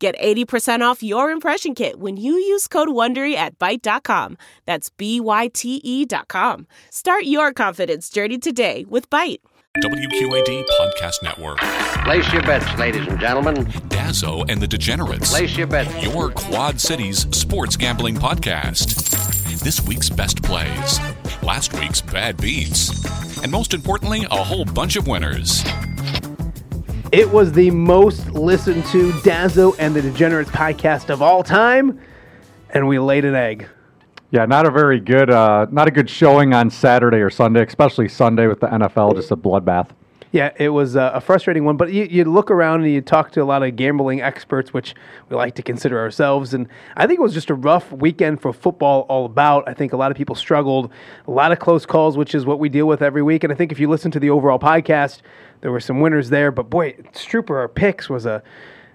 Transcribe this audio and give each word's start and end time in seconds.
Get 0.00 0.18
80% 0.18 0.80
off 0.80 1.02
your 1.02 1.30
impression 1.30 1.74
kit 1.74 2.00
when 2.00 2.16
you 2.16 2.32
use 2.32 2.66
code 2.66 2.88
WONDERY 2.88 3.34
at 3.34 3.58
Byte.com. 3.58 4.38
That's 4.64 4.88
B-Y-T-E 4.88 6.06
dot 6.06 6.26
com. 6.28 6.66
Start 6.88 7.24
your 7.24 7.52
confidence 7.52 8.08
journey 8.08 8.38
today 8.38 8.86
with 8.88 9.10
Byte. 9.10 9.40
WQAD 9.84 10.64
Podcast 10.80 11.22
Network. 11.22 11.58
Place 11.58 12.32
your 12.32 12.40
bets, 12.42 12.66
ladies 12.78 13.06
and 13.08 13.20
gentlemen. 13.20 13.66
Dazzo 13.90 14.50
and 14.50 14.60
the 14.60 14.66
Degenerates. 14.66 15.28
Place 15.28 15.54
your 15.54 15.66
bets. 15.66 16.02
Your 16.02 16.30
Quad 16.30 16.80
Cities 16.80 17.26
sports 17.36 17.76
gambling 17.76 18.16
podcast. 18.16 18.96
This 19.60 19.86
week's 19.86 20.08
best 20.08 20.42
plays, 20.42 20.98
last 21.42 21.74
week's 21.74 22.00
bad 22.00 22.38
beats, 22.38 23.04
and 23.42 23.52
most 23.52 23.74
importantly, 23.74 24.26
a 24.30 24.42
whole 24.42 24.64
bunch 24.64 24.96
of 24.96 25.06
winners. 25.06 25.62
It 27.12 27.28
was 27.28 27.50
the 27.50 27.72
most 27.72 28.30
listened 28.30 28.84
to 28.86 29.10
Dazzo 29.10 29.74
and 29.80 29.96
the 29.96 30.00
Degenerates 30.00 30.50
podcast 30.50 31.10
of 31.10 31.20
all 31.22 31.42
time, 31.42 31.98
and 32.70 32.86
we 32.86 33.00
laid 33.00 33.24
an 33.24 33.34
egg. 33.34 33.66
Yeah, 34.30 34.46
not 34.46 34.64
a 34.64 34.70
very 34.70 35.00
good, 35.00 35.28
uh, 35.28 35.66
not 35.72 35.88
a 35.88 35.90
good 35.90 36.08
showing 36.08 36.54
on 36.54 36.70
Saturday 36.70 37.16
or 37.16 37.28
Sunday, 37.28 37.64
especially 37.64 38.08
Sunday 38.08 38.46
with 38.46 38.60
the 38.60 38.68
NFL, 38.68 39.16
just 39.16 39.32
a 39.32 39.36
bloodbath. 39.36 39.88
Yeah, 40.32 40.52
it 40.56 40.68
was 40.68 40.94
uh, 40.94 41.10
a 41.12 41.20
frustrating 41.20 41.64
one, 41.64 41.76
but 41.76 41.92
you, 41.92 42.04
you 42.04 42.24
look 42.24 42.52
around 42.52 42.82
and 42.82 42.92
you 42.92 43.00
talk 43.00 43.32
to 43.32 43.42
a 43.42 43.44
lot 43.44 43.64
of 43.64 43.74
gambling 43.74 44.20
experts, 44.20 44.72
which 44.72 44.94
we 45.28 45.34
like 45.34 45.56
to 45.56 45.62
consider 45.62 45.98
ourselves, 45.98 46.54
and 46.54 46.68
I 46.96 47.08
think 47.08 47.18
it 47.18 47.22
was 47.22 47.34
just 47.34 47.50
a 47.50 47.54
rough 47.54 47.90
weekend 47.90 48.40
for 48.40 48.52
football 48.52 49.06
all 49.08 49.24
about. 49.26 49.68
I 49.68 49.74
think 49.74 49.92
a 49.92 49.96
lot 49.96 50.12
of 50.12 50.16
people 50.16 50.36
struggled, 50.36 50.92
a 51.26 51.30
lot 51.32 51.50
of 51.50 51.58
close 51.58 51.84
calls, 51.84 52.16
which 52.16 52.32
is 52.32 52.46
what 52.46 52.60
we 52.60 52.68
deal 52.68 52.86
with 52.86 53.02
every 53.02 53.22
week. 53.22 53.42
And 53.42 53.52
I 53.52 53.56
think 53.56 53.72
if 53.72 53.80
you 53.80 53.88
listen 53.88 54.12
to 54.12 54.20
the 54.20 54.30
overall 54.30 54.60
podcast, 54.60 55.22
there 55.62 55.72
were 55.72 55.80
some 55.80 56.00
winners 56.00 56.30
there, 56.30 56.52
but 56.52 56.70
boy, 56.70 56.92
Strooper 57.12 57.56
our 57.56 57.68
picks 57.68 58.08
was 58.08 58.24
a 58.24 58.40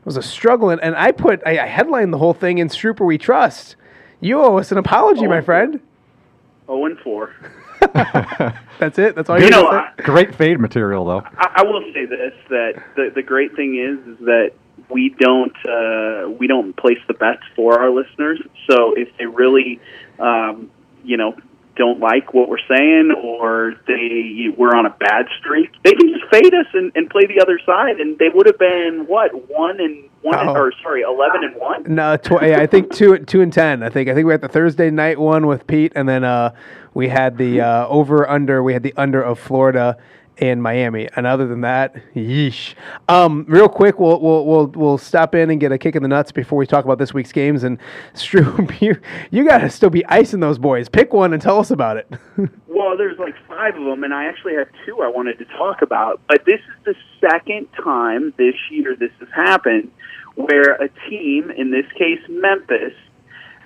was 0.05 0.16
a 0.16 0.23
struggle, 0.23 0.70
and, 0.70 0.81
and 0.81 0.95
I 0.95 1.11
put 1.11 1.42
I, 1.45 1.59
I 1.59 1.66
headlined 1.66 2.14
the 2.14 2.17
whole 2.17 2.33
thing 2.33 2.59
in 2.59 2.70
Strooper 2.70 3.05
We 3.05 3.17
Trust. 3.17 3.75
You 4.22 4.39
owe 4.39 4.58
us 4.58 4.72
an 4.72 4.77
apology, 4.77 5.27
my 5.27 5.42
friend. 5.42 5.81
Oh 6.70 6.86
and 6.86 6.97
four. 6.99 7.36
That's 8.80 9.00
it. 9.00 9.16
That's 9.16 9.30
all 9.30 9.38
You 9.38 9.45
you 9.45 9.52
know. 9.52 9.67
I, 9.67 9.91
Great 9.97 10.36
fade 10.36 10.59
material, 10.59 11.05
though. 11.05 11.22
I 11.38 11.52
I 11.58 11.64
will 11.64 11.81
say 11.94 12.05
this: 12.05 12.33
that 12.50 12.83
the 12.95 13.11
the 13.14 13.23
great 13.23 13.55
thing 13.55 13.77
is 13.77 14.00
is 14.08 14.25
that 14.25 14.52
we 14.89 15.09
don't 15.19 15.55
uh, 15.66 16.30
we 16.30 16.47
don't 16.47 16.75
place 16.75 17.00
the 17.08 17.14
bets 17.14 17.44
for 17.55 17.80
our 17.80 17.89
listeners. 17.89 18.42
So 18.69 18.94
if 18.94 19.09
they 19.17 19.25
really, 19.25 19.80
um, 20.19 20.69
you 21.03 21.17
know, 21.17 21.36
don't 21.76 22.00
like 22.00 22.34
what 22.34 22.48
we're 22.50 22.58
saying 22.68 23.12
or 23.22 23.73
they 23.88 24.48
we're 24.58 24.76
on 24.76 24.86
a 24.86 24.90
bad 24.90 25.26
streak, 25.40 25.72
they 25.84 25.92
can 25.94 26.08
just 26.09 26.26
fade 26.32 26.54
us 26.54 26.67
and, 26.73 26.92
and 26.95 27.09
play 27.09 27.23
the 27.28 27.42
other 27.42 27.59
side, 27.66 28.00
and 28.00 28.17
they 28.17 28.30
would 28.34 28.45
have 28.48 28.58
been 28.59 29.06
what 29.08 29.32
one 29.50 29.80
and 29.80 30.09
one 30.22 30.40
and, 30.40 30.50
Oh. 30.50 30.54
or 30.56 30.73
sorry 30.82 31.02
eleven 31.02 31.44
and 31.44 31.56
one. 31.56 31.84
No, 31.88 32.17
tw- 32.17 32.42
yeah, 32.42 32.59
I 32.59 32.66
think 32.67 32.92
two 32.94 33.17
two 33.20 33.42
and 33.42 33.52
ten. 33.54 33.84
I 33.84 33.90
think 33.90 34.09
I 34.09 34.14
think 34.14 34.26
we 34.26 34.34
had 34.34 34.42
the 34.42 34.48
Thursday 34.48 34.90
night 34.90 35.20
one 35.20 35.48
with 35.48 35.67
Pete, 35.67 35.92
and 35.95 36.08
then 36.09 36.23
uh, 36.23 36.52
we 36.94 37.08
had 37.09 37.38
the 37.38 37.62
uh, 37.62 37.88
over 37.88 38.28
under. 38.30 38.64
We 38.64 38.73
had 38.73 38.84
the 38.84 38.94
under 38.98 39.22
of 39.22 39.38
Florida 39.39 39.98
and 40.39 40.61
Miami. 40.61 41.09
And 41.16 41.25
other 41.25 41.47
than 41.47 41.61
that, 41.61 41.95
yeesh. 42.15 42.73
Um, 43.08 43.45
real 43.48 43.70
quick, 43.70 43.99
we'll 43.99 44.20
we'll 44.20 44.45
we'll 44.45 44.67
we'll 44.67 44.98
stop 44.98 45.36
in 45.36 45.49
and 45.49 45.60
get 45.60 45.71
a 45.71 45.77
kick 45.77 45.95
in 45.95 46.04
the 46.04 46.10
nuts 46.10 46.32
before 46.32 46.58
we 46.58 46.67
talk 46.67 46.86
about 46.86 46.98
this 46.98 47.14
week's 47.14 47.32
games. 47.32 47.64
And 47.64 47.80
Stroop, 48.14 48.82
you 48.82 48.99
you 49.32 49.48
got 49.48 49.60
to 49.60 49.70
still 49.70 49.89
be 49.89 50.05
icing 50.08 50.39
those 50.39 50.58
boys. 50.58 50.89
Pick 50.89 51.14
one 51.14 51.33
and 51.33 51.42
tell 51.42 51.60
us 51.60 51.71
about 51.71 51.98
it. 51.98 52.08
Well, 52.76 52.98
there's 52.98 53.17
like 53.17 53.36
five 53.48 53.73
of 53.77 53.86
them, 53.86 54.04
and 54.04 54.14
I 54.14 54.26
actually 54.26 54.55
have 54.55 54.67
two 54.86 55.02
I 55.02 55.08
wanted 55.08 55.37
to 55.39 55.45
talk 55.45 55.82
about. 55.82 56.20
But 56.27 56.43
this 56.45 56.60
is 56.60 56.83
the 56.83 56.95
second 57.21 57.70
time 57.81 58.33
this 58.37 58.55
year 58.70 58.98
this 58.98 59.11
has 59.20 59.30
happened 59.33 59.92
where 60.36 60.73
a 60.73 60.89
team, 61.10 61.52
in 61.52 61.71
this 61.71 61.86
case 61.98 62.20
Memphis, 62.27 62.93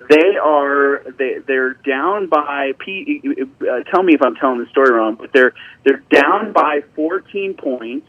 they 0.08 0.36
are 0.42 1.02
they 1.18 1.38
they're 1.46 1.74
down 1.74 2.28
by 2.28 2.72
P. 2.78 3.20
Uh, 3.60 3.80
tell 3.90 4.02
me 4.02 4.14
if 4.14 4.22
I'm 4.22 4.34
telling 4.36 4.58
the 4.58 4.70
story 4.70 4.92
wrong, 4.92 5.16
but 5.16 5.32
they're 5.32 5.52
they're 5.84 6.02
down 6.10 6.52
by 6.52 6.80
14 6.96 7.54
points. 7.54 8.06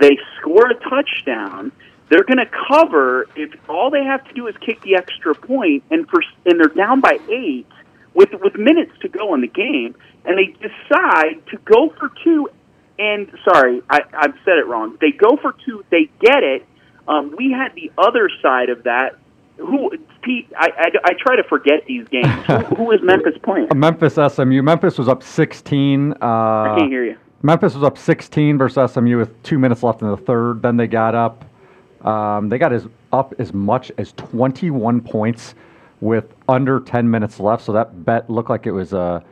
They 0.00 0.18
score 0.38 0.70
a 0.70 0.74
touchdown. 0.74 1.72
They're 2.08 2.24
going 2.24 2.38
to 2.38 2.50
cover 2.68 3.26
if 3.34 3.50
all 3.68 3.90
they 3.90 4.04
have 4.04 4.24
to 4.28 4.34
do 4.34 4.46
is 4.46 4.54
kick 4.64 4.80
the 4.82 4.96
extra 4.96 5.34
point, 5.34 5.84
and 5.90 6.08
for 6.08 6.22
and 6.46 6.58
they're 6.60 6.68
down 6.68 7.00
by 7.00 7.18
eight 7.28 7.66
with 8.14 8.30
with 8.42 8.56
minutes 8.56 8.92
to 9.02 9.08
go 9.08 9.34
in 9.34 9.40
the 9.40 9.48
game, 9.48 9.94
and 10.24 10.38
they 10.38 10.54
decide 10.56 11.46
to 11.50 11.58
go 11.64 11.90
for 11.98 12.10
two. 12.24 12.48
And 12.98 13.30
sorry, 13.44 13.82
I, 13.90 14.00
I've 14.14 14.34
said 14.44 14.56
it 14.58 14.66
wrong. 14.66 14.96
They 15.00 15.10
go 15.10 15.36
for 15.36 15.54
two. 15.66 15.84
They 15.90 16.10
get 16.20 16.42
it. 16.42 16.64
Um, 17.06 17.34
we 17.36 17.52
had 17.52 17.74
the 17.74 17.92
other 17.98 18.30
side 18.42 18.70
of 18.70 18.84
that. 18.84 19.18
Who 19.58 19.90
Pete? 20.22 20.48
I, 20.58 20.68
I, 20.78 20.88
I 21.04 21.12
try 21.18 21.36
to 21.36 21.44
forget 21.48 21.84
these 21.86 22.06
games. 22.08 22.26
who, 22.46 22.58
who 22.76 22.90
is 22.92 23.00
Memphis 23.02 23.34
playing? 23.42 23.68
Memphis 23.74 24.14
SMU. 24.14 24.62
Memphis 24.62 24.98
was 24.98 25.08
up 25.08 25.22
16. 25.22 26.12
Uh, 26.12 26.16
I 26.20 26.76
can't 26.78 26.90
hear 26.90 27.04
you. 27.04 27.16
Memphis 27.42 27.74
was 27.74 27.84
up 27.84 27.96
16 27.96 28.58
versus 28.58 28.92
SMU 28.92 29.18
with 29.18 29.42
two 29.42 29.58
minutes 29.58 29.82
left 29.82 30.02
in 30.02 30.10
the 30.10 30.16
third. 30.16 30.62
Then 30.62 30.76
they 30.76 30.86
got 30.86 31.14
up. 31.14 31.44
Um, 32.04 32.48
they 32.48 32.58
got 32.58 32.72
as 32.72 32.86
up 33.12 33.34
as 33.38 33.52
much 33.54 33.90
as 33.98 34.12
21 34.12 35.00
points 35.00 35.54
with 36.00 36.34
under 36.48 36.80
10 36.80 37.10
minutes 37.10 37.40
left. 37.40 37.64
So 37.64 37.72
that 37.72 38.04
bet 38.04 38.28
looked 38.28 38.50
like 38.50 38.66
it 38.66 38.72
was 38.72 38.92
a, 38.92 39.24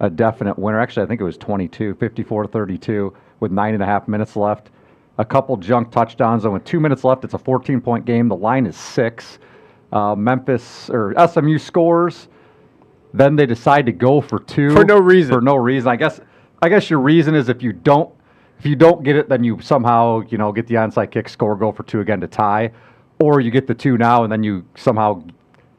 a 0.00 0.10
definite 0.10 0.58
winner. 0.58 0.80
Actually, 0.80 1.04
I 1.04 1.06
think 1.06 1.20
it 1.20 1.24
was 1.24 1.38
22, 1.38 1.94
54 1.94 2.46
32 2.46 3.16
with 3.40 3.52
nine 3.52 3.74
and 3.74 3.82
a 3.82 3.86
half 3.86 4.08
minutes 4.08 4.36
left. 4.36 4.70
A 5.18 5.24
couple 5.24 5.56
junk 5.56 5.90
touchdowns, 5.90 6.44
and 6.44 6.52
with 6.52 6.64
two 6.64 6.80
minutes 6.80 7.04
left, 7.04 7.24
it's 7.24 7.34
a 7.34 7.38
14 7.38 7.80
point 7.80 8.04
game. 8.04 8.28
The 8.28 8.36
line 8.36 8.66
is 8.66 8.76
six. 8.76 9.38
Uh, 9.92 10.14
Memphis 10.14 10.88
or 10.90 11.14
SMU 11.28 11.58
scores. 11.58 12.28
Then 13.12 13.34
they 13.34 13.46
decide 13.46 13.86
to 13.86 13.92
go 13.92 14.20
for 14.20 14.38
two 14.38 14.70
For 14.70 14.84
no 14.84 14.98
reason. 14.98 15.32
For 15.34 15.40
no 15.40 15.56
reason. 15.56 15.88
I 15.88 15.96
guess. 15.96 16.20
I 16.62 16.68
guess 16.68 16.90
your 16.90 17.00
reason 17.00 17.34
is 17.34 17.48
if 17.48 17.62
you 17.62 17.72
don't 17.72 18.12
if 18.58 18.66
you 18.66 18.76
don't 18.76 19.02
get 19.02 19.16
it, 19.16 19.28
then 19.28 19.42
you 19.42 19.58
somehow 19.62 20.20
you 20.28 20.38
know 20.38 20.52
get 20.52 20.66
the 20.66 20.74
onside 20.74 21.10
kick, 21.10 21.28
score, 21.28 21.56
go 21.56 21.72
for 21.72 21.82
two 21.84 22.00
again 22.00 22.20
to 22.20 22.26
tie, 22.26 22.70
or 23.18 23.40
you 23.40 23.50
get 23.50 23.66
the 23.66 23.74
two 23.74 23.96
now 23.96 24.22
and 24.24 24.32
then 24.32 24.42
you 24.42 24.64
somehow 24.76 25.22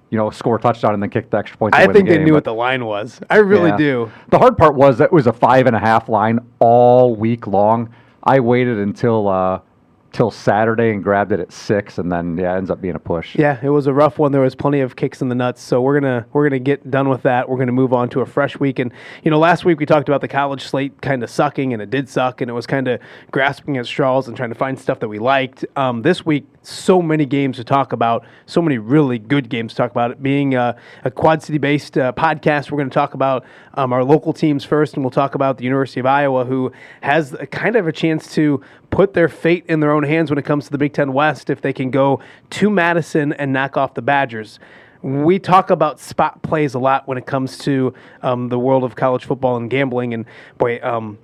you 0.10 0.18
know 0.18 0.30
score 0.32 0.56
a 0.56 0.60
touchdown 0.60 0.94
and 0.94 1.02
then 1.02 1.10
kick 1.10 1.30
the 1.30 1.38
extra 1.38 1.58
point. 1.58 1.76
I 1.76 1.86
think 1.86 2.08
the 2.08 2.16
they 2.16 2.24
knew 2.24 2.32
But- 2.32 2.38
what 2.38 2.44
the 2.46 2.54
line 2.54 2.86
was. 2.86 3.22
I 3.30 3.38
really 3.38 3.70
yeah. 3.70 3.78
do. 3.78 4.12
The 4.30 4.40
hard 4.40 4.58
part 4.58 4.76
was 4.76 4.98
that 4.98 5.06
it 5.06 5.12
was 5.14 5.28
a 5.28 5.34
five 5.34 5.68
and 5.68 5.76
a 5.76 5.80
half 5.80 6.10
line 6.10 6.40
all 6.60 7.16
week 7.16 7.48
long. 7.48 7.90
I 8.24 8.40
waited 8.40 8.78
until 8.80 9.28
uh, 9.28 9.62
till 10.12 10.32
Saturday 10.32 10.92
and 10.92 11.04
grabbed 11.04 11.32
it 11.32 11.40
at 11.40 11.52
six, 11.52 11.98
and 11.98 12.12
then 12.12 12.38
yeah, 12.38 12.56
ends 12.56 12.70
up 12.70 12.82
being 12.82 12.96
a 12.96 13.00
push. 13.00 13.36
Yeah, 13.36 13.60
it 13.62 13.70
was 13.70 13.88
a 13.88 13.94
rough 13.94 14.20
one. 14.20 14.32
There 14.32 14.42
was 14.42 14.56
plenty 14.56 14.82
of 14.82 14.96
kicks 14.96 15.22
in 15.22 15.30
the 15.30 15.36
nuts. 15.36 15.62
So 15.62 15.82
we're 15.82 16.00
gonna 16.00 16.26
we're 16.34 16.48
gonna 16.48 16.60
get 16.60 16.90
done 16.90 17.10
with 17.10 17.22
that. 17.24 17.50
We're 17.50 17.58
gonna 17.58 17.72
move 17.72 17.94
on 17.94 18.10
to 18.10 18.22
a 18.22 18.26
fresh 18.26 18.60
week. 18.60 18.80
And 18.80 18.92
you 19.24 19.32
know, 19.32 19.40
last 19.40 19.66
week 19.66 19.80
we 19.80 19.86
talked 19.86 20.10
about 20.10 20.22
the 20.22 20.28
college 20.28 20.64
slate 20.64 21.02
kind 21.02 21.24
of 21.24 21.30
sucking, 21.30 21.74
and 21.74 21.82
it 21.82 21.90
did 21.90 22.10
suck, 22.10 22.42
and 22.42 22.50
it 22.50 22.54
was 22.54 22.68
kind 22.68 22.88
of 22.88 23.00
grasping 23.32 23.78
at 23.78 23.86
straws 23.86 24.28
and 24.28 24.36
trying 24.36 24.50
to 24.50 24.56
find 24.56 24.80
stuff 24.80 25.00
that 25.00 25.08
we 25.08 25.20
liked. 25.20 25.66
Um, 25.76 26.02
this 26.02 26.26
week, 26.26 26.46
so 26.64 27.02
many 27.02 27.26
games 27.26 27.58
to 27.58 27.64
talk 27.64 27.92
about, 27.92 28.26
so 28.46 28.62
many 28.62 28.78
really 28.78 29.18
good 29.18 29.50
games 29.50 29.74
to 29.74 29.78
talk 29.78 29.92
about. 29.92 30.12
It 30.12 30.24
being 30.24 30.56
uh, 30.56 30.78
a 31.04 31.12
Quad 31.12 31.42
City 31.42 31.58
based 31.58 31.98
uh, 31.98 32.14
podcast, 32.14 32.72
we're 32.72 32.78
going 32.78 32.90
to 32.90 32.94
talk 32.94 33.14
about 33.14 33.46
um, 33.74 33.92
our 33.94 34.04
local 34.04 34.34
teams 34.34 34.64
first, 34.64 34.94
and 34.94 35.04
we'll 35.04 35.12
talk 35.12 35.36
about 35.36 35.58
the 35.58 35.64
University 35.64 36.00
of 36.00 36.06
Iowa, 36.06 36.46
who 36.46 36.72
has 37.02 37.34
a, 37.34 37.48
kind 37.48 37.76
of 37.76 37.88
a 37.88 37.92
chance 37.92 38.34
to 38.36 38.62
put 38.90 39.14
their 39.14 39.30
fate 39.30 39.66
in 39.68 39.80
their 39.80 39.92
own 39.92 40.04
hands 40.04 40.30
when 40.30 40.38
it 40.38 40.46
comes 40.46 40.66
to 40.66 40.72
the 40.72 40.78
Big 40.78 40.94
Ten 40.94 41.14
West 41.14 41.50
if 41.50 41.62
they 41.62 41.74
can 41.74 41.90
go 41.90 42.20
to 42.52 42.70
Madison 42.70 43.34
and 43.34 43.52
knock 43.52 43.78
off 43.78 43.94
the 43.94 44.02
Badgers. 44.02 44.60
We 45.02 45.40
talk 45.40 45.72
about 45.72 46.00
spot 46.00 46.44
plays 46.44 46.76
a 46.76 46.80
lot 46.80 47.08
when 47.08 47.18
it 47.18 47.26
comes 47.26 47.58
to 47.60 47.94
um, 48.22 48.50
the 48.50 48.60
world 48.60 48.84
of 48.84 48.96
college 48.96 49.26
football 49.26 49.58
and 49.58 49.68
gambling, 49.68 50.14
and 50.14 50.26
boy, 50.60 50.80
um, 50.84 51.18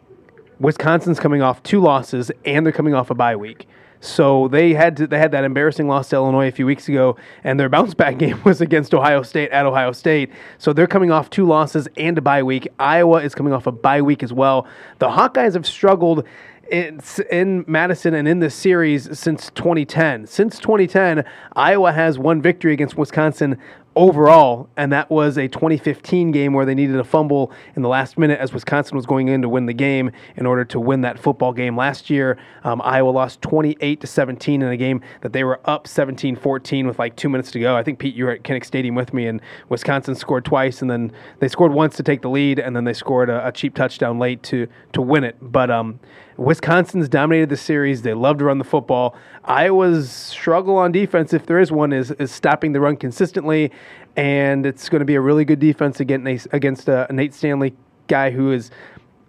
Wisconsin's 0.59 1.19
coming 1.19 1.41
off 1.43 1.61
two 1.61 1.79
losses 1.79 2.31
and 2.43 2.65
they're 2.65 2.73
coming 2.73 2.95
off 2.95 3.11
a 3.11 3.15
bye 3.15 3.35
week. 3.35 3.67
So 3.99 4.47
they 4.47 4.73
had 4.73 4.97
to, 4.97 5.07
they 5.07 5.17
had 5.17 5.31
that 5.31 5.43
embarrassing 5.43 5.87
loss 5.87 6.09
to 6.09 6.15
Illinois 6.15 6.47
a 6.47 6.51
few 6.51 6.65
weeks 6.65 6.87
ago, 6.87 7.17
and 7.43 7.59
their 7.59 7.69
bounce 7.69 7.93
back 7.93 8.17
game 8.19 8.41
was 8.43 8.61
against 8.61 8.93
Ohio 8.93 9.23
State 9.23 9.49
at 9.51 9.65
Ohio 9.65 9.91
State. 9.91 10.31
So 10.57 10.73
they're 10.73 10.87
coming 10.87 11.11
off 11.11 11.29
two 11.29 11.45
losses 11.45 11.87
and 11.97 12.17
a 12.17 12.21
bye 12.21 12.43
week. 12.43 12.67
Iowa 12.79 13.23
is 13.23 13.33
coming 13.35 13.53
off 13.53 13.67
a 13.67 13.71
bye 13.71 14.01
week 14.01 14.23
as 14.23 14.33
well. 14.33 14.67
The 14.99 15.09
Hawkeyes 15.09 15.53
have 15.53 15.65
struggled 15.65 16.25
in, 16.71 16.99
in 17.31 17.65
Madison 17.67 18.13
and 18.13 18.27
in 18.27 18.39
this 18.39 18.55
series 18.55 19.17
since 19.17 19.49
2010. 19.51 20.27
Since 20.27 20.59
2010, 20.59 21.25
Iowa 21.55 21.91
has 21.91 22.19
one 22.19 22.41
victory 22.41 22.73
against 22.73 22.97
Wisconsin 22.97 23.57
overall, 23.97 24.69
and 24.77 24.93
that 24.93 25.09
was 25.09 25.37
a 25.37 25.47
2015 25.47 26.31
game 26.31 26.53
where 26.53 26.65
they 26.65 26.75
needed 26.75 26.97
a 26.97 27.03
fumble 27.03 27.51
in 27.75 27.81
the 27.81 27.89
last 27.89 28.17
minute 28.17 28.39
as 28.39 28.53
Wisconsin 28.53 28.95
was 28.95 29.07
going 29.07 29.27
in 29.27 29.41
to 29.41 29.49
win 29.49 29.65
the 29.65 29.73
game 29.73 30.11
in 30.35 30.45
order 30.45 30.63
to 30.65 30.79
win 30.79 31.01
that 31.01 31.17
football 31.17 31.51
game 31.51 31.75
last 31.75 32.09
year. 32.09 32.37
Um, 32.63 32.79
Iowa 32.83 33.09
lost 33.09 33.41
28 33.41 33.99
to 33.99 34.07
17 34.07 34.61
in 34.61 34.67
a 34.67 34.77
game 34.77 35.01
that 35.21 35.33
they 35.33 35.43
were 35.43 35.59
up 35.65 35.85
17-14 35.85 36.85
with 36.85 36.99
like 36.99 37.15
two 37.15 37.27
minutes 37.27 37.49
to 37.51 37.59
go. 37.59 37.75
I 37.75 37.81
think 37.81 37.97
Pete, 37.97 38.13
you 38.13 38.25
were 38.25 38.31
at 38.31 38.43
Kinnick 38.43 38.65
Stadium 38.65 38.93
with 38.93 39.13
me, 39.15 39.25
and 39.25 39.41
Wisconsin 39.69 40.13
scored 40.13 40.45
twice, 40.45 40.81
and 40.81 40.91
then 40.91 41.11
they 41.39 41.47
scored 41.47 41.73
once 41.73 41.97
to 41.97 42.03
take 42.03 42.21
the 42.21 42.29
lead, 42.29 42.59
and 42.59 42.75
then 42.75 42.83
they 42.83 42.93
scored 42.93 43.31
a, 43.31 43.47
a 43.47 43.51
cheap 43.51 43.73
touchdown 43.73 44.19
late 44.19 44.43
to 44.43 44.67
to 44.93 45.01
win 45.01 45.23
it. 45.23 45.37
But 45.41 45.71
um, 45.71 45.99
Wisconsin's 46.37 47.09
dominated 47.09 47.49
the 47.49 47.57
series. 47.57 48.03
They 48.03 48.13
love 48.13 48.37
to 48.37 48.45
run 48.45 48.59
the 48.59 48.63
football. 48.63 49.15
Iowa's 49.43 50.11
struggle 50.11 50.77
on 50.77 50.91
defense, 50.91 51.33
if 51.33 51.45
there 51.47 51.59
is 51.59 51.71
one, 51.71 51.91
is 51.91 52.11
is 52.11 52.31
stopping 52.31 52.73
the 52.73 52.79
run 52.79 52.95
consistently, 52.95 53.71
and 54.15 54.65
it's 54.65 54.89
going 54.89 54.99
to 54.99 55.05
be 55.05 55.15
a 55.15 55.21
really 55.21 55.45
good 55.45 55.59
defense 55.59 55.99
against 55.99 56.47
against 56.51 56.87
a 56.87 57.07
Nate 57.11 57.33
Stanley 57.33 57.73
guy 58.07 58.31
who 58.31 58.51
is 58.51 58.71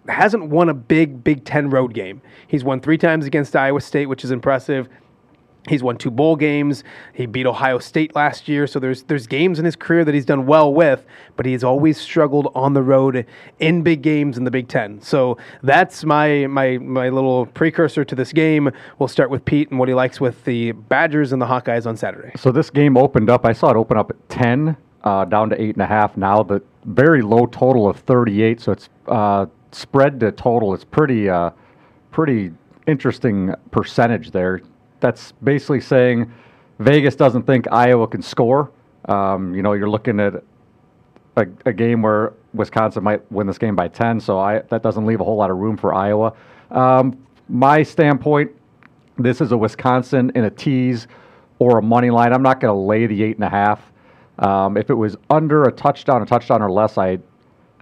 hasn't 0.07 0.49
won 0.49 0.69
a 0.69 0.73
big 0.73 1.23
Big 1.23 1.45
Ten 1.45 1.69
road 1.69 1.93
game. 1.93 2.21
He's 2.47 2.63
won 2.63 2.81
three 2.81 2.97
times 2.97 3.25
against 3.25 3.55
Iowa 3.55 3.81
State, 3.81 4.07
which 4.07 4.23
is 4.23 4.31
impressive. 4.31 4.89
He's 5.67 5.83
won 5.83 5.97
two 5.97 6.09
bowl 6.09 6.35
games. 6.35 6.83
He 7.13 7.25
beat 7.25 7.45
Ohio 7.45 7.79
State 7.79 8.15
last 8.15 8.47
year. 8.47 8.65
So 8.65 8.79
there's 8.79 9.03
there's 9.03 9.27
games 9.27 9.59
in 9.59 9.65
his 9.65 9.75
career 9.75 10.05
that 10.05 10.13
he's 10.13 10.25
done 10.25 10.45
well 10.45 10.73
with, 10.73 11.05
but 11.35 11.45
he's 11.45 11.63
always 11.63 11.99
struggled 11.99 12.51
on 12.55 12.73
the 12.73 12.81
road 12.81 13.25
in 13.59 13.83
big 13.83 14.01
games 14.01 14.37
in 14.37 14.45
the 14.45 14.51
Big 14.51 14.69
Ten. 14.69 15.01
So 15.01 15.37
that's 15.61 16.05
my 16.05 16.47
my 16.47 16.77
my 16.77 17.09
little 17.09 17.45
precursor 17.47 18.05
to 18.05 18.15
this 18.15 18.31
game. 18.31 18.71
We'll 18.99 19.09
start 19.09 19.29
with 19.29 19.43
Pete 19.43 19.69
and 19.69 19.79
what 19.79 19.89
he 19.89 19.93
likes 19.93 20.21
with 20.21 20.43
the 20.45 20.71
Badgers 20.71 21.33
and 21.33 21.41
the 21.41 21.45
Hawkeyes 21.45 21.85
on 21.85 21.97
Saturday. 21.97 22.31
So 22.37 22.51
this 22.51 22.69
game 22.69 22.95
opened 22.95 23.29
up. 23.29 23.45
I 23.45 23.51
saw 23.51 23.69
it 23.71 23.75
open 23.75 23.97
up 23.97 24.11
at 24.11 24.29
ten, 24.29 24.77
uh, 25.03 25.25
down 25.25 25.49
to 25.49 25.61
eight 25.61 25.75
and 25.75 25.81
a 25.83 25.87
half. 25.87 26.15
Now 26.15 26.41
the 26.41 26.61
very 26.85 27.21
low 27.21 27.45
total 27.45 27.87
of 27.87 27.97
38. 27.97 28.61
So 28.61 28.71
it's 28.71 28.89
uh, 29.07 29.45
spread 29.73 30.21
to 30.21 30.31
total. 30.31 30.73
It's 30.73 30.85
pretty 30.85 31.29
uh, 31.29 31.51
pretty 32.11 32.51
interesting 32.87 33.53
percentage 33.71 34.31
there 34.31 34.61
that's 34.99 35.31
basically 35.43 35.81
saying 35.81 36.31
Vegas 36.79 37.15
doesn't 37.15 37.43
think 37.43 37.67
Iowa 37.71 38.07
can 38.07 38.21
score. 38.21 38.71
Um, 39.05 39.53
you 39.55 39.61
know, 39.61 39.73
you're 39.73 39.89
looking 39.89 40.19
at 40.19 40.35
a, 41.35 41.47
a, 41.65 41.73
game 41.73 42.01
where 42.01 42.33
Wisconsin 42.53 43.03
might 43.03 43.29
win 43.31 43.47
this 43.47 43.57
game 43.57 43.75
by 43.75 43.87
10, 43.87 44.19
so 44.19 44.37
I, 44.37 44.59
that 44.69 44.83
doesn't 44.83 45.05
leave 45.05 45.21
a 45.21 45.23
whole 45.23 45.37
lot 45.37 45.49
of 45.49 45.57
room 45.57 45.77
for 45.77 45.93
Iowa. 45.93 46.33
Um, 46.71 47.25
my 47.47 47.81
standpoint, 47.81 48.51
this 49.17 49.41
is 49.41 49.51
a 49.51 49.57
Wisconsin 49.57 50.31
in 50.35 50.45
a 50.45 50.49
tease 50.49 51.07
or 51.59 51.79
a 51.79 51.81
money 51.81 52.09
line. 52.09 52.33
I'm 52.33 52.43
not 52.43 52.59
going 52.59 52.73
to 52.73 52.79
lay 52.79 53.05
the 53.05 53.23
eight 53.23 53.35
and 53.35 53.43
a 53.43 53.49
half. 53.49 53.81
Um, 54.39 54.77
if 54.77 54.89
it 54.89 54.93
was 54.93 55.17
under 55.29 55.63
a 55.63 55.71
touchdown, 55.71 56.21
a 56.21 56.25
touchdown 56.25 56.61
or 56.61 56.71
less, 56.71 56.97
I 56.97 57.19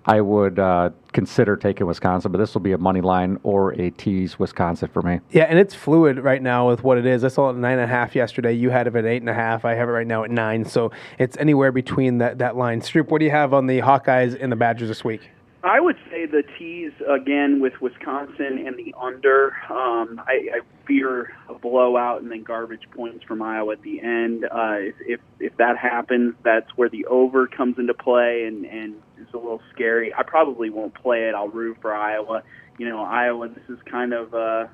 I 0.07 0.21
would 0.21 0.57
uh, 0.57 0.91
consider 1.11 1.57
taking 1.57 1.85
Wisconsin, 1.85 2.31
but 2.31 2.37
this 2.37 2.53
will 2.53 2.61
be 2.61 2.71
a 2.71 2.77
money 2.77 3.01
line 3.01 3.39
or 3.43 3.73
a 3.73 3.91
tease 3.91 4.39
Wisconsin 4.39 4.87
for 4.87 5.01
me. 5.01 5.19
Yeah, 5.31 5.43
and 5.43 5.59
it's 5.59 5.75
fluid 5.75 6.19
right 6.19 6.41
now 6.41 6.69
with 6.69 6.81
what 6.81 6.97
it 6.97 7.05
is. 7.05 7.25
I 7.25 7.27
saw 7.27 7.49
it 7.49 7.53
at 7.53 7.57
nine 7.57 7.73
and 7.73 7.81
a 7.81 7.87
half 7.87 8.15
yesterday. 8.15 8.53
You 8.53 8.69
had 8.69 8.87
it 8.87 8.95
at 8.95 9.05
eight 9.05 9.21
and 9.21 9.29
a 9.29 9.33
half. 9.33 9.65
I 9.65 9.73
have 9.73 9.89
it 9.89 9.91
right 9.91 10.07
now 10.07 10.23
at 10.23 10.31
nine. 10.31 10.63
So 10.63 10.91
it's 11.19 11.35
anywhere 11.37 11.73
between 11.73 12.19
that, 12.19 12.37
that 12.37 12.55
line. 12.55 12.79
Stroop, 12.79 13.09
what 13.09 13.19
do 13.19 13.25
you 13.25 13.31
have 13.31 13.53
on 13.53 13.67
the 13.67 13.79
Hawkeyes 13.79 14.41
and 14.41 14.49
the 14.49 14.55
Badgers 14.55 14.87
this 14.87 15.03
week? 15.03 15.29
I 15.67 15.79
would 15.79 15.97
say 16.09 16.25
the 16.25 16.43
tease 16.57 16.93
again 17.07 17.59
with 17.59 17.73
Wisconsin 17.81 18.65
and 18.65 18.77
the 18.77 18.93
under. 18.99 19.53
Um, 19.69 20.21
I, 20.25 20.57
I 20.57 20.59
fear 20.85 21.33
a 21.49 21.55
blowout 21.55 22.21
and 22.21 22.31
then 22.31 22.43
garbage 22.43 22.83
points 22.95 23.23
from 23.25 23.41
Iowa 23.41 23.73
at 23.73 23.81
the 23.81 24.01
end. 24.01 24.45
Uh, 24.45 24.77
if, 24.79 24.95
if 25.01 25.19
if 25.39 25.57
that 25.57 25.77
happens, 25.77 26.35
that's 26.43 26.69
where 26.75 26.89
the 26.89 27.05
over 27.05 27.47
comes 27.47 27.77
into 27.79 27.93
play 27.93 28.45
and 28.45 28.65
and 28.65 28.95
is 29.19 29.27
a 29.33 29.37
little 29.37 29.61
scary. 29.73 30.13
I 30.13 30.23
probably 30.23 30.69
won't 30.69 30.93
play 30.93 31.27
it. 31.27 31.35
I'll 31.35 31.49
root 31.49 31.77
for 31.81 31.93
Iowa. 31.93 32.43
You 32.77 32.87
know, 32.89 33.01
Iowa. 33.03 33.49
This 33.49 33.63
is 33.69 33.79
kind 33.89 34.13
of 34.13 34.33
uh, 34.33 34.67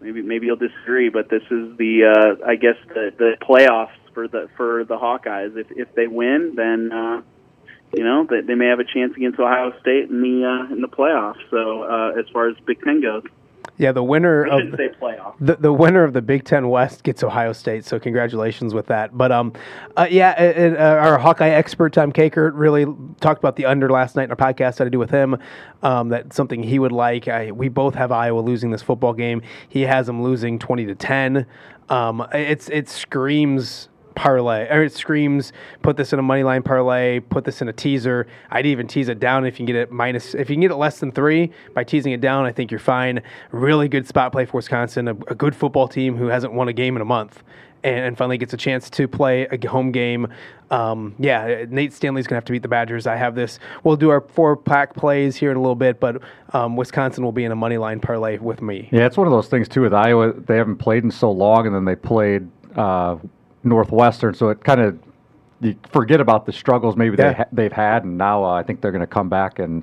maybe 0.00 0.22
maybe 0.22 0.46
you'll 0.46 0.56
disagree, 0.56 1.08
but 1.08 1.28
this 1.28 1.42
is 1.50 1.76
the 1.78 2.12
uh, 2.14 2.46
I 2.46 2.56
guess 2.56 2.76
the 2.88 3.12
the 3.16 3.36
playoffs 3.40 3.96
for 4.14 4.28
the 4.28 4.48
for 4.56 4.84
the 4.84 4.96
Hawkeyes. 4.96 5.56
If 5.56 5.66
if 5.70 5.94
they 5.94 6.06
win, 6.06 6.54
then 6.56 6.90
uh, 6.92 7.22
you 7.92 8.04
know 8.04 8.26
they, 8.28 8.40
they 8.40 8.54
may 8.54 8.66
have 8.66 8.80
a 8.80 8.84
chance 8.84 9.14
against 9.16 9.38
Ohio 9.38 9.72
State 9.80 10.10
in 10.10 10.22
the 10.22 10.46
uh, 10.46 10.72
in 10.72 10.80
the 10.80 10.88
playoffs. 10.88 11.40
So 11.50 11.82
uh, 11.82 12.18
as 12.18 12.26
far 12.32 12.48
as 12.48 12.56
Big 12.66 12.80
Ten 12.82 13.00
goes. 13.00 13.24
Yeah, 13.78 13.90
the 13.90 14.02
winner 14.02 14.44
of 14.44 14.70
the, 14.70 14.94
the, 15.40 15.56
the 15.56 15.72
winner 15.72 16.04
of 16.04 16.12
the 16.12 16.20
Big 16.20 16.44
Ten 16.44 16.68
West 16.68 17.02
gets 17.04 17.22
Ohio 17.22 17.52
State. 17.52 17.84
So 17.84 17.98
congratulations 17.98 18.74
with 18.74 18.86
that. 18.86 19.16
But 19.16 19.32
um, 19.32 19.54
uh, 19.96 20.06
yeah, 20.10 20.40
it, 20.40 20.76
uh, 20.76 20.80
our 20.80 21.18
Hawkeye 21.18 21.48
expert 21.48 21.92
Tom 21.92 22.12
Kakert 22.12 22.52
really 22.54 22.86
talked 23.20 23.38
about 23.38 23.56
the 23.56 23.64
under 23.64 23.88
last 23.88 24.14
night 24.14 24.24
in 24.24 24.30
our 24.30 24.36
podcast 24.36 24.76
that 24.76 24.86
I 24.86 24.90
do 24.90 24.98
with 24.98 25.10
him. 25.10 25.38
Um, 25.82 26.10
that's 26.10 26.36
something 26.36 26.62
he 26.62 26.78
would 26.78 26.92
like. 26.92 27.28
I, 27.28 27.50
we 27.50 27.68
both 27.68 27.94
have 27.94 28.12
Iowa 28.12 28.40
losing 28.40 28.70
this 28.70 28.82
football 28.82 29.14
game. 29.14 29.42
He 29.68 29.82
has 29.82 30.06
them 30.06 30.22
losing 30.22 30.58
twenty 30.58 30.84
to 30.86 30.94
ten. 30.94 31.46
Um, 31.88 32.26
it's 32.32 32.68
it 32.68 32.88
screams 32.88 33.88
parlay 34.14 34.66
or 34.68 34.84
it 34.84 34.92
screams 34.92 35.52
put 35.82 35.96
this 35.96 36.12
in 36.12 36.18
a 36.18 36.22
money 36.22 36.42
line 36.42 36.62
parlay 36.62 37.20
put 37.20 37.44
this 37.44 37.62
in 37.62 37.68
a 37.68 37.72
teaser. 37.72 38.26
I'd 38.50 38.66
even 38.66 38.86
tease 38.86 39.08
it 39.08 39.20
down 39.20 39.44
if 39.44 39.54
you 39.54 39.58
can 39.58 39.66
get 39.66 39.76
it 39.76 39.92
minus 39.92 40.34
if 40.34 40.50
you 40.50 40.56
can 40.56 40.60
get 40.60 40.70
it 40.70 40.76
less 40.76 41.00
than 41.00 41.12
three. 41.12 41.52
By 41.74 41.84
teasing 41.84 42.12
it 42.12 42.20
down 42.20 42.44
i 42.44 42.52
think 42.52 42.70
you're 42.70 42.80
fine. 42.80 43.22
Really 43.50 43.88
good 43.88 44.06
spot 44.06 44.32
play 44.32 44.44
for 44.44 44.58
wisconsin 44.58 45.08
a, 45.08 45.12
a 45.28 45.34
good 45.34 45.54
football 45.54 45.88
team 45.88 46.16
who 46.16 46.26
hasn't 46.26 46.52
won 46.52 46.68
a 46.68 46.72
game 46.72 46.96
in 46.96 47.02
a 47.02 47.06
month 47.06 47.42
and, 47.84 47.96
and 47.96 48.18
finally 48.18 48.38
gets 48.38 48.52
a 48.52 48.56
chance 48.56 48.88
to 48.90 49.08
play 49.08 49.46
a 49.50 49.68
home 49.68 49.92
game. 49.92 50.28
Um, 50.70 51.14
yeah 51.18 51.64
nate 51.68 51.92
stanley's 51.92 52.26
going 52.26 52.34
to 52.34 52.36
have 52.36 52.44
to 52.46 52.52
beat 52.52 52.62
the 52.62 52.68
badgers. 52.68 53.06
I 53.06 53.16
have 53.16 53.34
this. 53.34 53.58
We'll 53.84 53.96
do 53.96 54.10
our 54.10 54.20
four 54.20 54.56
pack 54.56 54.94
plays 54.94 55.36
here 55.36 55.50
in 55.50 55.56
a 55.56 55.60
little 55.60 55.74
bit 55.74 56.00
but 56.00 56.22
um, 56.52 56.76
wisconsin 56.76 57.24
will 57.24 57.32
be 57.32 57.44
in 57.44 57.52
a 57.52 57.56
money 57.56 57.78
line 57.78 58.00
parlay 58.00 58.38
with 58.38 58.62
me. 58.62 58.88
Yeah 58.92 59.06
it's 59.06 59.16
one 59.16 59.26
of 59.26 59.32
those 59.32 59.48
things 59.48 59.68
too 59.68 59.82
with 59.82 59.94
iowa. 59.94 60.32
They 60.32 60.56
haven't 60.56 60.76
played 60.76 61.04
in 61.04 61.10
so 61.10 61.30
long 61.30 61.66
and 61.66 61.74
then 61.74 61.84
they 61.84 61.96
played 61.96 62.48
uh, 62.76 63.16
Northwestern, 63.64 64.34
so 64.34 64.48
it 64.48 64.62
kind 64.64 64.80
of 64.80 64.98
you 65.60 65.76
forget 65.92 66.20
about 66.20 66.44
the 66.44 66.52
struggles 66.52 66.96
maybe 66.96 67.16
yeah. 67.16 67.28
they 67.28 67.34
ha- 67.34 67.48
they've 67.52 67.72
had, 67.72 68.04
and 68.04 68.18
now 68.18 68.44
uh, 68.44 68.52
I 68.52 68.62
think 68.62 68.80
they're 68.80 68.92
going 68.92 69.00
to 69.00 69.06
come 69.06 69.28
back, 69.28 69.58
and 69.58 69.82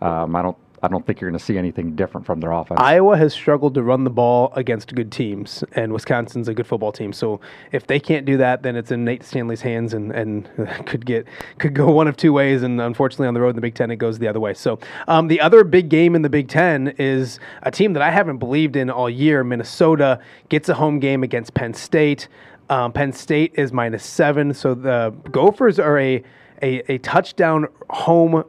um, 0.00 0.34
I 0.34 0.42
don't 0.42 0.56
I 0.82 0.88
don't 0.88 1.04
think 1.06 1.20
you're 1.20 1.30
going 1.30 1.38
to 1.38 1.44
see 1.44 1.58
anything 1.58 1.96
different 1.96 2.26
from 2.26 2.40
their 2.40 2.52
offense. 2.52 2.80
Iowa 2.80 3.16
has 3.16 3.32
struggled 3.32 3.74
to 3.74 3.82
run 3.82 4.04
the 4.04 4.10
ball 4.10 4.52
against 4.54 4.94
good 4.94 5.10
teams, 5.10 5.64
and 5.72 5.92
Wisconsin's 5.92 6.48
a 6.48 6.54
good 6.54 6.66
football 6.66 6.92
team. 6.92 7.12
So 7.12 7.40
if 7.72 7.86
they 7.86 7.98
can't 7.98 8.24
do 8.24 8.36
that, 8.36 8.62
then 8.62 8.76
it's 8.76 8.90
in 8.90 9.04
Nate 9.04 9.24
Stanley's 9.24 9.60
hands, 9.60 9.94
and, 9.94 10.12
and 10.12 10.48
could 10.86 11.04
get 11.04 11.26
could 11.58 11.74
go 11.74 11.90
one 11.90 12.06
of 12.06 12.16
two 12.16 12.32
ways. 12.32 12.62
And 12.62 12.80
unfortunately, 12.80 13.26
on 13.26 13.34
the 13.34 13.40
road 13.40 13.50
in 13.50 13.56
the 13.56 13.62
Big 13.62 13.74
Ten, 13.74 13.90
it 13.90 13.96
goes 13.96 14.18
the 14.18 14.28
other 14.28 14.40
way. 14.40 14.54
So 14.54 14.78
um, 15.08 15.28
the 15.28 15.40
other 15.40 15.64
big 15.64 15.88
game 15.88 16.14
in 16.14 16.22
the 16.22 16.30
Big 16.30 16.48
Ten 16.48 16.94
is 16.98 17.40
a 17.62 17.70
team 17.70 17.92
that 17.94 18.02
I 18.02 18.10
haven't 18.10 18.38
believed 18.38 18.76
in 18.76 18.90
all 18.90 19.10
year. 19.10 19.42
Minnesota 19.42 20.20
gets 20.48 20.68
a 20.68 20.74
home 20.74 21.00
game 21.00 21.22
against 21.22 21.54
Penn 21.54 21.74
State. 21.74 22.28
Um, 22.70 22.92
Penn 22.92 23.12
State 23.12 23.54
is 23.56 23.72
minus 23.72 24.04
seven. 24.04 24.52
So 24.52 24.74
the 24.74 25.14
Gophers 25.30 25.78
are 25.78 25.98
a, 25.98 26.22
a, 26.62 26.92
a 26.92 26.98
touchdown 26.98 27.68
home 27.90 28.44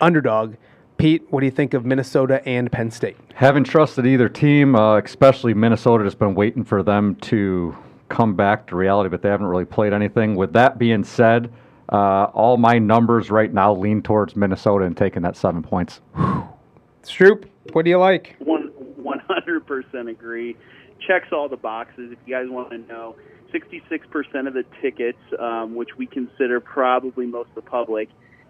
underdog. 0.00 0.56
Pete, 0.96 1.22
what 1.30 1.40
do 1.40 1.46
you 1.46 1.52
think 1.52 1.72
of 1.72 1.86
Minnesota 1.86 2.46
and 2.46 2.70
Penn 2.70 2.90
State? 2.90 3.16
Haven't 3.34 3.64
trusted 3.64 4.06
either 4.06 4.28
team, 4.28 4.74
uh, 4.74 4.98
especially 4.98 5.54
Minnesota. 5.54 6.04
Just 6.04 6.18
been 6.18 6.34
waiting 6.34 6.64
for 6.64 6.82
them 6.82 7.14
to 7.16 7.74
come 8.08 8.34
back 8.34 8.66
to 8.66 8.76
reality, 8.76 9.08
but 9.08 9.22
they 9.22 9.28
haven't 9.28 9.46
really 9.46 9.64
played 9.64 9.92
anything. 9.92 10.34
With 10.34 10.52
that 10.52 10.78
being 10.78 11.04
said, 11.04 11.50
uh, 11.90 12.24
all 12.34 12.56
my 12.56 12.78
numbers 12.78 13.30
right 13.30 13.52
now 13.52 13.74
lean 13.74 14.02
towards 14.02 14.36
Minnesota 14.36 14.84
and 14.84 14.96
taking 14.96 15.22
that 15.22 15.36
seven 15.36 15.62
points. 15.62 16.00
Stroop, 17.02 17.48
what 17.72 17.84
do 17.84 17.90
you 17.90 17.98
like? 17.98 18.36
One, 18.40 18.70
100% 19.00 20.10
agree. 20.10 20.56
Checks 21.06 21.28
all 21.32 21.48
the 21.48 21.56
boxes. 21.56 22.12
If 22.12 22.18
you 22.26 22.34
guys 22.34 22.46
want 22.50 22.70
to 22.70 22.78
know, 22.78 23.16
66% 23.52 24.46
of 24.46 24.54
the 24.54 24.64
tickets, 24.80 25.18
um, 25.38 25.74
which 25.74 25.90
we 25.96 26.06
consider 26.06 26.60
probably 26.60 27.26
most 27.26 27.48
of 27.50 27.54
the 27.56 27.62
public, 27.62 28.08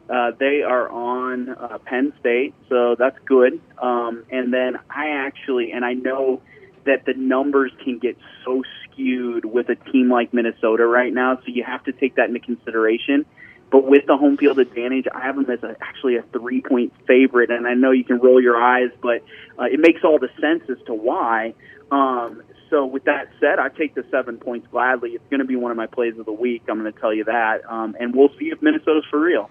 uh, 0.09 0.33
they 0.38 0.62
are 0.62 0.88
on 0.88 1.50
uh, 1.50 1.78
Penn 1.85 2.12
State, 2.19 2.54
so 2.69 2.97
that's 2.99 3.19
good. 3.25 3.61
Um, 3.80 4.25
and 4.30 4.52
then 4.52 4.76
I 4.88 5.11
actually, 5.11 5.73
and 5.73 5.85
I 5.85 5.92
know 5.92 6.42
that 6.85 7.04
the 7.04 7.14
numbers 7.14 7.71
can 7.85 7.99
get 7.99 8.16
so 8.45 8.62
skewed 8.85 9.45
with 9.45 9.69
a 9.69 9.76
team 9.76 10.11
like 10.11 10.35
Minnesota 10.35 10.87
right 10.87 11.12
now, 11.12 11.37
so 11.37 11.42
you 11.47 11.62
have 11.62 11.85
to 11.85 11.92
take 11.92 12.16
that 12.16 12.28
into 12.28 12.40
consideration. 12.40 13.25
But 13.71 13.87
with 13.87 14.07
the 14.07 14.16
home 14.16 14.37
field 14.37 14.59
advantage, 14.59 15.07
I 15.14 15.21
have 15.21 15.37
them 15.37 15.49
as 15.49 15.62
a, 15.62 15.76
actually 15.80 16.16
a 16.16 16.23
three 16.33 16.61
point 16.61 16.92
favorite. 17.07 17.50
And 17.50 17.66
I 17.66 17.75
know 17.75 17.92
you 17.92 18.04
can 18.04 18.19
roll 18.19 18.42
your 18.42 18.61
eyes, 18.61 18.90
but 19.00 19.23
uh, 19.59 19.64
it 19.64 19.78
makes 19.78 20.00
all 20.02 20.19
the 20.19 20.30
sense 20.40 20.64
as 20.69 20.85
to 20.87 20.95
why. 20.95 21.54
Um, 21.92 22.42
so 22.70 22.86
with 22.86 23.04
that 23.04 23.28
said, 23.40 23.58
I 23.58 23.68
take 23.68 23.94
the 23.94 24.04
seven 24.10 24.38
points 24.38 24.66
gladly. 24.70 25.10
It's 25.10 25.24
going 25.28 25.40
to 25.40 25.46
be 25.46 25.56
one 25.56 25.70
of 25.70 25.76
my 25.76 25.86
plays 25.86 26.18
of 26.18 26.26
the 26.26 26.32
week. 26.32 26.62
I'm 26.68 26.80
going 26.80 26.92
to 26.92 26.98
tell 26.98 27.12
you 27.12 27.24
that, 27.24 27.68
um, 27.68 27.96
and 27.98 28.14
we'll 28.14 28.30
see 28.38 28.46
if 28.46 28.62
Minnesota's 28.62 29.04
for 29.10 29.20
real. 29.20 29.50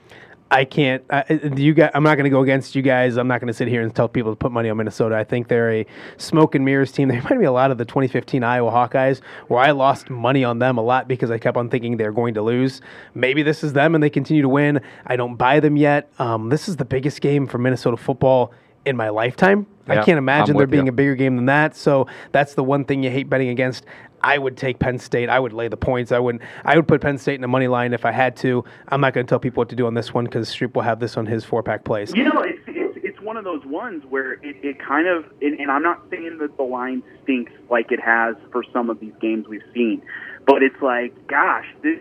I 0.51 0.65
can't. 0.65 1.03
I, 1.11 1.25
you 1.55 1.75
guys, 1.75 1.91
I'm 1.93 2.01
not 2.01 2.15
going 2.15 2.23
to 2.23 2.31
go 2.31 2.41
against 2.41 2.73
you 2.73 2.81
guys. 2.81 3.17
I'm 3.17 3.27
not 3.27 3.39
going 3.39 3.49
to 3.49 3.53
sit 3.53 3.67
here 3.67 3.83
and 3.83 3.95
tell 3.95 4.07
people 4.07 4.31
to 4.31 4.35
put 4.35 4.51
money 4.51 4.67
on 4.69 4.77
Minnesota. 4.77 5.15
I 5.15 5.23
think 5.23 5.47
they're 5.47 5.71
a 5.71 5.85
smoke 6.17 6.55
and 6.55 6.65
mirrors 6.65 6.91
team. 6.91 7.07
They 7.07 7.15
remind 7.19 7.39
me 7.39 7.45
a 7.45 7.51
lot 7.51 7.69
of 7.69 7.77
the 7.77 7.85
2015 7.85 8.43
Iowa 8.43 8.71
Hawkeyes, 8.71 9.21
where 9.47 9.59
I 9.59 9.71
lost 9.71 10.09
money 10.09 10.43
on 10.43 10.57
them 10.57 10.79
a 10.79 10.81
lot 10.81 11.07
because 11.07 11.29
I 11.29 11.37
kept 11.37 11.55
on 11.55 11.69
thinking 11.69 11.97
they're 11.97 12.11
going 12.11 12.33
to 12.33 12.41
lose. 12.41 12.81
Maybe 13.13 13.43
this 13.43 13.63
is 13.63 13.73
them 13.73 13.93
and 13.93 14.03
they 14.03 14.09
continue 14.09 14.41
to 14.41 14.49
win. 14.49 14.81
I 15.05 15.17
don't 15.17 15.35
buy 15.35 15.59
them 15.59 15.77
yet. 15.77 16.09
Um, 16.17 16.49
this 16.49 16.67
is 16.67 16.77
the 16.77 16.85
biggest 16.85 17.21
game 17.21 17.45
for 17.45 17.59
Minnesota 17.59 17.97
football 17.97 18.51
in 18.85 18.97
my 18.97 19.09
lifetime. 19.09 19.67
Yeah, 19.87 20.01
I 20.01 20.03
can't 20.03 20.17
imagine 20.17 20.55
there 20.57 20.67
being 20.67 20.85
you. 20.85 20.91
a 20.91 20.95
bigger 20.95 21.15
game 21.15 21.35
than 21.35 21.45
that. 21.47 21.75
So 21.75 22.07
that's 22.31 22.53
the 22.53 22.63
one 22.63 22.85
thing 22.85 23.03
you 23.03 23.09
hate 23.09 23.29
betting 23.29 23.49
against. 23.49 23.85
I 24.21 24.37
would 24.37 24.57
take 24.57 24.79
Penn 24.79 24.99
State. 24.99 25.29
I 25.29 25.39
would 25.39 25.53
lay 25.53 25.67
the 25.67 25.77
points. 25.77 26.11
I 26.11 26.19
would 26.19 26.41
I 26.65 26.75
would 26.75 26.87
put 26.87 27.01
Penn 27.01 27.17
State 27.17 27.35
in 27.35 27.41
the 27.41 27.47
money 27.47 27.67
line 27.67 27.93
if 27.93 28.05
I 28.05 28.11
had 28.11 28.35
to. 28.37 28.63
I'm 28.89 29.01
not 29.01 29.13
going 29.13 29.25
to 29.25 29.29
tell 29.29 29.39
people 29.39 29.61
what 29.61 29.69
to 29.69 29.75
do 29.75 29.87
on 29.87 29.93
this 29.93 30.13
one 30.13 30.25
because 30.25 30.49
Streep 30.53 30.75
will 30.75 30.81
have 30.81 30.99
this 30.99 31.17
on 31.17 31.25
his 31.25 31.45
four 31.45 31.63
pack 31.63 31.83
plays. 31.83 32.13
You 32.13 32.25
know, 32.25 32.41
it's 32.41 32.59
it's 32.67 32.99
it's 33.19 33.21
one 33.21 33.37
of 33.37 33.43
those 33.43 33.65
ones 33.65 34.03
where 34.09 34.33
it, 34.33 34.57
it 34.63 34.79
kind 34.79 35.07
of, 35.07 35.25
and, 35.41 35.59
and 35.59 35.71
I'm 35.71 35.83
not 35.83 36.03
saying 36.09 36.37
that 36.39 36.57
the 36.57 36.63
line 36.63 37.03
stinks 37.23 37.51
like 37.69 37.91
it 37.91 37.99
has 37.99 38.35
for 38.51 38.63
some 38.71 38.89
of 38.89 38.99
these 38.99 39.13
games 39.19 39.47
we've 39.47 39.61
seen, 39.73 40.01
but 40.45 40.63
it's 40.63 40.81
like, 40.81 41.27
gosh, 41.27 41.65
this, 41.81 41.99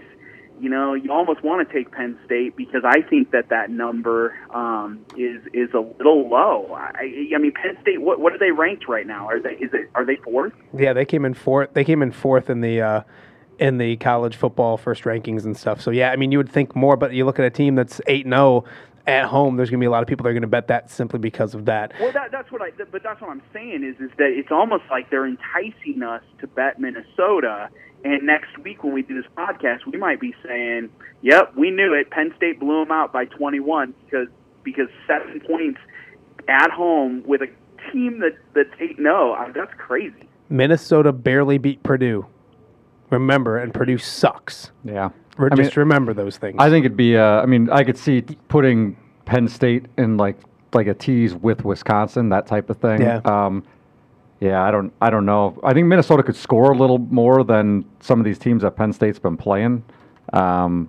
you 0.61 0.69
know, 0.69 0.95
you 0.95 1.13
almost 1.13 1.43
want 1.43 1.67
to 1.67 1.75
take 1.75 1.93
Penn 1.93 2.19
State 2.25 2.57
because 2.57 2.83
I 2.85 3.03
think 3.03 3.31
that 3.31 3.49
that 3.51 3.71
number 3.71 4.35
um, 4.51 5.05
is 5.17 5.43
is 5.53 5.73
a 5.75 5.81
little 5.81 6.29
low. 6.29 6.73
I, 6.73 7.31
I 7.35 7.39
mean, 7.39 7.53
Penn 7.53 7.77
State, 7.83 8.01
what 8.01 8.21
what 8.21 8.33
are 8.33 8.39
they 8.39 8.51
ranked 8.51 8.89
right 8.89 9.07
now? 9.07 9.27
Are 9.27 9.41
they 9.41 9.55
is 9.55 9.71
it 9.73 9.91
are 9.95 10.05
they 10.05 10.17
fourth? 10.17 10.53
Yeah, 10.77 10.93
they 10.93 11.05
came 11.05 11.25
in 11.25 11.35
fourth. 11.35 11.75
They 11.75 11.85
came 11.85 12.03
in 12.03 12.13
fourth 12.13 12.51
in 12.51 12.61
the 12.61 12.81
uh, 12.81 13.03
in 13.59 13.79
the 13.79 13.97
college 13.97 14.37
football 14.37 14.77
first 14.77 15.05
rankings 15.05 15.45
and 15.45 15.57
stuff. 15.57 15.81
So 15.81 15.91
yeah, 15.91 16.11
I 16.11 16.17
mean, 16.17 16.33
you 16.33 16.39
would 16.39 16.51
think 16.51 16.75
more, 16.77 16.97
but 16.97 17.13
you 17.13 17.25
look 17.25 17.39
at 17.39 17.45
a 17.45 17.51
team 17.51 17.75
that's 17.75 18.01
eight 18.07 18.25
and 18.25 18.35
zero 18.35 18.65
at 19.09 19.25
home. 19.25 19.57
There's 19.57 19.71
going 19.71 19.81
to 19.81 19.83
be 19.83 19.87
a 19.87 19.91
lot 19.91 20.03
of 20.03 20.09
people 20.09 20.25
that 20.25 20.31
are 20.31 20.35
going 20.35 20.43
to 20.43 20.49
bet 20.49 20.69
that 20.69 20.91
simply 20.91 21.19
because 21.19 21.55
of 21.55 21.65
that. 21.65 21.93
Well, 21.99 22.13
that, 22.13 22.31
that's 22.31 22.53
what 22.53 22.63
I. 22.63 22.71
But 22.71 23.03
that's 23.03 23.21
what 23.21 23.31
I'm 23.31 23.43
saying 23.53 23.83
is 23.83 24.01
is 24.01 24.11
that 24.19 24.31
it's 24.31 24.53
almost 24.53 24.85
like 24.91 25.11
they're 25.11 25.27
enticing 25.27 26.03
us 26.03 26.23
to 26.41 26.47
bet 26.47 26.79
Minnesota. 26.79 27.71
And 28.05 28.23
next 28.25 28.57
week 28.59 28.85
when 28.85 28.93
we 28.93 29.03
do 29.03 29.21
this 29.21 29.31
podcast, 29.37 29.87
we 29.91 29.99
might 29.99 30.21
be 30.21 30.35
saying, 30.47 30.91
"Yep, 31.23 31.55
we 31.57 31.71
knew 31.71 31.95
it. 31.95 32.11
Penn 32.11 32.33
State 32.37 32.61
blew 32.61 32.85
them 32.85 32.93
out 32.93 33.13
by 33.13 33.25
21 33.25 33.95
because 34.05 34.29
because 34.63 34.89
seven 35.07 35.41
points 35.41 35.81
at 36.49 36.71
home 36.71 37.23
with 37.27 37.43
a 37.43 37.49
team 37.93 38.21
that 38.21 38.37
that's 38.55 38.71
eight 38.81 38.99
no. 38.99 39.37
That's 39.55 39.75
crazy." 39.75 40.29
Minnesota 40.49 41.13
barely 41.13 41.59
beat 41.59 41.83
Purdue. 41.83 42.27
Remember, 43.11 43.59
and 43.59 43.73
Purdue 43.73 43.99
sucks. 43.99 44.71
Yeah. 44.85 45.11
Re- 45.37 45.51
I 45.53 45.55
mean, 45.55 45.65
Just 45.65 45.77
remember 45.77 46.13
those 46.13 46.37
things. 46.37 46.57
I 46.59 46.69
think 46.69 46.85
it'd 46.85 46.97
be. 46.97 47.17
Uh, 47.17 47.41
I 47.43 47.47
mean, 47.47 47.71
I 47.71 47.85
could 47.85 47.97
see 47.97 48.23
putting 48.49 48.97
Penn 49.25 49.49
State 49.49 49.87
in 49.97 50.17
like 50.17 50.37
like 50.75 50.87
a 50.87 50.95
tease 50.95 51.35
with 51.35 51.65
Wisconsin, 51.65 52.29
that 52.31 52.47
type 52.47 52.71
of 52.71 52.77
thing. 52.79 53.01
Yeah. 53.01 53.21
Um, 53.25 53.65
yeah, 54.41 54.63
I 54.63 54.71
don't. 54.71 54.93
I 55.01 55.11
don't 55.11 55.27
know. 55.27 55.59
I 55.65 55.73
think 55.73 55.87
Minnesota 55.87 56.23
could 56.23 56.37
score 56.37 56.71
a 56.71 56.77
little 56.77 56.99
more 56.99 57.43
than 57.43 57.85
some 58.01 58.21
of 58.21 58.25
these 58.25 58.39
teams 58.39 58.63
that 58.63 58.77
Penn 58.77 58.93
State's 58.93 59.19
been 59.19 59.37
playing, 59.37 59.83
um, 60.33 60.89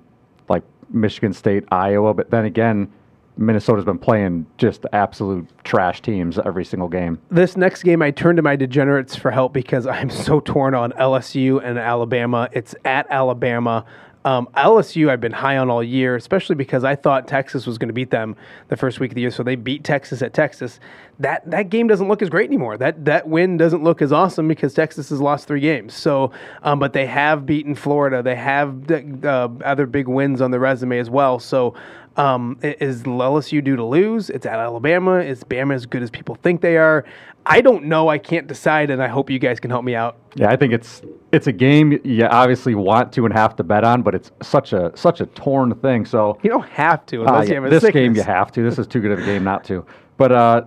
like 0.49 0.63
Michigan 0.89 1.33
State, 1.33 1.63
Iowa. 1.71 2.13
But 2.13 2.29
then 2.29 2.45
again, 2.45 2.91
Minnesota's 3.37 3.85
been 3.85 3.97
playing 3.97 4.45
just 4.57 4.85
absolute 4.91 5.47
trash 5.63 6.01
teams 6.01 6.37
every 6.39 6.65
single 6.65 6.89
game. 6.89 7.19
this 7.31 7.55
next 7.55 7.83
game, 7.83 8.01
I 8.01 8.11
turn 8.11 8.35
to 8.35 8.41
my 8.41 8.55
degenerates 8.55 9.15
for 9.15 9.31
help 9.31 9.53
because 9.53 9.87
I'm 9.87 10.09
so 10.09 10.41
torn 10.41 10.75
on 10.75 10.91
LSU 10.91 11.63
and 11.63 11.79
Alabama. 11.79 12.49
It's 12.51 12.75
at 12.83 13.07
Alabama. 13.09 13.85
Um, 14.25 14.49
LSU, 14.57 15.09
I've 15.09 15.21
been 15.21 15.31
high 15.31 15.57
on 15.57 15.69
all 15.69 15.81
year, 15.81 16.15
especially 16.15 16.55
because 16.55 16.83
I 16.83 16.95
thought 16.95 17.27
Texas 17.27 17.65
was 17.65 17.77
going 17.77 17.87
to 17.87 17.93
beat 17.93 18.11
them 18.11 18.35
the 18.67 18.75
first 18.75 18.99
week 18.99 19.11
of 19.11 19.15
the 19.15 19.21
year. 19.21 19.31
So 19.31 19.43
they 19.43 19.55
beat 19.55 19.83
Texas 19.85 20.21
at 20.21 20.33
Texas. 20.33 20.79
That 21.19 21.49
that 21.49 21.69
game 21.69 21.87
doesn't 21.87 22.07
look 22.07 22.21
as 22.21 22.29
great 22.29 22.49
anymore. 22.49 22.77
That 22.77 23.05
that 23.05 23.27
win 23.29 23.55
doesn't 23.55 23.83
look 23.83 24.01
as 24.01 24.11
awesome 24.11 24.47
because 24.47 24.73
Texas 24.73 25.09
has 25.09 25.21
lost 25.21 25.47
three 25.47 25.61
games. 25.61 25.93
So, 25.93 26.31
um, 26.63 26.79
but 26.79 26.91
they 26.91 27.05
have 27.05 27.45
beaten 27.45 27.75
Florida. 27.75 28.21
They 28.21 28.35
have 28.35 28.91
uh, 28.91 29.49
other 29.63 29.85
big 29.85 30.07
wins 30.07 30.41
on 30.41 30.51
the 30.51 30.59
resume 30.59 30.99
as 30.99 31.09
well. 31.09 31.39
So, 31.39 31.75
um, 32.19 32.59
is 32.61 33.03
LSU 33.03 33.63
due 33.63 33.77
to 33.77 33.83
lose? 33.83 34.29
It's 34.29 34.45
at 34.45 34.59
Alabama. 34.59 35.19
Is 35.19 35.43
Bama 35.45 35.73
as 35.73 35.85
good 35.85 36.03
as 36.03 36.09
people 36.09 36.35
think 36.35 36.59
they 36.59 36.75
are? 36.75 37.05
I 37.45 37.61
don't 37.61 37.85
know. 37.85 38.09
I 38.09 38.17
can't 38.17 38.45
decide, 38.45 38.89
and 38.89 39.01
I 39.01 39.07
hope 39.07 39.29
you 39.29 39.39
guys 39.39 39.59
can 39.59 39.71
help 39.71 39.85
me 39.85 39.95
out. 39.95 40.17
Yeah, 40.35 40.49
I 40.49 40.57
think 40.57 40.73
it's 40.73 41.01
it's 41.31 41.47
a 41.47 41.53
game 41.53 41.97
you 42.03 42.25
obviously 42.25 42.75
want 42.75 43.13
to 43.13 43.25
and 43.25 43.33
have 43.33 43.55
to 43.55 43.63
bet 43.63 43.85
on, 43.85 44.01
but 44.01 44.13
it's 44.13 44.31
such 44.41 44.73
a 44.73 44.91
such 44.95 45.21
a 45.21 45.27
torn 45.27 45.73
thing. 45.75 46.05
So 46.05 46.37
You 46.43 46.49
don't 46.49 46.67
have 46.67 47.05
to 47.07 47.21
unless 47.21 47.47
yeah, 47.47 47.55
you 47.55 47.61
have 47.61 47.71
a 47.71 47.79
this 47.79 47.91
game 47.91 48.15
you 48.15 48.23
have 48.23 48.51
to. 48.51 48.61
This 48.61 48.77
is 48.77 48.85
too 48.85 48.99
good 48.99 49.11
of 49.11 49.19
a 49.19 49.25
game 49.25 49.45
not 49.45 49.63
to. 49.65 49.85
But 50.17 50.33
uh, 50.33 50.63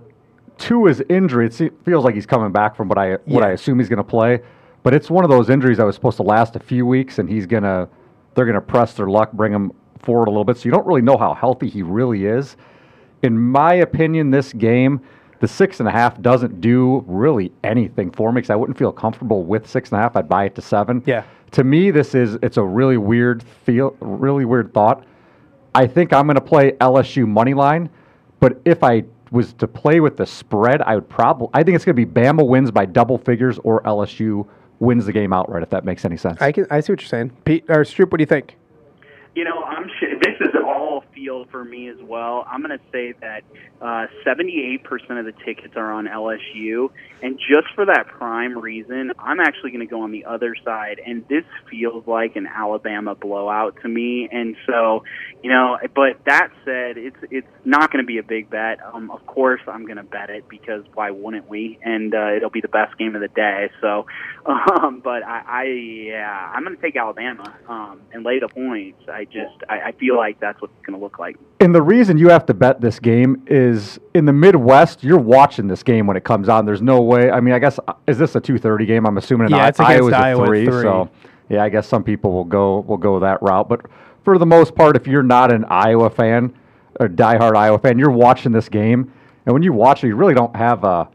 Tua's 0.56 1.02
injury, 1.10 1.46
it 1.46 1.72
feels 1.84 2.04
like 2.04 2.14
he's 2.14 2.26
coming 2.26 2.50
back 2.50 2.74
from 2.74 2.88
what 2.88 2.96
I 2.96 3.14
what 3.26 3.44
I 3.44 3.50
assume 3.50 3.78
he's 3.78 3.90
going 3.90 3.98
to 3.98 4.02
play. 4.02 4.40
But 4.82 4.94
it's 4.94 5.10
one 5.10 5.22
of 5.22 5.30
those 5.30 5.50
injuries 5.50 5.76
that 5.76 5.84
was 5.84 5.94
supposed 5.94 6.16
to 6.16 6.22
last 6.22 6.56
a 6.56 6.60
few 6.60 6.86
weeks, 6.86 7.18
and 7.18 7.28
he's 7.28 7.46
gonna 7.46 7.88
they're 8.34 8.46
gonna 8.46 8.60
press 8.60 8.94
their 8.94 9.08
luck, 9.08 9.32
bring 9.32 9.52
him 9.52 9.72
forward 10.02 10.28
a 10.28 10.30
little 10.30 10.44
bit. 10.44 10.56
So 10.58 10.64
you 10.64 10.70
don't 10.70 10.86
really 10.86 11.02
know 11.02 11.16
how 11.16 11.34
healthy 11.34 11.68
he 11.68 11.82
really 11.82 12.26
is. 12.26 12.56
In 13.22 13.38
my 13.38 13.74
opinion, 13.74 14.30
this 14.30 14.52
game, 14.52 15.00
the 15.40 15.48
six 15.48 15.80
and 15.80 15.88
a 15.88 15.92
half 15.92 16.20
doesn't 16.20 16.60
do 16.60 17.04
really 17.06 17.52
anything 17.64 18.10
for 18.10 18.32
me 18.32 18.40
because 18.40 18.50
I 18.50 18.56
wouldn't 18.56 18.78
feel 18.78 18.92
comfortable 18.92 19.44
with 19.44 19.68
six 19.68 19.90
and 19.90 19.98
a 19.98 20.02
half. 20.02 20.16
I'd 20.16 20.28
buy 20.28 20.44
it 20.44 20.54
to 20.56 20.62
seven. 20.62 21.02
Yeah. 21.06 21.24
To 21.52 21.64
me, 21.64 21.90
this 21.90 22.14
is 22.14 22.38
it's 22.42 22.56
a 22.56 22.62
really 22.62 22.96
weird 22.96 23.42
feel, 23.42 23.96
really 24.00 24.44
weird 24.44 24.72
thought. 24.72 25.04
I 25.74 25.86
think 25.86 26.12
I'm 26.12 26.26
going 26.26 26.36
to 26.36 26.40
play 26.40 26.72
LSU 26.72 27.26
money 27.26 27.54
line, 27.54 27.90
but 28.40 28.60
if 28.64 28.82
I 28.82 29.04
was 29.30 29.54
to 29.54 29.66
play 29.66 30.00
with 30.00 30.16
the 30.16 30.26
spread, 30.26 30.82
I 30.82 30.94
would 30.94 31.08
probably. 31.08 31.48
I 31.54 31.62
think 31.62 31.74
it's 31.74 31.84
going 31.84 31.96
to 31.96 32.06
be 32.06 32.20
Bama 32.20 32.46
wins 32.46 32.70
by 32.70 32.84
double 32.84 33.18
figures 33.18 33.58
or 33.64 33.82
LSU 33.82 34.46
wins 34.78 35.06
the 35.06 35.12
game 35.12 35.32
outright. 35.32 35.62
If 35.62 35.70
that 35.70 35.84
makes 35.84 36.04
any 36.04 36.16
sense. 36.16 36.40
I 36.40 36.52
can. 36.52 36.66
I 36.70 36.80
see 36.80 36.92
what 36.92 37.00
you're 37.00 37.08
saying, 37.08 37.30
Pete 37.44 37.64
or 37.68 37.84
Stroop. 37.84 38.10
What 38.10 38.18
do 38.18 38.22
you 38.22 38.26
think? 38.26 38.56
You 39.34 39.44
know, 39.44 39.62
I'm 39.62 39.88
sure 39.98 40.10
this 40.18 40.40
is 40.40 40.54
all 40.62 41.04
field 41.14 41.48
for 41.50 41.64
me 41.64 41.88
as 41.88 41.96
well. 42.02 42.46
I'm 42.50 42.62
going 42.62 42.78
to 42.78 42.84
say 42.92 43.14
that 43.20 43.42
uh, 43.80 44.06
78% 44.26 44.82
of 45.18 45.24
the 45.24 45.32
tickets 45.44 45.74
are 45.76 45.90
on 45.90 46.06
LSU, 46.06 46.90
and 47.22 47.38
just 47.38 47.72
for 47.74 47.86
that 47.86 48.06
prime 48.06 48.58
reason, 48.58 49.12
I'm 49.18 49.40
actually 49.40 49.70
going 49.70 49.86
to 49.86 49.90
go 49.90 50.02
on 50.02 50.12
the 50.12 50.24
other 50.24 50.54
side. 50.64 51.00
And 51.04 51.26
this 51.28 51.44
feels 51.70 52.06
like 52.06 52.36
an 52.36 52.46
Alabama 52.46 53.14
blowout 53.14 53.76
to 53.82 53.88
me. 53.88 54.28
And 54.30 54.56
so, 54.66 55.04
you 55.42 55.50
know, 55.50 55.78
but 55.94 56.24
that 56.26 56.48
said, 56.64 56.98
it's 56.98 57.16
it's 57.30 57.46
not 57.64 57.92
going 57.92 58.02
to 58.02 58.06
be 58.06 58.18
a 58.18 58.22
big 58.22 58.50
bet. 58.50 58.78
Um, 58.92 59.10
of 59.10 59.24
course, 59.26 59.60
I'm 59.66 59.84
going 59.86 59.96
to 59.96 60.02
bet 60.02 60.30
it 60.30 60.48
because 60.48 60.84
why 60.94 61.10
wouldn't 61.10 61.48
we? 61.48 61.78
And 61.82 62.14
uh, 62.14 62.34
it'll 62.36 62.50
be 62.50 62.60
the 62.60 62.68
best 62.68 62.98
game 62.98 63.14
of 63.14 63.20
the 63.20 63.28
day. 63.28 63.70
So, 63.80 64.06
um, 64.46 65.00
but 65.02 65.24
I, 65.24 65.42
I 65.46 65.64
yeah, 65.64 66.52
I'm 66.54 66.64
going 66.64 66.76
to 66.76 66.82
take 66.82 66.96
Alabama 66.96 67.56
um, 67.68 68.02
and 68.12 68.24
lay 68.24 68.40
the 68.40 68.48
points. 68.48 69.08
I 69.08 69.21
just 69.24 69.54
I, 69.68 69.80
I 69.80 69.92
feel 69.92 70.16
like 70.16 70.38
that's 70.40 70.60
what 70.60 70.70
it's 70.76 70.86
going 70.86 70.98
to 70.98 71.02
look 71.02 71.18
like. 71.18 71.36
And 71.60 71.74
the 71.74 71.82
reason 71.82 72.16
you 72.18 72.28
have 72.28 72.46
to 72.46 72.54
bet 72.54 72.80
this 72.80 72.98
game 72.98 73.42
is 73.46 73.98
in 74.14 74.24
the 74.24 74.32
Midwest, 74.32 75.02
you're 75.04 75.18
watching 75.18 75.68
this 75.68 75.82
game 75.82 76.06
when 76.06 76.16
it 76.16 76.24
comes 76.24 76.48
on. 76.48 76.64
There's 76.66 76.82
no 76.82 77.00
way. 77.02 77.30
I 77.30 77.40
mean, 77.40 77.54
I 77.54 77.58
guess 77.58 77.78
uh, 77.86 77.94
is 78.06 78.18
this 78.18 78.34
a 78.34 78.40
2:30 78.40 78.86
game? 78.86 79.06
I'm 79.06 79.18
assuming. 79.18 79.48
Yeah, 79.50 79.64
I- 79.64 79.68
it's 79.68 79.78
against 79.80 79.92
Iowa's 79.94 80.12
Iowa 80.14 80.40
a 80.40 80.42
at 80.42 80.48
three, 80.48 80.64
three. 80.66 80.82
So 80.82 81.10
yeah, 81.48 81.62
I 81.62 81.68
guess 81.68 81.86
some 81.86 82.02
people 82.04 82.32
will 82.32 82.44
go 82.44 82.80
will 82.80 82.96
go 82.96 83.18
that 83.20 83.42
route. 83.42 83.68
But 83.68 83.86
for 84.24 84.38
the 84.38 84.46
most 84.46 84.74
part, 84.74 84.96
if 84.96 85.06
you're 85.06 85.22
not 85.22 85.52
an 85.52 85.64
Iowa 85.68 86.08
fan, 86.10 86.54
a 87.00 87.06
diehard 87.06 87.56
Iowa 87.56 87.78
fan, 87.78 87.98
you're 87.98 88.10
watching 88.10 88.52
this 88.52 88.68
game, 88.68 89.12
and 89.46 89.52
when 89.52 89.62
you 89.62 89.72
watch 89.72 90.04
it, 90.04 90.08
you 90.08 90.16
really 90.16 90.34
don't 90.34 90.54
have 90.56 90.84
a. 90.84 91.08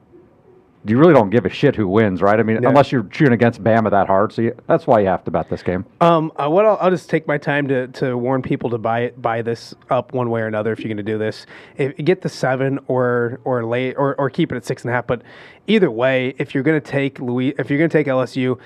You 0.88 0.98
really 0.98 1.13
don't 1.13 1.29
give 1.29 1.46
a 1.46 1.50
shit 1.50 1.75
who 1.75 1.88
wins, 1.88 2.22
right? 2.22 2.39
I 2.39 2.44
mean, 2.44 2.62
Yeah. 2.62 2.70
unless 2.70 2.91
you're 2.91 3.03
cheering 3.03 3.34
against 3.34 3.63
Bama 3.63 3.91
that 3.91 4.08
hard. 4.08 4.32
So 4.32 4.41
you, 4.41 4.56
that's 4.67 4.88
why 4.88 5.00
you 5.01 5.08
have 5.08 5.24
to 5.25 5.32
bet 5.32 5.50
this 5.50 5.62
game. 5.63 5.86
Um, 6.01 6.32
uh, 6.36 6.50
what 6.50 6.65
I'll, 6.65 6.77
I'll 6.79 6.89
just 6.91 7.10
take 7.10 7.27
my 7.27 7.38
time 7.38 7.67
to, 7.67 7.88
to 7.89 8.17
warn 8.17 8.41
people 8.41 8.70
to 8.70 8.77
buy 8.77 9.01
it, 9.01 9.22
buy 9.22 9.41
this 9.41 9.74
up 9.89 10.13
one 10.13 10.29
way 10.29 10.41
or 10.41 10.48
another. 10.48 10.72
If 10.72 10.79
you're 10.79 10.88
going 10.89 10.98
to 10.98 11.03
do 11.03 11.17
this, 11.17 11.46
if, 11.77 11.96
get 11.98 12.22
the 12.22 12.29
seven 12.29 12.79
or 12.88 13.39
or 13.44 13.65
late 13.65 13.96
or, 13.98 14.15
or 14.15 14.29
keep 14.29 14.51
it 14.51 14.56
at 14.56 14.65
six 14.65 14.84
and 14.84 14.91
a 14.91 14.94
half. 14.94 15.08
But 15.08 15.22
either 15.67 15.91
way, 15.91 16.34
if 16.38 16.53
you're 16.53 16.63
going 16.63 16.79
to 16.79 16.88
take 16.91 17.20
Louis, 17.20 17.50
if 17.58 17.70
you're 17.70 17.79
going 17.79 17.89
to 17.89 17.98
take 17.98 18.08
LSU, 18.08 18.58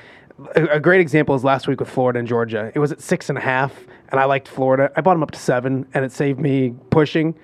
a, 0.56 0.66
a 0.76 0.80
great 0.80 1.02
example 1.02 1.36
is 1.36 1.44
last 1.44 1.68
week 1.68 1.80
with 1.80 1.90
Florida 1.90 2.20
and 2.20 2.28
Georgia. 2.28 2.72
It 2.76 2.80
was 2.80 2.92
at 2.92 3.02
six 3.02 3.30
and 3.30 3.38
a 3.38 3.42
half, 3.42 3.74
and 4.10 4.20
I 4.20 4.26
liked 4.26 4.48
Florida. 4.48 4.92
I 4.96 5.02
bought 5.02 5.14
them 5.14 5.24
up 5.24 5.32
to 5.32 5.40
seven, 5.40 5.86
and 5.94 6.06
it 6.06 6.12
saved 6.12 6.40
me 6.40 6.74
pushing. 6.90 7.36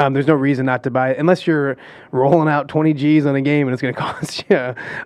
Um, 0.00 0.14
there's 0.14 0.26
no 0.26 0.34
reason 0.34 0.64
not 0.64 0.82
to 0.84 0.90
buy 0.90 1.10
it 1.10 1.18
unless 1.18 1.46
you're 1.46 1.76
rolling 2.10 2.48
out 2.48 2.68
20 2.68 2.94
G's 2.94 3.26
on 3.26 3.36
a 3.36 3.42
game 3.42 3.66
and 3.66 3.74
it's 3.74 3.82
going 3.82 3.92
to 3.94 4.00
cost 4.00 4.44
you 4.48 4.56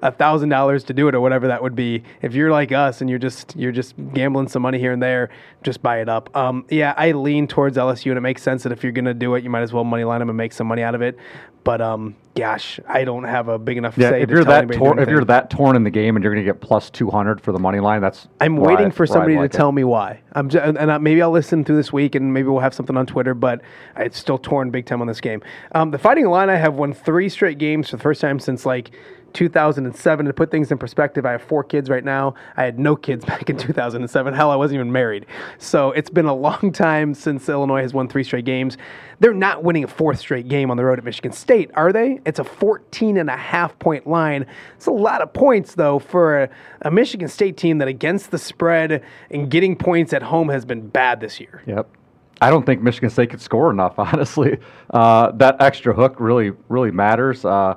a 0.03 0.13
thousand 0.13 0.51
dollars 0.51 0.85
to 0.85 0.95
do 0.95 1.09
it 1.09 1.17
or 1.17 1.21
whatever 1.21 1.49
that 1.49 1.61
would 1.63 1.75
be. 1.75 2.05
If 2.23 2.33
you're 2.35 2.53
like 2.53 2.71
us 2.71 3.01
and 3.01 3.11
you're 3.11 3.19
just 3.19 3.57
you're 3.57 3.73
just 3.73 3.95
gambling 4.15 4.47
some 4.47 4.63
money 4.63 4.79
here 4.79 4.93
and 4.93 5.03
there, 5.03 5.31
just 5.65 5.83
buy 5.83 6.01
it 6.01 6.09
up. 6.09 6.35
Um, 6.37 6.65
yeah, 6.71 6.95
I 6.97 7.11
lean 7.11 7.49
towards 7.49 7.77
LSU 7.77 8.13
and 8.13 8.19
it 8.19 8.21
makes 8.21 8.43
sense 8.43 8.63
that 8.63 8.71
if 8.71 8.85
you're 8.85 8.93
going 8.93 9.05
to 9.07 9.15
do 9.15 9.35
it, 9.35 9.43
you 9.43 9.51
might 9.51 9.63
as 9.63 9.73
well 9.73 9.83
money 9.83 10.05
line 10.05 10.21
them 10.21 10.31
and 10.31 10.37
make 10.37 10.53
some 10.53 10.69
money 10.69 10.83
out 10.83 10.95
of 10.95 11.03
it. 11.03 11.19
But 11.65 11.81
um, 11.81 12.15
gosh, 12.35 12.79
I 12.87 13.05
don't 13.05 13.25
have 13.25 13.49
a 13.49 13.59
big 13.59 13.79
enough 13.79 13.97
Yeah, 13.97 14.11
say 14.11 14.21
if 14.23 14.29
to 14.29 14.35
you're 14.35 14.45
that 14.45 14.59
anybody 14.71 14.79
to 14.79 14.85
do 14.85 14.91
tor- 14.95 15.01
if 15.01 15.09
you're 15.09 15.25
that 15.25 15.49
torn 15.49 15.77
in 15.77 15.83
the 15.83 15.91
game 15.91 16.15
and 16.15 16.23
you're 16.23 16.35
going 16.35 16.45
to 16.45 16.51
get 16.53 16.61
plus 16.61 16.91
200 16.91 17.41
for 17.41 17.53
the 17.53 17.59
money 17.59 17.81
line, 17.81 18.03
that's 18.03 18.29
I'm 18.41 18.57
waiting 18.59 18.89
I- 18.89 18.91
for 18.91 19.07
somebody 19.07 19.37
like 19.37 19.51
to 19.51 19.57
it. 19.57 19.59
tell 19.59 19.73
me 19.73 19.83
why. 19.83 20.21
I'm 20.35 20.51
j- 20.51 20.61
and 20.61 20.93
I, 20.93 20.99
maybe 20.99 21.23
I'll 21.23 21.31
listen 21.31 21.65
through 21.65 21.77
this 21.77 21.91
week, 21.93 22.15
and 22.15 22.35
maybe 22.35 22.49
we'll 22.49 22.61
have 22.61 22.75
something 22.75 22.97
on 22.99 23.07
Twitter. 23.07 23.33
But 23.35 23.63
it's 23.97 24.19
still 24.19 24.37
torn 24.39 24.71
big 24.71 24.85
time 24.85 25.01
on 25.01 25.07
this 25.07 25.23
game. 25.23 25.43
Um, 25.75 25.91
the 25.91 25.99
Fighting 25.99 26.27
Illini 26.27 26.57
have 26.59 26.75
won 26.75 26.93
three 26.93 27.31
straight 27.31 27.57
games 27.59 27.89
for 27.91 27.97
the 27.97 28.03
first 28.03 28.21
time 28.21 28.39
since 28.39 28.67
like 28.67 28.91
2007. 29.35 30.27
To 30.27 30.33
put 30.33 30.51
things 30.51 30.73
in 30.73 30.79
perspective, 30.79 31.27
I 31.27 31.33
have 31.33 31.43
four 31.43 31.63
kids 31.63 31.91
right 31.91 32.05
now. 32.05 32.35
I 32.57 32.65
had 32.65 32.79
no 32.79 32.97
kids 32.97 33.25
back 33.27 33.51
in 33.51 33.59
2007. 33.59 34.33
Hell, 34.33 34.51
I 34.51 34.57
wasn't 34.57 34.77
even 34.77 34.93
married. 34.93 35.27
So 35.59 35.91
it's 35.93 36.09
been 36.09 36.27
a 36.27 36.35
long 36.45 36.73
time 36.73 37.13
since 37.13 37.49
Illinois 37.49 37.83
has 37.83 37.93
won 37.93 38.09
three 38.09 38.25
straight 38.25 38.47
games. 38.47 38.79
They're 39.21 39.35
not 39.35 39.63
winning 39.63 39.85
a 39.85 39.89
fourth 39.89 40.19
straight 40.19 40.49
game 40.49 40.71
on 40.71 40.77
the 40.77 40.85
road 40.85 40.99
at 40.99 41.05
Michigan 41.05 41.33
State, 41.33 41.71
are 41.75 41.93
they? 41.93 42.21
It's 42.25 42.39
a 42.39 42.45
14 42.45 43.19
and 43.19 43.29
a 43.29 43.37
half 43.37 43.79
point 43.79 44.07
line. 44.07 44.47
It's 44.77 44.87
a 44.87 44.93
lot 44.93 45.21
of 45.21 45.33
points, 45.33 45.75
though, 45.75 45.99
for 45.99 46.45
a, 46.45 46.51
a 46.83 46.91
Michigan 46.91 47.29
State 47.29 47.57
team 47.57 47.79
that 47.79 47.89
against 47.89 48.31
the 48.31 48.39
spread 48.39 49.03
and 49.31 49.51
getting 49.51 49.77
points 49.77 50.13
at 50.13 50.23
home 50.23 50.49
has 50.49 50.65
been 50.65 50.89
bad 50.89 51.21
this 51.21 51.41
year. 51.41 51.63
Yep. 51.67 51.89
I 52.41 52.51
don't 52.51 52.67
think 52.67 52.83
Michigan 52.83 53.11
State 53.11 53.31
could 53.31 53.41
score 53.41 53.71
enough. 53.71 53.95
Honestly, 53.99 54.59
uh, 54.91 55.33
that 55.33 55.61
extra 55.61 55.95
hook 55.95 56.17
really, 56.19 56.53
really 56.69 56.91
matters. 56.91 57.45
Uh, 57.45 57.77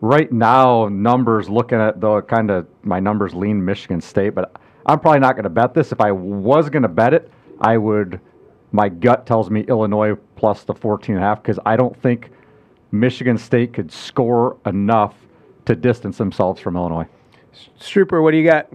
right 0.00 0.30
now, 0.30 0.88
numbers 0.88 1.48
looking 1.48 1.78
at 1.78 2.00
though, 2.00 2.20
kind 2.22 2.50
of 2.50 2.66
my 2.82 3.00
numbers 3.00 3.34
lean 3.34 3.64
Michigan 3.64 4.00
State, 4.00 4.34
but 4.34 4.56
I'm 4.86 4.98
probably 5.00 5.20
not 5.20 5.34
going 5.34 5.44
to 5.44 5.50
bet 5.50 5.74
this. 5.74 5.92
If 5.92 6.00
I 6.00 6.12
was 6.12 6.70
going 6.70 6.82
to 6.82 6.88
bet 6.88 7.14
it, 7.14 7.30
I 7.60 7.76
would. 7.76 8.20
My 8.72 8.88
gut 8.88 9.26
tells 9.26 9.50
me 9.50 9.62
Illinois 9.62 10.14
plus 10.36 10.62
the 10.62 10.74
14 10.74 11.16
and 11.16 11.24
a 11.24 11.26
half 11.26 11.42
because 11.42 11.58
I 11.66 11.76
don't 11.76 12.00
think 12.00 12.30
Michigan 12.92 13.36
State 13.36 13.72
could 13.72 13.90
score 13.90 14.56
enough 14.64 15.14
to 15.66 15.74
distance 15.74 16.18
themselves 16.18 16.60
from 16.60 16.76
Illinois. 16.76 17.06
Strooper, 17.80 18.22
what 18.22 18.30
do 18.30 18.36
you 18.38 18.48
got? 18.48 18.68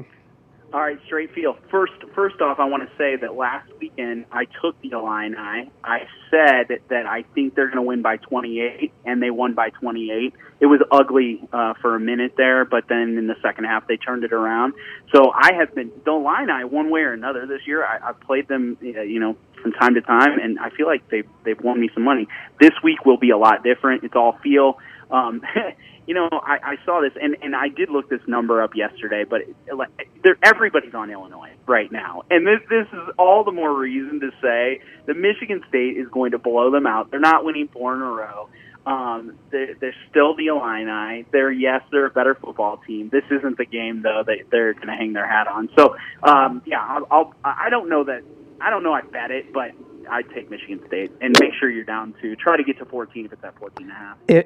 All 0.75 0.81
right, 0.81 0.99
straight 1.05 1.33
field. 1.33 1.55
First, 1.71 1.93
first 2.13 2.41
off, 2.41 2.59
I 2.59 2.65
want 2.65 2.83
to 2.83 2.89
say 2.97 3.15
that 3.15 3.33
last 3.33 3.71
weekend 3.79 4.25
I 4.29 4.43
took 4.61 4.75
the 4.81 4.89
Illini. 4.89 5.71
I 5.81 5.99
said 6.29 6.81
that 6.89 7.05
I 7.05 7.23
think 7.33 7.55
they're 7.55 7.67
going 7.67 7.77
to 7.77 7.81
win 7.81 8.01
by 8.01 8.17
28, 8.17 8.91
and 9.05 9.23
they 9.23 9.29
won 9.29 9.53
by 9.53 9.69
28. 9.69 10.33
It 10.59 10.65
was 10.65 10.81
ugly 10.91 11.39
uh, 11.53 11.75
for 11.81 11.95
a 11.95 11.99
minute 12.01 12.33
there, 12.35 12.65
but 12.65 12.89
then 12.89 13.17
in 13.17 13.27
the 13.27 13.37
second 13.41 13.63
half 13.63 13.87
they 13.87 13.95
turned 13.95 14.25
it 14.25 14.33
around. 14.33 14.73
So 15.13 15.31
I 15.31 15.53
have 15.57 15.73
been 15.73 15.93
the 16.03 16.11
Illini 16.11 16.65
one 16.65 16.89
way 16.89 17.03
or 17.03 17.13
another 17.13 17.47
this 17.47 17.61
year. 17.65 17.85
I, 17.85 18.09
I've 18.09 18.19
played 18.19 18.49
them, 18.49 18.77
uh, 18.83 18.99
you 18.99 19.21
know, 19.21 19.37
from 19.61 19.71
time 19.71 19.93
to 19.93 20.01
time, 20.01 20.39
and 20.39 20.59
I 20.59 20.71
feel 20.71 20.87
like 20.87 21.09
they've 21.09 21.29
they've 21.45 21.59
won 21.61 21.79
me 21.79 21.89
some 21.93 22.03
money. 22.03 22.27
This 22.59 22.73
week 22.83 23.05
will 23.05 23.17
be 23.17 23.29
a 23.29 23.37
lot 23.37 23.63
different. 23.63 24.03
It's 24.03 24.15
all 24.15 24.37
feel. 24.43 24.77
Um, 25.11 25.41
you 26.07 26.13
know, 26.13 26.29
I, 26.31 26.57
I 26.63 26.75
saw 26.85 27.01
this, 27.01 27.13
and, 27.21 27.35
and 27.41 27.55
I 27.55 27.69
did 27.69 27.89
look 27.89 28.09
this 28.09 28.21
number 28.27 28.61
up 28.61 28.75
yesterday, 28.75 29.23
but 29.27 29.41
it, 29.41 30.37
everybody's 30.43 30.93
on 30.93 31.09
Illinois 31.09 31.51
right 31.67 31.91
now, 31.91 32.23
and 32.29 32.45
this 32.45 32.59
this 32.69 32.87
is 32.93 33.09
all 33.17 33.43
the 33.43 33.51
more 33.51 33.73
reason 33.77 34.19
to 34.19 34.31
say 34.41 34.81
that 35.07 35.17
Michigan 35.17 35.63
State 35.69 35.97
is 35.97 36.07
going 36.09 36.31
to 36.31 36.37
blow 36.37 36.71
them 36.71 36.85
out. 36.85 37.11
They're 37.11 37.19
not 37.19 37.43
winning 37.43 37.67
four 37.67 37.95
in 37.95 38.01
a 38.01 38.05
row. 38.05 38.49
Um, 38.85 39.39
they're, 39.49 39.73
they're 39.79 39.95
still 40.11 40.35
the 40.35 40.47
Illini. 40.47 41.25
They're 41.31 41.51
yes, 41.51 41.81
they're 41.91 42.05
a 42.05 42.11
better 42.11 42.35
football 42.35 42.77
team. 42.85 43.09
This 43.11 43.23
isn't 43.31 43.57
the 43.57 43.65
game 43.65 44.03
though 44.03 44.23
that 44.25 44.37
they're 44.51 44.73
going 44.73 44.87
to 44.87 44.93
hang 44.93 45.13
their 45.13 45.27
hat 45.27 45.47
on. 45.47 45.69
So 45.75 45.95
um, 46.21 46.61
yeah, 46.65 46.81
I'll, 46.81 47.07
I'll 47.09 47.33
I 47.43 47.69
don't 47.71 47.89
know 47.89 48.03
that 48.03 48.21
I 48.61 48.69
don't 48.69 48.83
know 48.83 48.93
I 48.93 49.01
bet 49.01 49.31
it, 49.31 49.51
but 49.51 49.71
I'd 50.09 50.29
take 50.31 50.49
Michigan 50.49 50.81
State 50.87 51.11
and 51.21 51.35
make 51.39 51.53
sure 51.59 51.69
you're 51.69 51.83
down 51.83 52.13
to 52.21 52.35
try 52.35 52.57
to 52.57 52.63
get 52.63 52.77
to 52.79 52.85
14 52.85 53.25
if 53.25 53.33
it's 53.33 53.43
at 53.43 53.57
14 53.57 53.87
and 53.87 53.91
a 53.91 53.95
half. 53.95 54.17
if, 54.27 54.45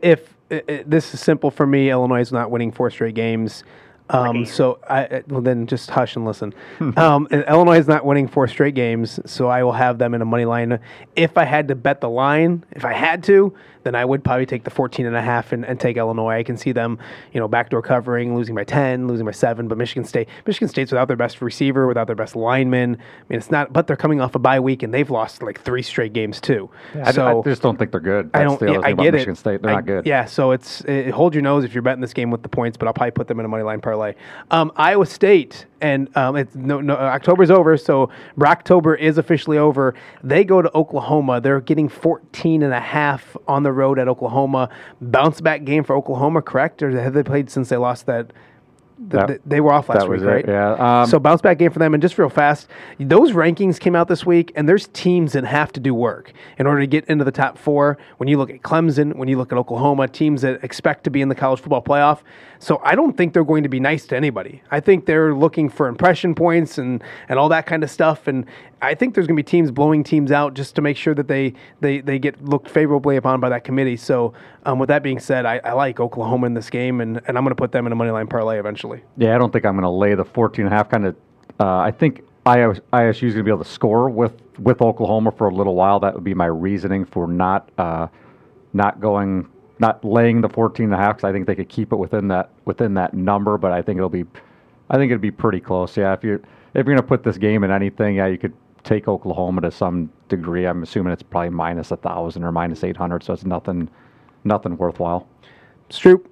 if, 0.49 0.67
if 0.67 0.89
this 0.89 1.13
is 1.13 1.19
simple 1.19 1.51
for 1.51 1.65
me, 1.65 1.89
Illinois 1.89 2.21
is 2.21 2.31
not 2.31 2.51
winning 2.51 2.71
four 2.71 2.89
straight 2.89 3.15
games. 3.15 3.63
Um, 4.09 4.45
so 4.45 4.79
I 4.89 5.23
well 5.27 5.41
then 5.41 5.67
just 5.67 5.89
hush 5.89 6.15
and 6.15 6.25
listen. 6.25 6.53
um, 6.97 7.27
and 7.31 7.43
Illinois 7.47 7.77
is 7.79 7.87
not 7.87 8.05
winning 8.05 8.27
four 8.27 8.47
straight 8.47 8.75
games, 8.75 9.19
so 9.25 9.47
I 9.47 9.63
will 9.63 9.71
have 9.73 9.97
them 9.99 10.13
in 10.13 10.21
a 10.21 10.25
money 10.25 10.45
line. 10.45 10.79
If 11.15 11.37
I 11.37 11.45
had 11.45 11.67
to 11.67 11.75
bet 11.75 12.01
the 12.01 12.09
line, 12.09 12.63
if 12.71 12.85
I 12.85 12.93
had 12.93 13.23
to, 13.25 13.53
then 13.83 13.95
I 13.95 14.03
would 14.03 14.23
probably 14.25 14.45
take 14.45 14.65
the 14.65 14.69
14 14.69 15.05
and 15.05 15.15
a 15.15 15.21
half 15.21 15.53
and, 15.53 15.65
and 15.65 15.79
take 15.79 15.95
Illinois. 15.95 16.37
I 16.39 16.43
can 16.43 16.57
see 16.57 16.73
them, 16.73 16.99
you 17.31 17.39
know, 17.39 17.47
backdoor 17.47 17.81
covering, 17.81 18.35
losing 18.35 18.53
by 18.53 18.65
10, 18.65 19.07
losing 19.07 19.25
by 19.25 19.31
7, 19.31 19.69
but 19.69 19.77
Michigan 19.77 20.03
State, 20.03 20.27
Michigan 20.45 20.67
State's 20.67 20.91
without 20.91 21.07
their 21.07 21.15
best 21.15 21.41
receiver, 21.41 21.87
without 21.87 22.05
their 22.07 22.15
best 22.15 22.35
lineman. 22.35 22.95
I 22.95 23.23
mean, 23.29 23.37
it's 23.39 23.49
not 23.51 23.71
but 23.71 23.87
they're 23.87 23.95
coming 23.95 24.19
off 24.19 24.35
a 24.35 24.39
bye 24.39 24.59
week 24.59 24.83
and 24.83 24.93
they've 24.93 25.09
lost 25.09 25.41
like 25.41 25.61
three 25.61 25.81
straight 25.81 26.11
games 26.11 26.41
too. 26.41 26.69
I, 27.03 27.11
so 27.13 27.39
I 27.39 27.49
just 27.49 27.61
don't 27.61 27.77
think 27.77 27.91
they're 27.91 27.99
good. 28.01 28.31
That's 28.33 28.41
I 28.41 28.43
don't. 28.43 28.59
the 28.59 28.65
yeah, 28.65 28.77
other 28.79 28.87
I 28.87 28.89
about 28.89 29.03
get 29.03 29.13
Michigan 29.13 29.33
it. 29.33 29.37
State. 29.37 29.61
They're 29.61 29.71
I- 29.71 29.75
not 29.75 29.85
good. 29.85 30.05
Yeah, 30.05 30.25
so 30.25 30.51
it's 30.51 30.81
it, 30.81 31.11
hold 31.11 31.33
your 31.33 31.43
nose 31.43 31.63
if 31.63 31.73
you're 31.73 31.81
betting 31.83 32.01
this 32.01 32.13
game 32.13 32.31
with 32.31 32.41
the 32.43 32.49
points, 32.49 32.75
but 32.77 32.87
I'll 32.87 32.93
probably 32.93 33.11
put 33.11 33.27
them 33.27 33.39
in 33.39 33.45
a 33.45 33.49
money 33.49 33.63
line 33.63 33.79
parlay. 33.79 33.98
Um, 34.51 34.71
Iowa 34.75 35.05
State 35.05 35.65
and 35.81 36.15
um, 36.17 36.35
it's 36.35 36.55
no, 36.55 36.81
no 36.81 36.95
October's 36.95 37.51
over, 37.51 37.77
so 37.77 38.09
Brocktober 38.37 38.97
is 38.97 39.17
officially 39.17 39.57
over. 39.57 39.95
They 40.23 40.43
go 40.43 40.61
to 40.61 40.75
Oklahoma. 40.75 41.41
They're 41.41 41.61
getting 41.61 41.89
14 41.89 42.63
and 42.63 42.73
a 42.73 42.79
half 42.79 43.37
on 43.47 43.63
the 43.63 43.71
road 43.71 43.99
at 43.99 44.07
Oklahoma. 44.07 44.69
Bounce 45.01 45.41
back 45.41 45.63
game 45.63 45.83
for 45.83 45.95
Oklahoma, 45.95 46.41
correct? 46.41 46.83
Or 46.83 46.91
have 46.91 47.13
they 47.13 47.23
played 47.23 47.49
since 47.49 47.69
they 47.69 47.77
lost 47.77 48.05
that? 48.07 48.31
Th- 48.99 49.09
That- 49.11 49.27
th- 49.27 49.41
they 49.45 49.61
were 49.61 49.71
off 49.71 49.89
last 49.89 50.03
week, 50.03 50.11
was 50.11 50.23
it, 50.23 50.27
right? 50.27 50.45
yeah. 50.47 51.01
Um, 51.01 51.07
so 51.07 51.19
bounce 51.19 51.41
back 51.41 51.57
game 51.57 51.71
for 51.71 51.79
them. 51.79 51.93
And 51.93 52.01
just 52.01 52.17
real 52.17 52.29
fast, 52.29 52.67
those 52.99 53.31
rankings 53.31 53.79
came 53.79 53.95
out 53.95 54.07
this 54.07 54.25
week, 54.25 54.51
and 54.55 54.67
there's 54.67 54.87
teams 54.89 55.33
that 55.33 55.45
have 55.45 55.71
to 55.73 55.79
do 55.79 55.93
work 55.93 56.33
in 56.57 56.67
order 56.67 56.81
to 56.81 56.87
get 56.87 57.05
into 57.05 57.23
the 57.23 57.31
top 57.31 57.57
four. 57.57 57.97
When 58.17 58.27
you 58.29 58.37
look 58.37 58.49
at 58.49 58.61
Clemson, 58.61 59.15
when 59.15 59.27
you 59.27 59.37
look 59.37 59.51
at 59.51 59.57
Oklahoma, 59.57 60.07
teams 60.07 60.41
that 60.41 60.63
expect 60.63 61.03
to 61.05 61.09
be 61.09 61.21
in 61.21 61.29
the 61.29 61.35
college 61.35 61.59
football 61.59 61.81
playoff. 61.81 62.19
So 62.61 62.81
I 62.83 62.93
don't 62.95 63.15
think 63.15 63.33
they're 63.33 63.45
going 63.45 63.63
to 63.63 63.69
be 63.69 63.79
nice 63.79 64.05
to 64.07 64.17
anybody. 64.17 64.61
I 64.69 64.81
think 64.81 65.05
they're 65.05 65.33
looking 65.33 65.69
for 65.69 65.87
impression 65.87 66.35
points 66.35 66.77
and, 66.77 67.01
and 67.29 67.39
all 67.39 67.47
that 67.49 67.65
kind 67.65 67.83
of 67.85 67.89
stuff. 67.89 68.27
And 68.27 68.45
I 68.81 68.95
think 68.95 69.13
there's 69.15 69.27
going 69.27 69.37
to 69.37 69.41
be 69.43 69.49
teams 69.49 69.71
blowing 69.71 70.03
teams 70.03 70.29
out 70.31 70.55
just 70.55 70.75
to 70.75 70.81
make 70.81 70.97
sure 70.97 71.13
that 71.15 71.29
they 71.29 71.53
they, 71.79 72.01
they 72.01 72.19
get 72.19 72.43
looked 72.43 72.69
favorably 72.69 73.15
upon 73.15 73.39
by 73.39 73.47
that 73.49 73.63
committee. 73.63 73.95
So 73.95 74.33
um, 74.65 74.79
with 74.79 74.89
that 74.89 75.03
being 75.03 75.19
said, 75.19 75.45
I, 75.45 75.59
I 75.63 75.73
like 75.73 75.99
Oklahoma 75.99 76.47
in 76.47 76.53
this 76.53 76.69
game, 76.69 77.01
and, 77.01 77.21
and 77.27 77.37
I'm 77.37 77.43
going 77.43 77.51
to 77.51 77.55
put 77.55 77.71
them 77.71 77.85
in 77.85 77.91
a 77.91 77.95
money 77.95 78.11
line 78.11 78.27
parlay 78.27 78.59
eventually. 78.59 79.03
Yeah, 79.17 79.35
I 79.35 79.37
don't 79.37 79.51
think 79.51 79.65
I'm 79.65 79.73
going 79.73 79.83
to 79.83 79.89
lay 79.89 80.15
the 80.15 80.25
14 80.25 80.65
and 80.65 80.73
a 80.73 80.77
half. 80.77 80.89
Kind 80.89 81.05
of, 81.05 81.15
uh, 81.59 81.77
I 81.77 81.91
think 81.91 82.19
IS, 82.45 82.79
ISU 82.93 83.23
is 83.23 83.33
going 83.33 83.37
to 83.37 83.43
be 83.43 83.51
able 83.51 83.63
to 83.63 83.69
score 83.69 84.09
with 84.09 84.33
with 84.59 84.81
Oklahoma 84.81 85.31
for 85.31 85.47
a 85.47 85.53
little 85.53 85.75
while. 85.75 85.99
That 85.99 86.13
would 86.13 86.23
be 86.23 86.33
my 86.33 86.47
reasoning 86.47 87.05
for 87.05 87.27
not 87.27 87.69
uh, 87.77 88.07
not 88.73 88.99
going, 88.99 89.47
not 89.79 90.03
laying 90.03 90.41
the 90.41 90.49
14 90.49 90.85
and 90.85 90.93
a 90.93 90.97
half. 90.97 91.17
Because 91.17 91.29
I 91.29 91.31
think 91.31 91.47
they 91.47 91.55
could 91.55 91.69
keep 91.69 91.93
it 91.93 91.97
within 91.97 92.27
that 92.29 92.51
within 92.65 92.93
that 92.95 93.13
number. 93.13 93.57
But 93.57 93.71
I 93.71 93.81
think 93.81 93.97
it'll 93.97 94.09
be, 94.09 94.25
I 94.89 94.97
think 94.97 95.11
it'd 95.11 95.21
be 95.21 95.31
pretty 95.31 95.59
close. 95.59 95.95
Yeah, 95.95 96.13
if 96.13 96.23
you're 96.23 96.41
if 96.73 96.75
you're 96.75 96.83
going 96.83 96.97
to 96.97 97.03
put 97.03 97.23
this 97.23 97.37
game 97.37 97.63
in 97.63 97.71
anything, 97.71 98.15
yeah, 98.15 98.27
you 98.27 98.37
could 98.37 98.53
take 98.83 99.07
Oklahoma 99.07 99.61
to 99.61 99.71
some 99.71 100.11
degree. 100.27 100.65
I'm 100.65 100.83
assuming 100.83 101.13
it's 101.13 101.23
probably 101.23 101.49
minus 101.49 101.91
a 101.91 101.97
thousand 101.97 102.43
or 102.43 102.51
minus 102.51 102.83
800, 102.83 103.23
so 103.23 103.33
it's 103.33 103.45
nothing, 103.45 103.89
nothing 104.43 104.77
worthwhile. 104.77 105.27
Stroop. 105.89 106.25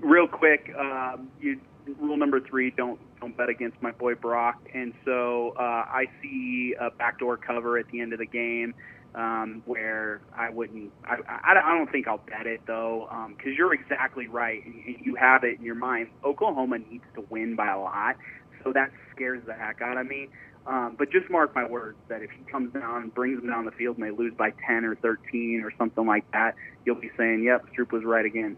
real 0.00 0.28
quick, 0.28 0.72
um, 0.78 1.30
you, 1.40 1.60
rule 1.98 2.16
number 2.16 2.40
three: 2.40 2.70
don't 2.70 2.98
don't 3.20 3.36
bet 3.36 3.48
against 3.48 3.80
my 3.82 3.90
boy 3.90 4.14
Brock. 4.14 4.60
And 4.74 4.94
so 5.04 5.54
uh, 5.58 5.62
I 5.62 6.06
see 6.22 6.74
a 6.80 6.90
backdoor 6.90 7.36
cover 7.36 7.78
at 7.78 7.86
the 7.88 8.00
end 8.00 8.12
of 8.12 8.18
the 8.18 8.26
game 8.26 8.74
um, 9.14 9.62
where 9.66 10.20
I 10.36 10.50
wouldn't. 10.50 10.92
I, 11.04 11.16
I, 11.28 11.52
I 11.52 11.76
don't 11.76 11.90
think 11.90 12.08
I'll 12.08 12.18
bet 12.18 12.46
it 12.46 12.60
though, 12.66 13.08
because 13.36 13.56
you're 13.56 13.74
exactly 13.74 14.26
right. 14.26 14.62
You 14.86 15.14
have 15.16 15.44
it 15.44 15.58
in 15.58 15.64
your 15.64 15.74
mind. 15.74 16.08
Oklahoma 16.24 16.78
needs 16.78 17.04
to 17.14 17.24
win 17.28 17.56
by 17.56 17.68
a 17.68 17.78
lot, 17.78 18.16
so 18.64 18.72
that 18.72 18.90
scares 19.14 19.42
the 19.46 19.54
heck 19.54 19.82
out 19.82 19.98
of 19.98 20.06
me. 20.06 20.28
Um, 20.70 20.94
but 20.96 21.10
just 21.10 21.28
mark 21.28 21.52
my 21.52 21.66
words 21.66 21.98
that 22.08 22.22
if 22.22 22.30
he 22.30 22.44
comes 22.44 22.72
down 22.72 23.02
and 23.02 23.12
brings 23.12 23.40
them 23.40 23.50
down 23.50 23.64
the 23.64 23.72
field 23.72 23.98
and 23.98 24.06
they 24.06 24.12
lose 24.12 24.32
by 24.38 24.52
10 24.68 24.84
or 24.84 24.94
13 24.94 25.62
or 25.64 25.72
something 25.76 26.06
like 26.06 26.30
that, 26.30 26.54
you'll 26.86 26.94
be 26.94 27.10
saying, 27.16 27.42
"Yep, 27.42 27.66
Stroop 27.72 27.90
was 27.90 28.04
right 28.04 28.24
again." 28.24 28.56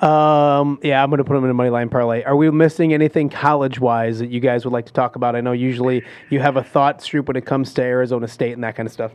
Um, 0.00 0.78
yeah, 0.82 1.02
I'm 1.02 1.08
going 1.08 1.18
to 1.18 1.24
put 1.24 1.32
them 1.32 1.44
in 1.44 1.50
a 1.50 1.54
money 1.54 1.70
line 1.70 1.88
parlay. 1.88 2.22
Are 2.24 2.36
we 2.36 2.50
missing 2.50 2.92
anything 2.92 3.30
college 3.30 3.80
wise 3.80 4.18
that 4.18 4.28
you 4.28 4.40
guys 4.40 4.66
would 4.66 4.74
like 4.74 4.84
to 4.86 4.92
talk 4.92 5.16
about? 5.16 5.34
I 5.34 5.40
know 5.40 5.52
usually 5.52 6.04
you 6.28 6.40
have 6.40 6.56
a 6.56 6.62
thought, 6.62 6.98
Stroop, 6.98 7.26
when 7.26 7.36
it 7.36 7.46
comes 7.46 7.72
to 7.74 7.82
Arizona 7.82 8.28
State 8.28 8.52
and 8.52 8.62
that 8.62 8.76
kind 8.76 8.86
of 8.86 8.92
stuff. 8.92 9.12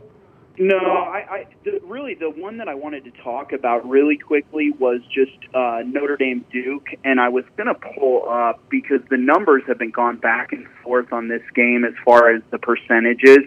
No, 0.58 0.76
I, 0.76 1.26
I 1.30 1.46
the, 1.64 1.80
really 1.84 2.14
the 2.14 2.28
one 2.28 2.58
that 2.58 2.68
I 2.68 2.74
wanted 2.74 3.04
to 3.04 3.10
talk 3.22 3.52
about 3.52 3.88
really 3.88 4.18
quickly 4.18 4.72
was 4.78 5.00
just 5.10 5.32
uh, 5.54 5.80
Notre 5.86 6.18
Dame 6.18 6.44
Duke, 6.52 6.88
and 7.02 7.18
I 7.18 7.30
was 7.30 7.44
going 7.56 7.68
to 7.68 7.74
pull 7.74 8.28
up 8.28 8.60
because 8.68 9.00
the 9.08 9.16
numbers 9.16 9.62
have 9.68 9.78
been 9.78 9.90
gone 9.90 10.18
back 10.18 10.52
and 10.52 10.66
forth 10.90 11.12
on 11.12 11.28
this 11.28 11.42
game 11.54 11.84
as 11.84 11.94
far 12.04 12.34
as 12.34 12.42
the 12.50 12.58
percentages. 12.58 13.38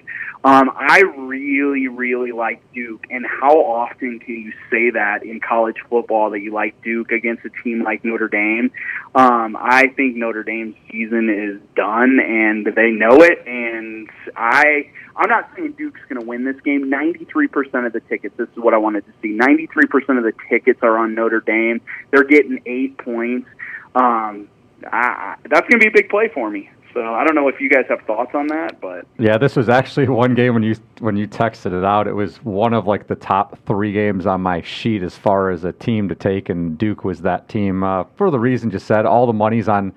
Um, 0.46 0.72
I 0.74 1.02
really, 1.18 1.90
really 1.90 2.32
like 2.32 2.62
Duke, 2.74 3.06
and 3.10 3.26
how 3.26 3.58
often 3.58 4.20
can 4.20 4.36
you 4.36 4.54
say 4.72 4.92
that 4.92 5.24
in 5.24 5.42
college 5.42 5.76
football 5.90 6.30
that 6.30 6.40
you 6.40 6.54
like 6.54 6.82
Duke 6.82 7.12
against 7.12 7.44
a 7.44 7.50
team 7.62 7.84
like 7.84 8.06
Notre 8.06 8.30
Dame? 8.30 8.72
Um, 9.14 9.58
I 9.60 9.88
think 9.98 10.16
Notre 10.16 10.44
Dame's 10.44 10.76
season 10.90 11.30
is 11.30 11.62
done, 11.76 12.20
and 12.22 12.66
they 12.66 12.92
know 12.92 13.22
it, 13.22 13.46
and 13.46 14.10
I. 14.38 14.90
I'm 15.16 15.30
not 15.30 15.48
saying 15.56 15.74
Duke's 15.74 16.02
going 16.10 16.20
to 16.20 16.26
win 16.26 16.44
this 16.44 16.60
game. 16.62 16.90
93% 16.90 17.86
of 17.86 17.94
the 17.94 18.00
tickets, 18.10 18.36
this 18.36 18.50
is 18.50 18.56
what 18.56 18.74
I 18.74 18.78
wanted 18.78 19.06
to 19.06 19.12
see. 19.22 19.38
93% 19.38 20.18
of 20.18 20.24
the 20.24 20.34
tickets 20.50 20.80
are 20.82 20.98
on 20.98 21.14
Notre 21.14 21.40
Dame. 21.40 21.82
They're 22.10 22.24
getting 22.24 22.64
eight 22.66 22.98
points. 22.98 23.48
Um, 23.94 24.50
I, 24.92 25.36
that's 25.44 25.68
going 25.70 25.80
to 25.80 25.86
be 25.86 25.88
a 25.88 25.92
big 25.92 26.10
play 26.10 26.32
for 26.34 26.50
me. 26.50 26.72
So 26.94 27.02
I 27.02 27.24
don't 27.24 27.36
know 27.36 27.48
if 27.48 27.60
you 27.60 27.70
guys 27.70 27.86
have 27.90 28.02
thoughts 28.02 28.32
on 28.36 28.48
that, 28.48 28.80
but 28.80 29.08
yeah, 29.18 29.38
this 29.38 29.56
was 29.56 29.68
actually 29.70 30.08
one 30.10 30.36
game 30.36 30.54
when 30.54 30.64
you 30.64 30.76
when 31.00 31.18
you 31.18 31.28
texted 31.28 31.78
it 31.78 31.84
out. 31.84 32.08
It 32.08 32.14
was 32.14 32.38
one 32.44 32.74
of 32.74 32.86
like 32.88 33.08
the 33.08 33.16
top 33.16 33.58
three 33.66 33.92
games 33.92 34.26
on 34.26 34.42
my 34.42 34.62
sheet 34.62 35.02
as 35.02 35.18
far 35.18 35.50
as 35.50 35.64
a 35.64 35.72
team 35.72 36.08
to 36.10 36.16
take, 36.16 36.50
and 36.50 36.78
Duke 36.78 37.04
was 37.04 37.22
that 37.22 37.50
team 37.50 37.84
uh, 37.84 38.04
for 38.16 38.30
the 38.30 38.40
reason 38.40 38.70
you 38.72 38.80
said. 38.80 39.06
All 39.06 39.26
the 39.26 39.34
money's 39.34 39.68
on 39.68 39.94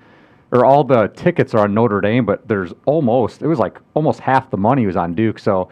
or 0.51 0.65
all 0.65 0.83
the 0.83 1.07
tickets 1.09 1.53
are 1.53 1.65
on 1.65 1.73
Notre 1.73 2.01
Dame, 2.01 2.25
but 2.25 2.47
there's 2.47 2.73
almost 2.85 3.41
it 3.41 3.47
was 3.47 3.59
like 3.59 3.79
almost 3.93 4.19
half 4.19 4.49
the 4.49 4.57
money 4.57 4.85
was 4.85 4.95
on 4.95 5.13
Duke. 5.13 5.39
So 5.39 5.69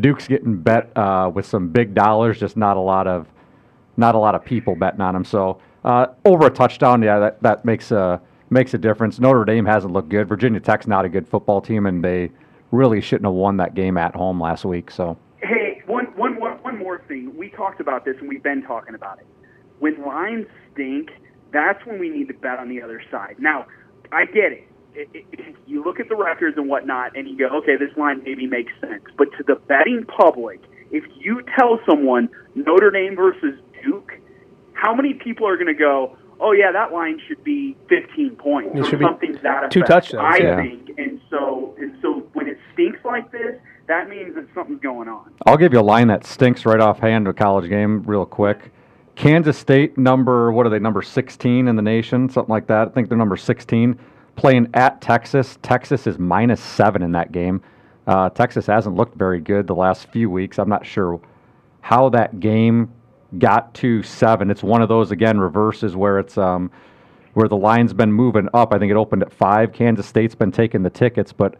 Duke's 0.00 0.28
getting 0.28 0.56
bet 0.56 0.94
uh, 0.96 1.30
with 1.32 1.46
some 1.46 1.68
big 1.68 1.94
dollars, 1.94 2.38
just 2.38 2.56
not 2.56 2.76
a 2.76 2.80
lot 2.80 3.06
of 3.06 3.28
not 3.96 4.14
a 4.14 4.18
lot 4.18 4.34
of 4.34 4.44
people 4.44 4.74
betting 4.74 5.00
on 5.00 5.14
them. 5.14 5.24
So 5.24 5.60
uh, 5.84 6.08
over 6.24 6.46
a 6.46 6.50
touchdown, 6.50 7.02
yeah, 7.02 7.18
that, 7.18 7.42
that 7.42 7.64
makes 7.64 7.92
a 7.92 8.20
makes 8.50 8.74
a 8.74 8.78
difference. 8.78 9.18
Notre 9.18 9.44
Dame 9.44 9.66
hasn't 9.66 9.92
looked 9.92 10.08
good. 10.08 10.28
Virginia 10.28 10.60
Tech's 10.60 10.86
not 10.86 11.04
a 11.04 11.08
good 11.08 11.26
football 11.28 11.60
team, 11.60 11.86
and 11.86 12.04
they 12.04 12.30
really 12.70 13.00
shouldn't 13.00 13.26
have 13.26 13.34
won 13.34 13.56
that 13.58 13.74
game 13.74 13.96
at 13.96 14.14
home 14.14 14.40
last 14.40 14.64
week. 14.64 14.90
So 14.90 15.16
hey, 15.40 15.82
one 15.86 16.06
one 16.16 16.38
one 16.38 16.52
one 16.62 16.78
more 16.78 17.02
thing. 17.08 17.36
We 17.36 17.50
talked 17.50 17.80
about 17.80 18.04
this, 18.04 18.16
and 18.20 18.28
we've 18.28 18.42
been 18.42 18.62
talking 18.62 18.94
about 18.94 19.18
it. 19.18 19.26
When 19.78 20.04
lines 20.04 20.46
stink, 20.72 21.10
that's 21.52 21.84
when 21.86 21.98
we 21.98 22.08
need 22.08 22.28
to 22.28 22.34
bet 22.34 22.58
on 22.58 22.68
the 22.68 22.82
other 22.82 23.02
side. 23.10 23.36
Now 23.38 23.66
I 24.12 24.24
get 24.26 24.52
it. 24.52 24.68
It. 24.94 25.26
You 25.66 25.84
look 25.84 26.00
at 26.00 26.08
the 26.08 26.16
records 26.16 26.56
and 26.56 26.68
whatnot, 26.68 27.16
and 27.16 27.28
you 27.28 27.36
go, 27.36 27.48
okay, 27.58 27.76
this 27.76 27.94
line 27.96 28.22
maybe 28.24 28.46
makes 28.46 28.72
sense. 28.80 29.04
But 29.18 29.28
to 29.36 29.42
the 29.42 29.56
betting 29.56 30.06
public, 30.06 30.60
if 30.90 31.04
you 31.18 31.42
tell 31.58 31.78
someone 31.86 32.28
Notre 32.54 32.90
Dame 32.90 33.14
versus 33.14 33.58
Duke, 33.84 34.12
how 34.72 34.94
many 34.94 35.14
people 35.14 35.46
are 35.46 35.56
going 35.56 35.66
to 35.66 35.74
go, 35.74 36.16
oh 36.40 36.52
yeah, 36.52 36.72
that 36.72 36.92
line 36.92 37.20
should 37.26 37.42
be 37.44 37.76
15 37.88 38.36
points 38.36 38.70
it 38.74 38.80
or 38.80 39.00
something 39.02 39.32
that 39.42 39.58
effect. 39.58 39.72
two 39.72 39.82
touchdowns. 39.82 40.24
I 40.24 40.42
yeah. 40.42 40.56
think, 40.56 40.90
and 40.98 41.20
so 41.30 41.74
and 41.78 41.96
so 42.02 42.26
when 42.32 42.48
it 42.48 42.58
stinks 42.72 42.98
like 43.04 43.30
this, 43.32 43.56
that 43.86 44.08
means 44.08 44.34
that 44.34 44.46
something's 44.54 44.80
going 44.80 45.08
on. 45.08 45.32
I'll 45.46 45.56
give 45.56 45.72
you 45.72 45.80
a 45.80 45.82
line 45.82 46.08
that 46.08 46.24
stinks 46.24 46.66
right 46.66 46.80
offhand 46.80 47.26
to 47.26 47.30
a 47.30 47.34
college 47.34 47.68
game, 47.68 48.02
real 48.02 48.26
quick. 48.26 48.72
Kansas 49.16 49.56
State 49.56 49.96
number 49.96 50.52
what 50.52 50.66
are 50.66 50.68
they 50.68 50.78
number 50.78 51.00
16 51.00 51.68
in 51.68 51.74
the 51.74 51.82
nation 51.82 52.28
something 52.28 52.52
like 52.52 52.66
that 52.66 52.88
I 52.88 52.90
think 52.90 53.08
they're 53.08 53.16
number 53.16 53.38
16 53.38 53.98
playing 54.36 54.68
at 54.74 55.00
Texas 55.00 55.58
Texas 55.62 56.06
is 56.06 56.18
minus 56.18 56.60
seven 56.60 57.02
in 57.02 57.12
that 57.12 57.32
game 57.32 57.62
uh, 58.06 58.28
Texas 58.28 58.66
hasn't 58.66 58.94
looked 58.94 59.16
very 59.16 59.40
good 59.40 59.66
the 59.66 59.74
last 59.74 60.08
few 60.12 60.28
weeks 60.28 60.58
I'm 60.58 60.68
not 60.68 60.84
sure 60.84 61.18
how 61.80 62.10
that 62.10 62.40
game 62.40 62.92
got 63.38 63.74
to 63.74 64.02
seven. 64.02 64.50
It's 64.50 64.62
one 64.62 64.82
of 64.82 64.88
those 64.88 65.10
again 65.10 65.38
reverses 65.38 65.96
where 65.96 66.18
it's 66.18 66.38
um, 66.38 66.70
where 67.34 67.48
the 67.48 67.56
line's 67.56 67.92
been 67.92 68.12
moving 68.12 68.48
up. 68.54 68.72
I 68.72 68.78
think 68.78 68.90
it 68.90 68.96
opened 68.96 69.22
at 69.22 69.32
five. 69.32 69.72
Kansas 69.72 70.06
State's 70.06 70.34
been 70.34 70.52
taking 70.52 70.82
the 70.82 70.90
tickets 70.90 71.32
but 71.32 71.56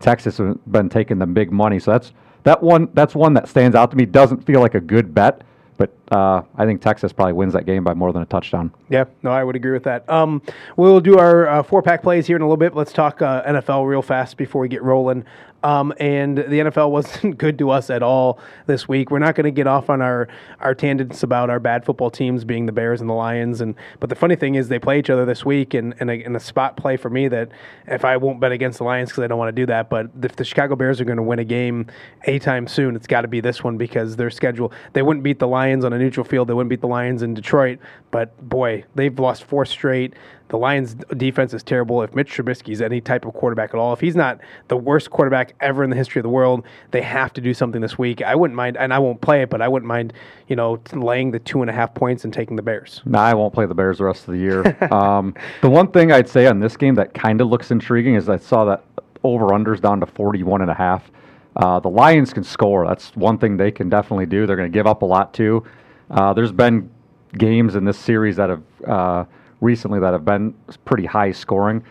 Texas 0.00 0.38
has 0.38 0.56
been 0.70 0.88
taking 0.88 1.18
the 1.18 1.26
big 1.26 1.50
money. 1.50 1.78
So 1.78 1.92
that's 1.92 2.12
that 2.44 2.62
one 2.62 2.88
that's 2.94 3.14
one 3.14 3.34
that 3.34 3.48
stands 3.48 3.76
out 3.76 3.90
to 3.90 3.96
me. 3.96 4.06
Doesn't 4.06 4.44
feel 4.44 4.60
like 4.60 4.74
a 4.74 4.80
good 4.80 5.14
bet 5.14 5.42
but 5.76 5.92
uh, 6.10 6.42
I 6.56 6.64
think 6.64 6.80
Texas 6.80 7.12
probably 7.12 7.34
wins 7.34 7.52
that 7.52 7.66
game 7.66 7.84
by 7.84 7.94
more 7.94 8.12
than 8.12 8.22
a 8.22 8.26
touchdown. 8.26 8.72
Yeah, 8.88 9.04
no, 9.22 9.30
I 9.30 9.44
would 9.44 9.56
agree 9.56 9.72
with 9.72 9.84
that. 9.84 10.08
Um, 10.08 10.42
we'll 10.76 11.00
do 11.00 11.18
our 11.18 11.48
uh, 11.48 11.62
four 11.62 11.82
pack 11.82 12.02
plays 12.02 12.26
here 12.26 12.36
in 12.36 12.42
a 12.42 12.46
little 12.46 12.56
bit. 12.56 12.74
Let's 12.74 12.92
talk 12.92 13.20
uh, 13.20 13.42
NFL 13.44 13.86
real 13.86 14.02
fast 14.02 14.36
before 14.36 14.62
we 14.62 14.68
get 14.68 14.82
rolling. 14.82 15.24
Um, 15.62 15.92
and 15.98 16.38
the 16.38 16.44
NFL 16.44 16.90
wasn't 16.92 17.38
good 17.38 17.58
to 17.58 17.70
us 17.70 17.90
at 17.90 18.02
all 18.02 18.38
this 18.66 18.88
week. 18.88 19.10
We're 19.10 19.18
not 19.18 19.34
going 19.34 19.44
to 19.44 19.50
get 19.50 19.66
off 19.66 19.90
on 19.90 20.00
our, 20.00 20.28
our 20.60 20.74
tangents 20.74 21.22
about 21.22 21.50
our 21.50 21.58
bad 21.58 21.84
football 21.84 22.10
teams 22.10 22.44
being 22.44 22.66
the 22.66 22.72
Bears 22.72 23.00
and 23.00 23.10
the 23.10 23.14
Lions. 23.14 23.60
And 23.60 23.74
but 24.00 24.08
the 24.08 24.16
funny 24.16 24.36
thing 24.36 24.54
is 24.54 24.68
they 24.68 24.78
play 24.78 24.98
each 24.98 25.10
other 25.10 25.24
this 25.24 25.44
week, 25.44 25.74
and 25.74 25.94
and 26.00 26.10
a, 26.10 26.22
and 26.24 26.36
a 26.36 26.40
spot 26.40 26.76
play 26.76 26.96
for 26.96 27.10
me 27.10 27.28
that 27.28 27.50
if 27.86 28.04
I 28.04 28.16
won't 28.16 28.40
bet 28.40 28.52
against 28.52 28.78
the 28.78 28.84
Lions 28.84 29.10
because 29.10 29.24
I 29.24 29.26
don't 29.26 29.38
want 29.38 29.54
to 29.54 29.60
do 29.60 29.66
that, 29.66 29.90
but 29.90 30.10
if 30.22 30.36
the 30.36 30.44
Chicago 30.44 30.76
Bears 30.76 31.00
are 31.00 31.04
going 31.04 31.16
to 31.16 31.22
win 31.22 31.38
a 31.38 31.44
game 31.44 31.86
anytime 32.24 32.66
soon, 32.66 32.94
it's 32.94 33.06
got 33.06 33.22
to 33.22 33.28
be 33.28 33.40
this 33.40 33.64
one 33.64 33.76
because 33.76 34.16
their 34.16 34.30
schedule 34.30 34.72
they 34.92 35.02
wouldn't 35.02 35.24
beat 35.24 35.38
the 35.38 35.48
Lions 35.48 35.84
on 35.84 35.92
a 35.92 35.97
neutral 35.98 36.24
field. 36.24 36.48
They 36.48 36.54
wouldn't 36.54 36.70
beat 36.70 36.80
the 36.80 36.88
Lions 36.88 37.22
in 37.22 37.34
Detroit, 37.34 37.78
but 38.10 38.36
boy, 38.48 38.84
they've 38.94 39.16
lost 39.18 39.44
four 39.44 39.64
straight. 39.64 40.14
The 40.48 40.56
Lions' 40.56 40.94
defense 41.16 41.52
is 41.52 41.62
terrible. 41.62 42.02
If 42.02 42.14
Mitch 42.14 42.34
Trubisky 42.34 42.72
is 42.72 42.80
any 42.80 43.00
type 43.00 43.26
of 43.26 43.34
quarterback 43.34 43.70
at 43.70 43.76
all, 43.76 43.92
if 43.92 44.00
he's 44.00 44.16
not 44.16 44.40
the 44.68 44.76
worst 44.76 45.10
quarterback 45.10 45.52
ever 45.60 45.84
in 45.84 45.90
the 45.90 45.96
history 45.96 46.20
of 46.20 46.22
the 46.22 46.30
world, 46.30 46.64
they 46.90 47.02
have 47.02 47.34
to 47.34 47.40
do 47.40 47.52
something 47.52 47.82
this 47.82 47.98
week. 47.98 48.22
I 48.22 48.34
wouldn't 48.34 48.56
mind, 48.56 48.78
and 48.78 48.94
I 48.94 48.98
won't 48.98 49.20
play 49.20 49.42
it, 49.42 49.50
but 49.50 49.60
I 49.60 49.68
wouldn't 49.68 49.86
mind, 49.86 50.14
you 50.46 50.56
know, 50.56 50.80
laying 50.92 51.30
the 51.30 51.38
two 51.38 51.60
and 51.60 51.70
a 51.70 51.74
half 51.74 51.94
points 51.94 52.24
and 52.24 52.32
taking 52.32 52.56
the 52.56 52.62
Bears. 52.62 53.02
No, 53.04 53.18
I 53.18 53.34
won't 53.34 53.52
play 53.52 53.66
the 53.66 53.74
Bears 53.74 53.98
the 53.98 54.04
rest 54.04 54.26
of 54.26 54.32
the 54.32 54.40
year. 54.40 54.88
um, 54.92 55.34
the 55.60 55.68
one 55.68 55.90
thing 55.90 56.12
I'd 56.12 56.28
say 56.28 56.46
on 56.46 56.60
this 56.60 56.76
game 56.76 56.94
that 56.94 57.12
kind 57.12 57.42
of 57.42 57.48
looks 57.48 57.70
intriguing 57.70 58.14
is 58.14 58.28
I 58.28 58.38
saw 58.38 58.64
that 58.64 58.84
over 59.24 59.48
unders 59.48 59.80
down 59.80 60.00
to 60.00 60.06
41 60.06 60.62
and 60.62 60.70
a 60.70 60.74
half. 60.74 61.10
Uh, 61.56 61.80
the 61.80 61.90
Lions 61.90 62.32
can 62.32 62.44
score. 62.44 62.86
That's 62.86 63.14
one 63.16 63.36
thing 63.36 63.56
they 63.56 63.72
can 63.72 63.88
definitely 63.88 64.26
do. 64.26 64.46
They're 64.46 64.56
going 64.56 64.70
to 64.70 64.74
give 64.76 64.86
up 64.86 65.02
a 65.02 65.06
lot 65.06 65.34
too. 65.34 65.64
Uh, 66.10 66.32
there's 66.32 66.52
been 66.52 66.90
games 67.36 67.74
in 67.74 67.84
this 67.84 67.98
series 67.98 68.36
that 68.36 68.50
have 68.50 68.62
uh, 68.86 69.24
recently 69.60 70.00
that 70.00 70.12
have 70.12 70.24
been 70.24 70.54
pretty 70.84 71.04
high 71.04 71.32
scoring. 71.32 71.84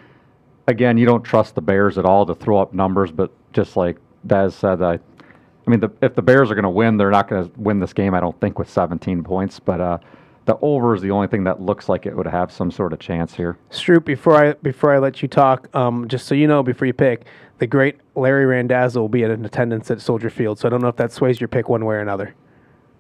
Again, 0.68 0.98
you 0.98 1.06
don't 1.06 1.24
trust 1.24 1.56
the 1.56 1.62
Bears 1.62 1.98
at 1.98 2.06
all 2.06 2.26
to 2.26 2.36
throw 2.36 2.58
up 2.58 2.74
numbers, 2.74 3.12
but 3.12 3.32
just 3.54 3.78
like 3.78 3.98
Daz 4.26 4.56
said, 4.56 4.82
I, 4.82 4.94
I 4.94 5.70
mean, 5.70 5.80
the, 5.80 5.90
if 6.02 6.16
the 6.16 6.22
Bears 6.22 6.52
are 6.52 6.56
going 6.56 6.64
to 6.64 6.70
win, 6.70 6.98
they're 6.98 7.12
not 7.12 7.28
going 7.28 7.50
to 7.50 7.60
win 7.60 7.80
this 7.80 7.94
game. 7.94 8.14
I 8.14 8.20
don't 8.20 8.40
think 8.42 8.60
with 8.60 8.70
17 8.70 9.24
points, 9.24 9.60
but 9.60 9.80
uh, 9.80 9.98
the 10.46 10.58
over 10.62 10.96
is 10.96 11.02
the 11.02 11.12
only 11.12 11.28
thing 11.28 11.44
that 11.44 11.62
looks 11.62 11.88
like 11.88 12.06
it 12.06 12.16
would 12.16 12.26
have 12.26 12.52
some 12.52 12.72
sort 12.72 12.94
of 12.94 13.00
chance 13.00 13.34
here. 13.34 13.58
Stroop, 13.70 14.06
before 14.06 14.36
I 14.36 14.54
before 14.54 14.94
I 14.94 14.98
let 14.98 15.22
you 15.22 15.28
talk, 15.28 15.74
um, 15.76 16.08
just 16.08 16.26
so 16.26 16.36
you 16.36 16.48
know, 16.48 16.64
before 16.64 16.88
you 16.88 16.94
pick, 16.94 17.26
the 17.60 17.68
great 17.68 17.98
Larry 18.16 18.46
Randazzo 18.46 19.02
will 19.02 19.10
be 19.10 19.24
in 19.24 19.46
attendance 19.46 19.92
at 19.92 20.02
Soldier 20.02 20.30
Field. 20.30 20.58
So 20.58 20.68
I 20.68 20.70
don't 20.70 20.82
know 20.82 20.88
if 20.88 20.96
that 20.96 21.12
sways 21.12 21.40
your 21.40 21.50
pick 21.50 21.70
one 21.70 21.84
way 21.86 21.96
or 21.96 22.00
another. 22.00 22.34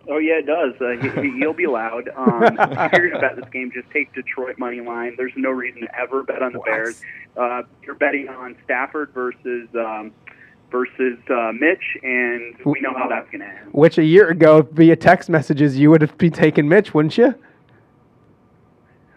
Oh 0.09 0.19
yeah, 0.19 0.39
it 0.39 0.45
does. 0.45 0.73
Uh, 0.79 1.21
he, 1.21 1.37
he'll 1.37 1.53
be 1.53 1.65
allowed. 1.65 2.09
Um, 2.15 2.43
if 2.43 2.93
you're 2.93 3.09
gonna 3.09 3.19
bet 3.19 3.35
this 3.35 3.49
game, 3.51 3.71
just 3.73 3.89
take 3.91 4.13
Detroit 4.13 4.57
money 4.57 4.79
line. 4.79 5.15
There's 5.17 5.33
no 5.35 5.49
reason 5.49 5.81
to 5.81 5.99
ever 5.99 6.23
bet 6.23 6.41
on 6.41 6.53
the 6.53 6.59
What? 6.59 6.67
Bears. 6.67 7.01
Uh, 7.35 7.63
you're 7.83 7.95
betting 7.95 8.29
on 8.29 8.55
Stafford 8.63 9.11
versus 9.13 9.67
um, 9.75 10.11
versus 10.71 11.17
uh, 11.29 11.51
Mitch, 11.53 11.97
and 12.03 12.55
we 12.65 12.79
know 12.81 12.93
how 12.95 13.07
that's 13.09 13.29
gonna 13.31 13.45
end. 13.45 13.73
Which 13.73 13.97
a 13.97 14.03
year 14.05 14.29
ago, 14.29 14.61
via 14.71 14.95
text 14.95 15.29
messages, 15.29 15.77
you 15.77 15.89
would 15.91 16.01
have 16.01 16.17
been 16.17 16.31
taking 16.31 16.69
Mitch, 16.69 16.93
wouldn't 16.93 17.17
you? 17.17 17.35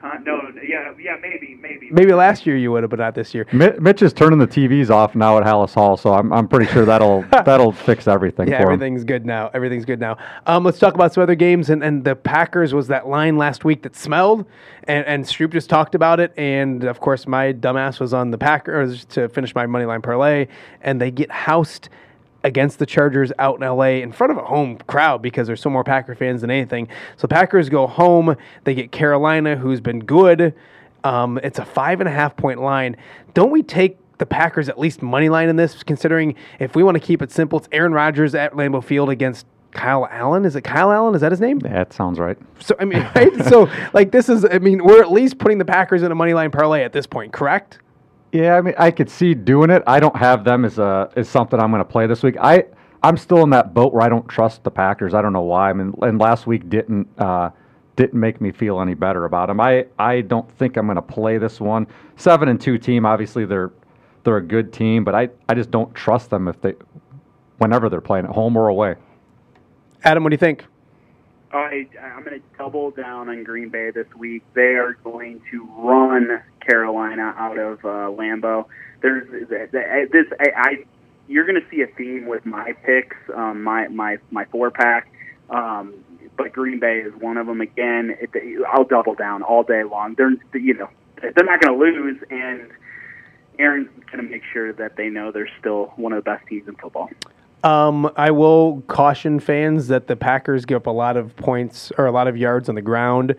Uh, 0.03 0.14
no, 0.24 0.40
yeah, 0.66 0.92
yeah, 0.98 1.16
maybe, 1.20 1.59
maybe. 1.61 1.69
Maybe 1.90 2.12
last 2.12 2.46
year 2.46 2.57
you 2.57 2.70
would 2.72 2.83
have, 2.83 2.90
but 2.90 2.98
not 2.98 3.14
this 3.14 3.35
year. 3.35 3.46
Mitch 3.53 4.03
is 4.03 4.12
turning 4.12 4.38
the 4.38 4.46
TVs 4.46 4.90
off 4.90 5.14
now 5.14 5.38
at 5.38 5.44
Halas 5.44 5.74
Hall, 5.74 5.96
so 5.96 6.12
I'm, 6.14 6.33
I'm 6.33 6.46
pretty 6.48 6.66
sure 6.72 6.85
that'll 6.85 7.22
that'll 7.31 7.72
fix 7.72 8.07
everything 8.09 8.48
Yeah, 8.48 8.59
for 8.59 8.68
him. 8.68 8.74
everything's 8.74 9.05
good 9.05 9.26
now. 9.26 9.50
Everything's 9.55 9.85
good 9.85 10.00
now. 10.00 10.16
Um, 10.46 10.64
let's 10.64 10.79
talk 10.79 10.94
about 10.94 11.12
some 11.12 11.22
other 11.22 11.35
games. 11.35 11.70
And, 11.70 11.83
and 11.83 12.05
the 12.05 12.14
Packers 12.16 12.72
was 12.74 12.88
that 12.88 13.09
line 13.09 13.37
last 13.37 13.64
week 13.64 13.83
that 13.83 13.96
smelled, 13.96 14.46
and, 14.85 15.05
and 15.07 15.24
Stroop 15.24 15.53
just 15.53 15.68
talked 15.70 15.94
about 15.94 16.20
it. 16.20 16.33
And 16.37 16.85
of 16.85 17.00
course, 17.00 17.26
my 17.26 17.53
dumbass 17.53 18.00
was 18.00 18.14
on 18.14 18.31
the 18.31 18.38
Packers 18.38 19.05
to 19.07 19.29
finish 19.29 19.55
my 19.55 19.66
money 19.66 19.85
line 19.85 20.03
parlay, 20.03 20.46
and 20.83 21.00
they 21.00 21.11
get 21.11 21.31
housed 21.31 21.88
against 22.42 22.79
the 22.79 22.87
Chargers 22.87 23.33
out 23.38 23.61
in 23.61 23.68
LA 23.68 24.00
in 24.00 24.12
front 24.12 24.31
of 24.31 24.38
a 24.38 24.42
home 24.44 24.79
crowd 24.87 25.20
because 25.20 25.46
there's 25.46 25.61
so 25.61 25.68
more 25.68 25.85
Packer 25.85 26.14
fans 26.14 26.40
than 26.40 26.50
anything. 26.50 26.88
So 27.18 27.29
Packers 27.29 27.68
go 27.68 27.87
home. 27.87 28.35
They 28.64 28.74
get 28.74 28.92
Carolina, 28.92 29.57
who's 29.57 29.81
been 29.83 29.98
good. 30.00 30.55
Um, 31.04 31.38
it's 31.42 31.58
a 31.58 31.64
five 31.64 32.00
and 32.00 32.08
a 32.08 32.12
half 32.12 32.36
point 32.36 32.60
line. 32.60 32.96
Don't 33.34 33.50
we 33.50 33.62
take 33.62 33.98
the 34.18 34.26
Packers 34.26 34.68
at 34.68 34.78
least 34.78 35.02
money 35.02 35.28
line 35.28 35.48
in 35.48 35.56
this, 35.56 35.82
considering 35.82 36.34
if 36.58 36.76
we 36.76 36.82
want 36.82 36.94
to 36.94 37.00
keep 37.00 37.22
it 37.22 37.32
simple, 37.32 37.58
it's 37.58 37.68
Aaron 37.72 37.92
Rodgers 37.92 38.34
at 38.34 38.52
Lambeau 38.52 38.84
Field 38.84 39.08
against 39.08 39.46
Kyle 39.72 40.06
Allen. 40.10 40.44
Is 40.44 40.56
it 40.56 40.62
Kyle 40.62 40.92
Allen? 40.92 41.14
Is 41.14 41.22
that 41.22 41.32
his 41.32 41.40
name? 41.40 41.58
That 41.60 41.92
sounds 41.92 42.18
right. 42.18 42.36
So 42.60 42.76
I 42.78 42.84
mean, 42.84 43.00
right? 43.14 43.34
so 43.46 43.68
like 43.92 44.12
this 44.12 44.28
is, 44.28 44.44
I 44.44 44.58
mean, 44.58 44.84
we're 44.84 45.00
at 45.00 45.10
least 45.10 45.38
putting 45.38 45.58
the 45.58 45.64
Packers 45.64 46.02
in 46.02 46.12
a 46.12 46.14
money 46.14 46.34
line 46.34 46.50
parlay 46.50 46.82
at 46.84 46.92
this 46.92 47.06
point, 47.06 47.32
correct? 47.32 47.78
Yeah, 48.32 48.56
I 48.56 48.60
mean, 48.60 48.74
I 48.78 48.90
could 48.90 49.10
see 49.10 49.34
doing 49.34 49.70
it. 49.70 49.82
I 49.86 49.98
don't 49.98 50.16
have 50.16 50.44
them 50.44 50.64
as 50.64 50.78
a 50.78 51.10
as 51.16 51.28
something 51.28 51.58
I'm 51.58 51.70
going 51.70 51.80
to 51.80 51.90
play 51.90 52.06
this 52.06 52.22
week. 52.22 52.36
I 52.40 52.64
I'm 53.02 53.16
still 53.16 53.42
in 53.42 53.50
that 53.50 53.74
boat 53.74 53.92
where 53.92 54.02
I 54.02 54.08
don't 54.08 54.28
trust 54.28 54.62
the 54.62 54.70
Packers. 54.70 55.14
I 55.14 55.22
don't 55.22 55.32
know 55.32 55.40
why. 55.40 55.70
I 55.70 55.72
mean, 55.72 55.94
and 56.02 56.18
last 56.18 56.46
week 56.46 56.68
didn't 56.68 57.08
uh, 57.18 57.50
didn't 58.00 58.18
make 58.18 58.40
me 58.40 58.50
feel 58.50 58.80
any 58.80 58.94
better 58.94 59.26
about 59.26 59.48
them. 59.48 59.60
I 59.60 59.84
I 59.98 60.22
don't 60.22 60.50
think 60.52 60.76
I'm 60.76 60.86
going 60.86 60.96
to 60.96 61.02
play 61.02 61.36
this 61.36 61.60
one. 61.60 61.86
Seven 62.16 62.48
and 62.48 62.60
two 62.60 62.78
team. 62.78 63.04
Obviously, 63.04 63.44
they're 63.44 63.70
they're 64.24 64.38
a 64.38 64.42
good 64.42 64.72
team, 64.72 65.04
but 65.04 65.14
I 65.14 65.28
I 65.48 65.54
just 65.54 65.70
don't 65.70 65.94
trust 65.94 66.30
them 66.30 66.48
if 66.48 66.60
they 66.62 66.74
whenever 67.58 67.90
they're 67.90 68.00
playing 68.00 68.24
at 68.24 68.30
home 68.30 68.56
or 68.56 68.68
away. 68.68 68.94
Adam, 70.02 70.24
what 70.24 70.30
do 70.30 70.34
you 70.34 70.38
think? 70.38 70.64
I, 71.52 71.88
I'm 72.00 72.24
going 72.24 72.40
to 72.40 72.46
double 72.56 72.92
down 72.92 73.28
on 73.28 73.42
Green 73.42 73.70
Bay 73.70 73.90
this 73.90 74.06
week. 74.16 74.44
They 74.54 74.76
are 74.76 74.94
going 75.02 75.42
to 75.50 75.66
run 75.78 76.40
Carolina 76.64 77.34
out 77.36 77.58
of 77.58 77.80
uh, 77.80 78.08
Lambeau. 78.08 78.66
There's 79.02 79.28
this. 79.48 80.26
I, 80.38 80.46
I 80.56 80.84
you're 81.28 81.44
going 81.44 81.60
to 81.60 81.68
see 81.68 81.82
a 81.82 81.86
theme 81.86 82.26
with 82.26 82.46
my 82.46 82.72
picks, 82.84 83.16
um, 83.36 83.62
my 83.62 83.88
my 83.88 84.18
my 84.30 84.46
four 84.46 84.70
pack. 84.70 85.12
Um, 85.50 85.94
but 86.42 86.53
Green 86.53 86.81
Bay 86.81 87.00
is 87.00 87.12
one 87.20 87.37
of 87.37 87.46
them 87.46 87.61
again. 87.61 88.16
It, 88.18 88.31
I'll 88.72 88.85
double 88.85 89.14
down 89.14 89.42
all 89.42 89.62
day 89.62 89.83
long. 89.83 90.14
They're 90.14 90.33
you 90.55 90.74
know 90.74 90.88
they're 91.20 91.44
not 91.44 91.61
going 91.61 91.79
to 91.79 91.85
lose, 91.85 92.18
and 92.31 92.70
Aaron's 93.59 93.88
going 94.11 94.24
to 94.24 94.31
make 94.31 94.42
sure 94.50 94.72
that 94.72 94.96
they 94.96 95.09
know 95.11 95.31
they're 95.31 95.50
still 95.59 95.92
one 95.96 96.12
of 96.12 96.24
the 96.24 96.31
best 96.31 96.46
teams 96.46 96.66
in 96.66 96.76
football. 96.76 97.11
Um, 97.62 98.11
I 98.16 98.31
will 98.31 98.83
caution 98.88 99.38
fans 99.38 99.88
that 99.88 100.07
the 100.07 100.16
Packers 100.16 100.64
give 100.64 100.76
up 100.76 100.87
a 100.87 100.90
lot 100.90 101.18
of 101.18 101.37
points 101.37 101.92
or 101.98 102.07
a 102.07 102.12
lot 102.12 102.26
of 102.26 102.38
yards 102.38 102.70
on 102.70 102.74
the 102.74 102.83
ground, 102.83 103.35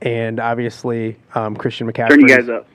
and 0.00 0.40
obviously 0.40 1.18
um, 1.34 1.56
Christian 1.56 1.90
McCaffrey. 1.90 2.08
Turn 2.08 2.20
you 2.20 2.28
guys 2.28 2.48
up. 2.48 2.66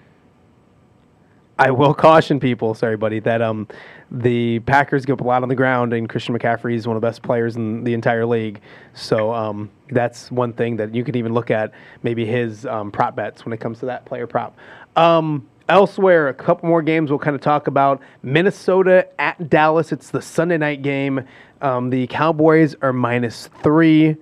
I 1.62 1.70
will 1.70 1.94
caution 1.94 2.40
people, 2.40 2.74
sorry, 2.74 2.98
buddy, 2.98 3.20
that 3.20 3.40
um, 3.40 3.68
the 4.10 4.62
Packers 4.62 5.06
give 5.06 5.14
up 5.14 5.22
a 5.22 5.24
lot 5.24 5.44
on 5.44 5.50
the 5.50 5.54
ground, 5.54 5.94
and 5.94 6.10
Christian 6.10 6.36
McCaffrey 6.36 6.74
is 6.74 6.88
one 6.88 6.96
of 6.96 7.04
the 7.04 7.08
best 7.08 7.22
players 7.22 7.56
in 7.56 7.84
the 7.84 7.94
entire 7.94 8.26
league. 8.26 8.62
So 8.96 9.32
um, 9.32 9.70
that's 9.92 10.32
one 10.32 10.54
thing 10.54 10.78
that 10.78 10.96
you 10.96 11.04
could 11.04 11.16
even 11.16 11.36
look 11.36 11.52
at 11.52 11.72
maybe 12.02 12.26
his 12.26 12.66
um, 12.66 12.92
prop 12.92 13.16
bets 13.16 13.46
when 13.46 13.54
it 13.54 13.60
comes 13.60 13.78
to 13.82 13.86
that 13.86 14.06
player 14.06 14.26
prop. 14.26 14.58
Um, 14.96 15.48
elsewhere, 15.70 16.30
a 16.30 16.34
couple 16.34 16.68
more 16.68 16.82
games 16.82 17.12
we'll 17.12 17.20
kind 17.20 17.36
of 17.36 17.44
talk 17.44 17.68
about. 17.68 18.02
Minnesota 18.24 19.08
at 19.22 19.48
Dallas. 19.48 19.92
It's 19.92 20.10
the 20.10 20.22
Sunday 20.24 20.58
night 20.58 20.82
game. 20.82 21.24
Um, 21.62 21.92
the 21.92 22.08
Cowboys 22.08 22.74
are 22.82 22.92
minus 22.92 23.52
three. 23.62 24.18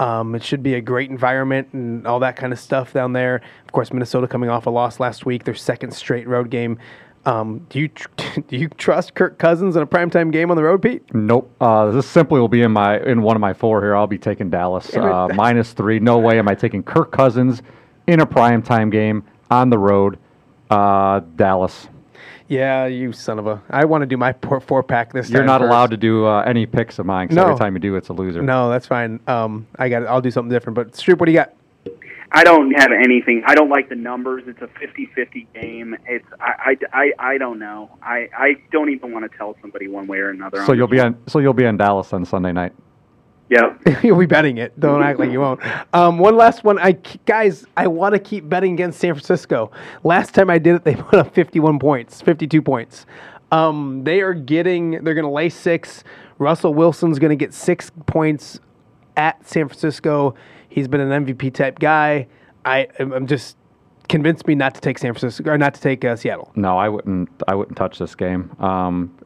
Um, 0.00 0.34
it 0.34 0.44
should 0.44 0.62
be 0.62 0.74
a 0.74 0.80
great 0.80 1.10
environment 1.10 1.68
and 1.72 2.06
all 2.06 2.20
that 2.20 2.36
kind 2.36 2.52
of 2.52 2.60
stuff 2.60 2.92
down 2.92 3.12
there. 3.12 3.36
Of 3.64 3.72
course, 3.72 3.92
Minnesota 3.92 4.28
coming 4.28 4.48
off 4.48 4.66
a 4.66 4.70
loss 4.70 5.00
last 5.00 5.26
week, 5.26 5.44
their 5.44 5.54
second 5.54 5.92
straight 5.92 6.28
road 6.28 6.50
game. 6.50 6.78
Um, 7.26 7.66
do 7.68 7.80
you 7.80 7.88
tr- 7.88 8.08
do 8.48 8.56
you 8.56 8.68
trust 8.68 9.14
Kirk 9.14 9.38
Cousins 9.38 9.76
in 9.76 9.82
a 9.82 9.86
primetime 9.86 10.32
game 10.32 10.50
on 10.50 10.56
the 10.56 10.62
road, 10.62 10.82
Pete? 10.82 11.02
Nope. 11.14 11.50
Uh, 11.60 11.90
this 11.90 12.06
simply 12.06 12.40
will 12.40 12.48
be 12.48 12.62
in 12.62 12.72
my 12.72 13.00
in 13.00 13.22
one 13.22 13.36
of 13.36 13.40
my 13.40 13.52
four 13.52 13.82
here. 13.82 13.96
I'll 13.96 14.06
be 14.06 14.18
taking 14.18 14.50
Dallas 14.50 14.94
uh, 14.96 15.28
minus 15.34 15.72
three. 15.72 15.98
No 15.98 16.18
way 16.18 16.38
am 16.38 16.48
I 16.48 16.54
taking 16.54 16.82
Kirk 16.82 17.10
Cousins 17.10 17.62
in 18.06 18.20
a 18.20 18.26
primetime 18.26 18.90
game 18.90 19.24
on 19.50 19.68
the 19.70 19.78
road. 19.78 20.18
Uh, 20.70 21.20
Dallas. 21.36 21.88
Yeah, 22.48 22.86
you 22.86 23.12
son 23.12 23.38
of 23.38 23.46
a! 23.46 23.62
I 23.68 23.84
want 23.84 24.02
to 24.02 24.06
do 24.06 24.16
my 24.16 24.32
four, 24.42 24.58
four 24.60 24.82
pack 24.82 25.12
this 25.12 25.26
time. 25.28 25.34
You're 25.36 25.44
not 25.44 25.60
first. 25.60 25.68
allowed 25.68 25.90
to 25.90 25.96
do 25.98 26.24
uh, 26.26 26.40
any 26.46 26.64
picks 26.64 26.98
of 26.98 27.04
mine. 27.06 27.28
'cause 27.28 27.36
No. 27.36 27.42
every 27.44 27.56
time 27.56 27.74
you 27.74 27.80
do, 27.80 27.94
it's 27.96 28.08
a 28.08 28.14
loser. 28.14 28.40
No, 28.42 28.70
that's 28.70 28.86
fine. 28.86 29.20
Um, 29.26 29.66
I 29.78 29.88
got. 29.90 30.06
I'll 30.06 30.22
do 30.22 30.30
something 30.30 30.50
different. 30.50 30.74
But 30.74 30.92
Stroop, 30.92 31.18
what 31.18 31.26
do 31.26 31.32
you 31.32 31.38
got? 31.38 31.52
I 32.32 32.44
don't 32.44 32.70
have 32.72 32.90
anything. 32.92 33.42
I 33.46 33.54
don't 33.54 33.70
like 33.70 33.88
the 33.88 33.94
numbers. 33.94 34.44
It's 34.46 34.60
a 34.60 34.66
50-50 34.66 35.46
game. 35.54 35.96
It's 36.06 36.26
I 36.40 36.76
I, 36.92 37.12
I, 37.18 37.32
I 37.34 37.38
don't 37.38 37.58
know. 37.58 37.90
I, 38.02 38.28
I 38.36 38.56
don't 38.70 38.90
even 38.90 39.12
want 39.12 39.30
to 39.30 39.34
tell 39.38 39.56
somebody 39.62 39.88
one 39.88 40.06
way 40.06 40.18
or 40.18 40.28
another. 40.30 40.62
So 40.66 40.72
you'll 40.72 40.88
be 40.88 40.98
one. 40.98 41.06
on. 41.06 41.16
So 41.26 41.38
you'll 41.38 41.54
be 41.54 41.66
on 41.66 41.76
Dallas 41.78 42.12
on 42.12 42.24
Sunday 42.26 42.52
night. 42.52 42.72
Yep. 43.50 43.80
You'll 44.04 44.18
be 44.18 44.26
betting 44.26 44.58
it. 44.58 44.78
Don't 44.78 45.02
act 45.02 45.18
like 45.18 45.30
you 45.30 45.40
won't. 45.40 45.60
Um, 45.94 46.18
one 46.18 46.36
last 46.36 46.64
one. 46.64 46.78
I 46.78 46.92
guys, 47.24 47.64
I 47.76 47.86
want 47.86 48.14
to 48.14 48.18
keep 48.18 48.48
betting 48.48 48.74
against 48.74 49.00
San 49.00 49.14
Francisco. 49.14 49.70
Last 50.04 50.34
time 50.34 50.50
I 50.50 50.58
did 50.58 50.76
it, 50.76 50.84
they 50.84 50.94
put 50.96 51.14
up 51.14 51.34
51 51.34 51.78
points, 51.78 52.20
52 52.20 52.60
points. 52.62 53.06
Um, 53.50 54.04
they 54.04 54.20
are 54.20 54.34
getting. 54.34 55.02
They're 55.02 55.14
going 55.14 55.24
to 55.24 55.30
lay 55.30 55.48
six. 55.48 56.04
Russell 56.38 56.74
Wilson's 56.74 57.18
going 57.18 57.30
to 57.30 57.36
get 57.36 57.54
six 57.54 57.90
points 58.06 58.60
at 59.16 59.46
San 59.48 59.66
Francisco. 59.68 60.34
He's 60.68 60.86
been 60.86 61.00
an 61.00 61.24
MVP 61.24 61.54
type 61.54 61.78
guy. 61.78 62.28
I, 62.64 62.88
I'm 62.98 63.26
just 63.26 63.56
convinced 64.08 64.46
me 64.46 64.54
not 64.54 64.74
to 64.74 64.80
take 64.80 64.98
San 64.98 65.12
Francisco 65.14 65.50
or 65.50 65.58
not 65.58 65.74
to 65.74 65.80
take 65.80 66.04
uh, 66.04 66.16
Seattle 66.16 66.50
No, 66.54 66.76
I 66.76 66.88
wouldn't. 66.88 67.28
I 67.48 67.54
wouldn't 67.54 67.76
touch 67.76 67.98
this 67.98 68.14
game. 68.14 68.54
Um, 68.60 69.16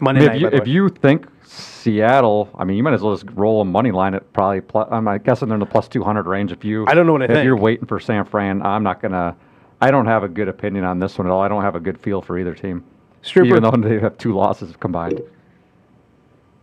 Monday 0.00 0.22
if 0.22 0.28
night. 0.28 0.40
you, 0.40 0.46
by 0.46 0.50
the 0.50 0.56
if 0.56 0.64
way. 0.64 0.70
you 0.70 0.88
think 0.88 1.26
Seattle, 1.50 2.48
I 2.54 2.64
mean, 2.64 2.76
you 2.76 2.82
might 2.84 2.94
as 2.94 3.02
well 3.02 3.16
just 3.16 3.28
roll 3.34 3.60
a 3.60 3.64
money 3.64 3.90
line 3.90 4.14
at 4.14 4.32
probably. 4.32 4.60
Plus, 4.60 4.86
I'm 4.92 5.04
guessing 5.22 5.48
they're 5.48 5.56
in 5.56 5.60
the 5.60 5.66
plus 5.66 5.88
200 5.88 6.26
range. 6.26 6.52
If 6.52 6.64
you, 6.64 6.84
I 6.86 6.94
don't 6.94 7.06
know 7.06 7.12
what 7.12 7.22
I 7.22 7.24
if 7.24 7.30
think. 7.32 7.44
you're 7.44 7.56
waiting 7.56 7.86
for 7.86 7.98
San 7.98 8.24
Fran, 8.24 8.62
I'm 8.62 8.84
not 8.84 9.00
gonna. 9.02 9.36
I 9.80 9.90
don't 9.90 10.06
have 10.06 10.22
a 10.22 10.28
good 10.28 10.46
opinion 10.48 10.84
on 10.84 11.00
this 11.00 11.18
one 11.18 11.26
at 11.26 11.30
all. 11.30 11.40
I 11.40 11.48
don't 11.48 11.62
have 11.62 11.74
a 11.74 11.80
good 11.80 11.98
feel 11.98 12.22
for 12.22 12.38
either 12.38 12.54
team, 12.54 12.84
Stripper- 13.22 13.46
even 13.48 13.62
though 13.64 13.70
they 13.72 13.98
have 13.98 14.16
two 14.16 14.32
losses 14.32 14.76
combined. 14.78 15.20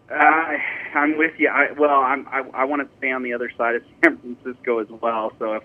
I 0.10 0.64
I'm 0.96 1.18
with 1.18 1.34
you. 1.38 1.50
I, 1.50 1.74
well, 1.74 2.00
I'm, 2.00 2.26
I 2.30 2.44
I 2.54 2.64
want 2.64 2.82
to 2.90 2.98
stay 2.98 3.12
on 3.12 3.24
the 3.24 3.34
other 3.34 3.52
side 3.58 3.76
of 3.76 3.84
San 4.06 4.18
Francisco 4.20 4.80
as 4.80 4.88
well. 5.02 5.34
So 5.38 5.56
if, 5.56 5.64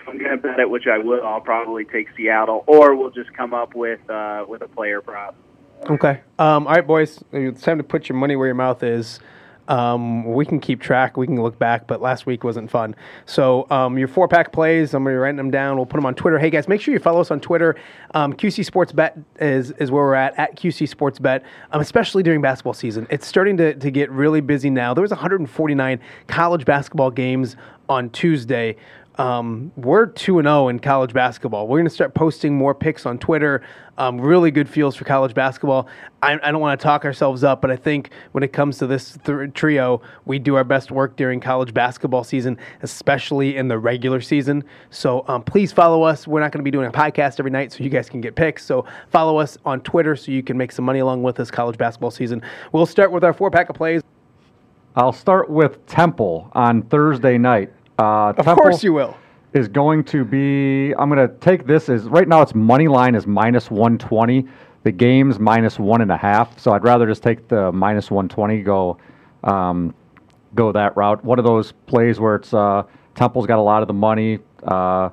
if 0.00 0.08
I'm 0.08 0.18
going 0.18 0.32
to 0.32 0.36
bet 0.36 0.58
it, 0.58 0.68
which 0.68 0.88
I 0.88 0.98
will, 0.98 1.24
I'll 1.24 1.40
probably 1.40 1.84
take 1.84 2.08
Seattle, 2.16 2.64
or 2.66 2.96
we'll 2.96 3.10
just 3.10 3.32
come 3.34 3.54
up 3.54 3.76
with 3.76 4.00
uh, 4.10 4.44
with 4.48 4.62
a 4.62 4.68
player 4.68 5.00
prop. 5.00 5.36
Okay. 5.84 6.20
Um, 6.38 6.66
all 6.66 6.74
right, 6.74 6.86
boys. 6.86 7.22
It's 7.32 7.62
time 7.62 7.78
to 7.78 7.84
put 7.84 8.08
your 8.08 8.16
money 8.16 8.36
where 8.36 8.46
your 8.46 8.54
mouth 8.54 8.82
is. 8.82 9.20
Um, 9.68 10.24
we 10.24 10.46
can 10.46 10.60
keep 10.60 10.80
track. 10.80 11.16
We 11.18 11.26
can 11.26 11.40
look 11.42 11.58
back, 11.58 11.86
but 11.86 12.00
last 12.00 12.24
week 12.24 12.42
wasn't 12.42 12.70
fun. 12.70 12.96
So 13.26 13.66
um, 13.70 13.98
your 13.98 14.08
four 14.08 14.26
pack 14.26 14.50
plays, 14.50 14.94
I'm 14.94 15.04
gonna 15.04 15.14
be 15.14 15.18
writing 15.18 15.36
them 15.36 15.50
down. 15.50 15.76
We'll 15.76 15.84
put 15.86 15.98
them 15.98 16.06
on 16.06 16.14
Twitter. 16.14 16.38
Hey 16.38 16.48
guys, 16.48 16.68
make 16.68 16.80
sure 16.80 16.94
you 16.94 17.00
follow 17.00 17.20
us 17.20 17.30
on 17.30 17.38
Twitter. 17.38 17.76
Um, 18.14 18.32
QC 18.32 18.64
Sports 18.64 18.92
Bet 18.92 19.18
is 19.40 19.72
is 19.72 19.90
where 19.90 20.02
we're 20.02 20.14
at 20.14 20.38
at 20.38 20.56
QC 20.56 20.88
Sports 20.88 21.18
Bet. 21.18 21.44
Um, 21.70 21.82
especially 21.82 22.22
during 22.22 22.40
basketball 22.40 22.72
season, 22.72 23.06
it's 23.10 23.26
starting 23.26 23.58
to 23.58 23.74
to 23.74 23.90
get 23.90 24.10
really 24.10 24.40
busy 24.40 24.70
now. 24.70 24.94
There 24.94 25.02
was 25.02 25.10
149 25.10 26.00
college 26.28 26.64
basketball 26.64 27.10
games 27.10 27.56
on 27.90 28.08
Tuesday. 28.10 28.76
Um, 29.18 29.72
we're 29.76 30.06
2 30.06 30.38
and 30.38 30.46
0 30.46 30.68
in 30.68 30.78
college 30.78 31.12
basketball. 31.12 31.66
We're 31.66 31.78
going 31.78 31.88
to 31.88 31.94
start 31.94 32.14
posting 32.14 32.56
more 32.56 32.72
picks 32.72 33.04
on 33.04 33.18
Twitter. 33.18 33.62
Um, 33.98 34.20
really 34.20 34.52
good 34.52 34.68
feels 34.68 34.94
for 34.94 35.04
college 35.04 35.34
basketball. 35.34 35.88
I, 36.22 36.38
I 36.40 36.52
don't 36.52 36.60
want 36.60 36.78
to 36.78 36.84
talk 36.84 37.04
ourselves 37.04 37.42
up, 37.42 37.60
but 37.60 37.68
I 37.72 37.74
think 37.74 38.10
when 38.30 38.44
it 38.44 38.52
comes 38.52 38.78
to 38.78 38.86
this 38.86 39.18
th- 39.24 39.52
trio, 39.54 40.02
we 40.24 40.38
do 40.38 40.54
our 40.54 40.62
best 40.62 40.92
work 40.92 41.16
during 41.16 41.40
college 41.40 41.74
basketball 41.74 42.22
season, 42.22 42.58
especially 42.82 43.56
in 43.56 43.66
the 43.66 43.76
regular 43.76 44.20
season. 44.20 44.62
So 44.90 45.24
um, 45.26 45.42
please 45.42 45.72
follow 45.72 46.04
us. 46.04 46.28
We're 46.28 46.40
not 46.40 46.52
going 46.52 46.60
to 46.60 46.64
be 46.64 46.70
doing 46.70 46.86
a 46.86 46.92
podcast 46.92 47.40
every 47.40 47.50
night, 47.50 47.72
so 47.72 47.82
you 47.82 47.90
guys 47.90 48.08
can 48.08 48.20
get 48.20 48.36
picks. 48.36 48.64
So 48.64 48.86
follow 49.10 49.38
us 49.38 49.58
on 49.64 49.80
Twitter 49.80 50.14
so 50.14 50.30
you 50.30 50.44
can 50.44 50.56
make 50.56 50.70
some 50.70 50.84
money 50.84 51.00
along 51.00 51.24
with 51.24 51.40
us 51.40 51.50
college 51.50 51.76
basketball 51.76 52.12
season. 52.12 52.40
We'll 52.70 52.86
start 52.86 53.10
with 53.10 53.24
our 53.24 53.32
four 53.32 53.50
pack 53.50 53.68
of 53.68 53.74
plays. 53.74 54.00
I'll 54.94 55.12
start 55.12 55.50
with 55.50 55.84
Temple 55.86 56.50
on 56.54 56.82
Thursday 56.82 57.36
night. 57.36 57.72
Uh, 57.98 58.28
Of 58.36 58.36
Temple 58.44 58.54
course, 58.62 58.84
you 58.84 58.92
will. 58.92 59.16
is 59.54 59.68
going 59.68 60.04
to 60.04 60.24
be. 60.24 60.94
I'm 60.96 61.10
going 61.10 61.26
to 61.28 61.34
take 61.38 61.66
this 61.66 61.88
as 61.88 62.04
right 62.04 62.28
now. 62.28 62.42
Its 62.42 62.54
money 62.54 62.88
line 62.88 63.14
is 63.14 63.26
minus 63.26 63.70
120. 63.70 64.46
The 64.84 64.92
game's 64.92 65.38
minus 65.38 65.78
one 65.78 66.00
and 66.00 66.10
a 66.12 66.16
half. 66.16 66.58
So 66.58 66.72
I'd 66.72 66.84
rather 66.84 67.06
just 67.06 67.22
take 67.22 67.48
the 67.48 67.72
minus 67.72 68.10
120. 68.10 68.62
Go, 68.62 68.98
um, 69.44 69.94
go 70.54 70.70
that 70.72 70.96
route. 70.96 71.24
One 71.24 71.38
of 71.38 71.44
those 71.44 71.72
plays 71.86 72.20
where 72.20 72.36
it's 72.36 72.54
uh, 72.54 72.84
Temple's 73.14 73.46
got 73.46 73.58
a 73.58 73.62
lot 73.62 73.82
of 73.82 73.88
the 73.88 73.94
money, 73.94 74.38
uh, 74.62 75.10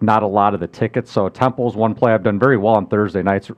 not 0.00 0.22
a 0.24 0.26
lot 0.26 0.54
of 0.54 0.60
the 0.60 0.66
tickets. 0.66 1.12
So 1.12 1.28
Temple's 1.28 1.76
one 1.76 1.94
play 1.94 2.12
I've 2.12 2.24
done 2.24 2.38
very 2.40 2.56
well 2.56 2.74
on 2.74 2.86
Thursday 2.88 3.22
nights. 3.22 3.50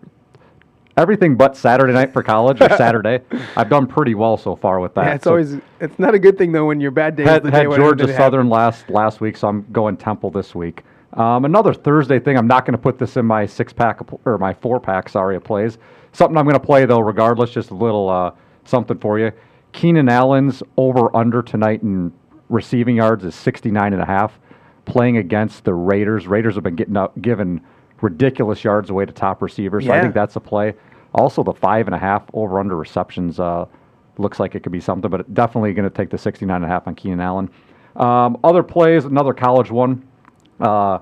Everything 1.00 1.34
but 1.34 1.56
Saturday 1.56 1.94
night 1.94 2.12
for 2.12 2.22
college 2.22 2.60
or 2.60 2.68
Saturday, 2.76 3.20
I've 3.56 3.70
done 3.70 3.86
pretty 3.86 4.14
well 4.14 4.36
so 4.36 4.54
far 4.54 4.80
with 4.80 4.94
that. 4.96 5.06
Yeah, 5.06 5.14
it's 5.14 5.24
So- 5.24 5.30
always 5.30 5.56
it's 5.80 5.98
not 5.98 6.14
a 6.14 6.18
good 6.18 6.36
thing 6.36 6.52
though 6.52 6.66
when 6.66 6.78
your 6.78 6.90
bad 6.90 7.16
day 7.16 7.22
is 7.22 7.28
had, 7.30 7.42
the 7.42 7.50
had 7.50 7.68
when 7.68 7.78
Georgia 7.80 8.06
Southern 8.14 8.50
last 8.50 8.90
last 8.90 9.22
week, 9.22 9.38
so 9.38 9.48
I'm 9.48 9.64
going 9.72 9.96
Temple 9.96 10.30
this 10.30 10.54
week. 10.54 10.84
Um, 11.14 11.46
another 11.46 11.72
Thursday 11.72 12.18
thing. 12.20 12.36
I'm 12.36 12.46
not 12.46 12.66
going 12.66 12.72
to 12.72 12.78
put 12.78 12.98
this 12.98 13.16
in 13.16 13.24
my 13.24 13.46
six 13.46 13.72
pack 13.72 14.00
or 14.26 14.36
my 14.36 14.52
four 14.52 14.78
pack. 14.78 15.08
Sorry, 15.08 15.36
of 15.36 15.42
plays. 15.42 15.78
Something 16.12 16.36
I'm 16.36 16.44
going 16.44 16.54
to 16.60 16.64
play 16.64 16.84
though, 16.84 17.00
regardless. 17.00 17.50
Just 17.50 17.70
a 17.70 17.74
little 17.74 18.10
uh, 18.10 18.32
something 18.64 18.98
for 18.98 19.18
you. 19.18 19.32
Keenan 19.72 20.08
Allen's 20.10 20.62
over 20.76 21.14
under 21.16 21.40
tonight 21.42 21.82
in 21.82 22.12
receiving 22.50 22.96
yards 22.96 23.24
is 23.24 23.34
69 23.34 23.94
and 23.94 24.02
a 24.02 24.06
half. 24.06 24.38
Playing 24.84 25.16
against 25.16 25.64
the 25.64 25.72
Raiders. 25.72 26.26
Raiders 26.26 26.56
have 26.56 26.64
been 26.64 26.76
getting 26.76 26.96
up, 26.96 27.20
given 27.22 27.60
ridiculous 28.02 28.62
yards 28.64 28.90
away 28.90 29.04
to 29.06 29.12
top 29.12 29.40
receivers. 29.42 29.86
So 29.86 29.92
I 29.92 30.00
think 30.00 30.14
that's 30.14 30.36
a 30.36 30.40
play. 30.40 30.74
Also, 31.14 31.42
the 31.42 31.52
five 31.52 31.86
and 31.86 31.94
a 31.94 31.98
half 31.98 32.22
over 32.34 32.60
under 32.60 32.76
receptions 32.76 33.40
uh, 33.40 33.66
looks 34.18 34.38
like 34.38 34.54
it 34.54 34.62
could 34.62 34.72
be 34.72 34.80
something, 34.80 35.10
but 35.10 35.32
definitely 35.34 35.72
going 35.72 35.88
to 35.88 35.94
take 35.94 36.10
the 36.10 36.18
69 36.18 36.54
and 36.54 36.64
a 36.64 36.68
half 36.68 36.86
on 36.86 36.94
Keenan 36.94 37.20
Allen. 37.20 37.50
Um, 37.96 38.38
other 38.44 38.62
plays, 38.62 39.04
another 39.04 39.34
college 39.34 39.70
one. 39.70 40.06
Uh, 40.60 40.98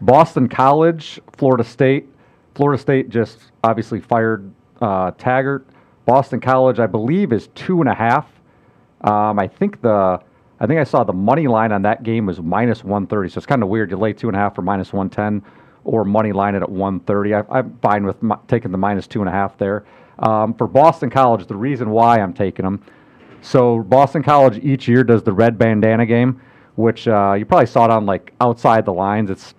Boston 0.00 0.48
College, 0.48 1.20
Florida 1.36 1.64
State. 1.64 2.06
Florida 2.54 2.80
State 2.80 3.08
just 3.08 3.52
obviously 3.62 4.00
fired 4.00 4.50
uh, 4.80 5.12
Taggart. 5.12 5.66
Boston 6.06 6.40
College, 6.40 6.78
I 6.78 6.86
believe, 6.86 7.32
is 7.32 7.48
two 7.48 7.80
and 7.80 7.88
a 7.88 7.94
half. 7.94 8.26
Um, 9.02 9.38
I 9.38 9.46
think 9.46 9.82
the 9.82 10.20
I 10.58 10.66
think 10.66 10.80
I 10.80 10.84
saw 10.84 11.04
the 11.04 11.12
money 11.12 11.48
line 11.48 11.70
on 11.70 11.82
that 11.82 12.02
game 12.02 12.24
was 12.24 12.40
minus 12.40 12.82
130. 12.82 13.28
So 13.28 13.38
it's 13.38 13.46
kind 13.46 13.62
of 13.62 13.68
weird. 13.68 13.90
You 13.90 13.98
lay 13.98 14.14
two 14.14 14.28
and 14.28 14.36
a 14.36 14.38
half 14.38 14.54
for 14.54 14.62
minus 14.62 14.92
110 14.92 15.44
or 15.86 16.04
money 16.04 16.32
line 16.32 16.54
it 16.54 16.62
at 16.62 16.68
130. 16.68 17.34
I, 17.34 17.58
am 17.60 17.78
fine 17.80 18.04
with 18.04 18.16
m- 18.22 18.38
taking 18.48 18.72
the 18.72 18.78
minus 18.78 19.06
two 19.06 19.20
and 19.20 19.28
a 19.28 19.32
half 19.32 19.56
there. 19.56 19.84
Um, 20.18 20.52
for 20.54 20.66
Boston 20.66 21.10
College, 21.10 21.46
the 21.46 21.56
reason 21.56 21.90
why 21.90 22.18
I'm 22.18 22.32
taking 22.32 22.64
them. 22.64 22.82
So 23.40 23.82
Boston 23.82 24.22
College 24.22 24.58
each 24.64 24.88
year 24.88 25.04
does 25.04 25.22
the 25.22 25.32
red 25.32 25.58
bandana 25.58 26.04
game, 26.04 26.40
which 26.74 27.06
uh, 27.06 27.34
you 27.38 27.44
probably 27.44 27.66
saw 27.66 27.84
it 27.84 27.90
on 27.90 28.04
like 28.04 28.34
outside 28.40 28.84
the 28.84 28.92
lines. 28.92 29.30
It's 29.30 29.54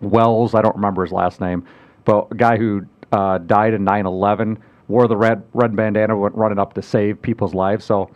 Welles. 0.00 0.54
I 0.54 0.62
don't 0.62 0.74
remember 0.74 1.04
his 1.04 1.12
last 1.12 1.40
name, 1.40 1.64
but 2.04 2.28
a 2.30 2.34
guy 2.34 2.56
who 2.56 2.86
uh, 3.12 3.38
died 3.38 3.74
in 3.74 3.84
9/11 3.84 4.56
wore 4.88 5.06
the 5.06 5.16
red 5.16 5.42
red 5.54 5.76
bandana, 5.76 6.16
went 6.16 6.34
running 6.34 6.58
up 6.58 6.74
to 6.74 6.82
save 6.82 7.22
people's 7.22 7.54
lives. 7.54 7.84
So 7.84 8.10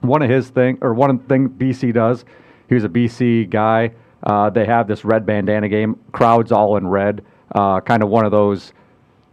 one 0.00 0.20
of 0.20 0.28
his 0.28 0.50
thing 0.50 0.78
or 0.82 0.92
one 0.92 1.18
thing 1.20 1.48
BC 1.48 1.94
does, 1.94 2.24
he 2.68 2.74
was 2.74 2.84
a 2.84 2.88
BC 2.88 3.48
guy. 3.48 3.92
Uh, 4.22 4.50
they 4.50 4.66
have 4.66 4.86
this 4.86 5.04
red 5.04 5.24
bandana 5.24 5.68
game, 5.68 5.98
crowds 6.12 6.52
all 6.52 6.76
in 6.76 6.86
red, 6.86 7.24
uh, 7.54 7.80
kind 7.80 8.02
of 8.02 8.08
one 8.08 8.24
of 8.24 8.30
those 8.30 8.72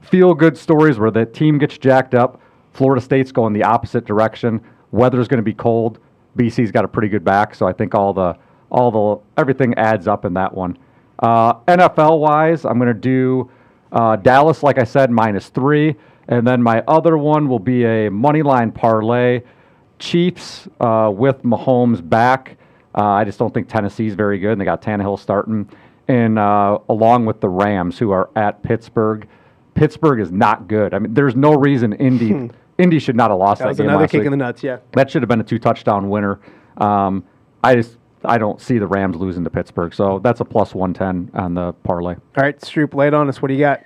feel 0.02 0.34
good 0.34 0.58
stories 0.58 0.98
where 0.98 1.12
the 1.12 1.26
team 1.26 1.58
gets 1.58 1.78
jacked 1.78 2.16
up. 2.16 2.40
Florida 2.72 3.02
State's 3.02 3.32
going 3.32 3.54
the 3.54 3.64
opposite 3.64 4.06
direction. 4.06 4.62
Weather's 4.92 5.28
going 5.28 5.40
to 5.40 5.44
be 5.44 5.54
cold. 5.54 6.00
BC's 6.38 6.72
got 6.72 6.86
a 6.86 6.88
pretty 6.88 7.10
good 7.10 7.24
back, 7.24 7.56
so 7.56 7.68
I 7.68 7.74
think 7.74 7.96
all 7.96 8.14
the 8.14 8.38
all 8.70 8.92
the 8.92 9.42
everything 9.42 9.74
adds 9.76 10.08
up 10.08 10.26
in 10.26 10.34
that 10.36 10.54
one. 10.54 10.78
Uh, 11.20 11.56
NFL 11.62 12.20
wise, 12.20 12.66
I'm 12.66 12.78
going 12.78 12.88
to 12.88 12.94
do 12.94 13.50
uh, 13.92 14.16
Dallas, 14.18 14.64
like 14.64 14.78
I 14.78 14.84
said, 14.84 15.10
minus 15.10 15.50
three. 15.50 15.96
And 16.28 16.46
then 16.46 16.62
my 16.62 16.84
other 16.88 17.18
one 17.18 17.48
will 17.48 17.60
be 17.60 17.86
a 17.86 18.10
money 18.10 18.42
line 18.42 18.72
parlay. 18.72 19.42
Chiefs 20.00 20.68
uh, 20.80 21.12
with 21.14 21.42
Mahomes 21.44 22.08
back. 22.08 22.58
Uh, 22.98 23.04
I 23.04 23.24
just 23.24 23.38
don't 23.38 23.54
think 23.54 23.70
Tennessee's 23.70 24.16
very 24.16 24.40
good, 24.40 24.54
and 24.54 24.62
they 24.62 24.66
got 24.66 24.82
Tannehill 24.82 25.20
starting. 25.20 25.70
And 26.08 26.40
uh, 26.40 26.80
along 26.90 27.28
with 27.28 27.42
the 27.42 27.50
Rams, 27.50 28.00
who 28.00 28.12
are 28.12 28.30
at 28.36 28.64
Pittsburgh. 28.64 29.28
Pittsburgh 29.76 30.20
is 30.20 30.32
not 30.32 30.68
good. 30.68 30.96
I 30.96 31.00
mean, 31.00 31.14
there's 31.14 31.36
no 31.36 31.54
reason 31.54 31.94
Indy 31.94 32.32
hmm. 32.32 32.48
Indy 32.80 33.00
should 33.00 33.16
not 33.16 33.30
have 33.30 33.40
lost 33.40 33.60
that, 33.60 33.66
that 33.66 33.70
was 33.70 33.78
game. 33.78 33.90
Another 33.90 34.08
kick 34.08 34.20
week. 34.20 34.26
in 34.26 34.32
the 34.32 34.38
nuts, 34.38 34.64
yeah. 34.64 34.80
That 34.94 35.12
should 35.12 35.22
have 35.22 35.30
been 35.30 35.40
a 35.40 35.44
two 35.44 35.60
touchdown 35.60 36.10
winner. 36.10 36.40
Um, 36.78 37.24
I 37.64 37.76
just 37.76 37.98
I 38.24 38.38
don't 38.38 38.60
see 38.60 38.78
the 38.80 38.88
Rams 38.88 39.18
losing 39.18 39.44
to 39.44 39.50
Pittsburgh. 39.50 39.94
So 39.94 40.20
that's 40.20 40.40
a 40.40 40.46
plus 40.46 40.74
110 40.74 41.40
on 41.40 41.54
the 41.54 41.74
parlay. 41.84 42.16
All 42.16 42.44
right, 42.44 42.60
Stroop, 42.60 42.94
lay 42.94 43.08
it 43.08 43.14
on 43.14 43.30
us. 43.30 43.42
What 43.42 43.50
do 43.50 43.54
you 43.54 43.60
got? 43.60 43.84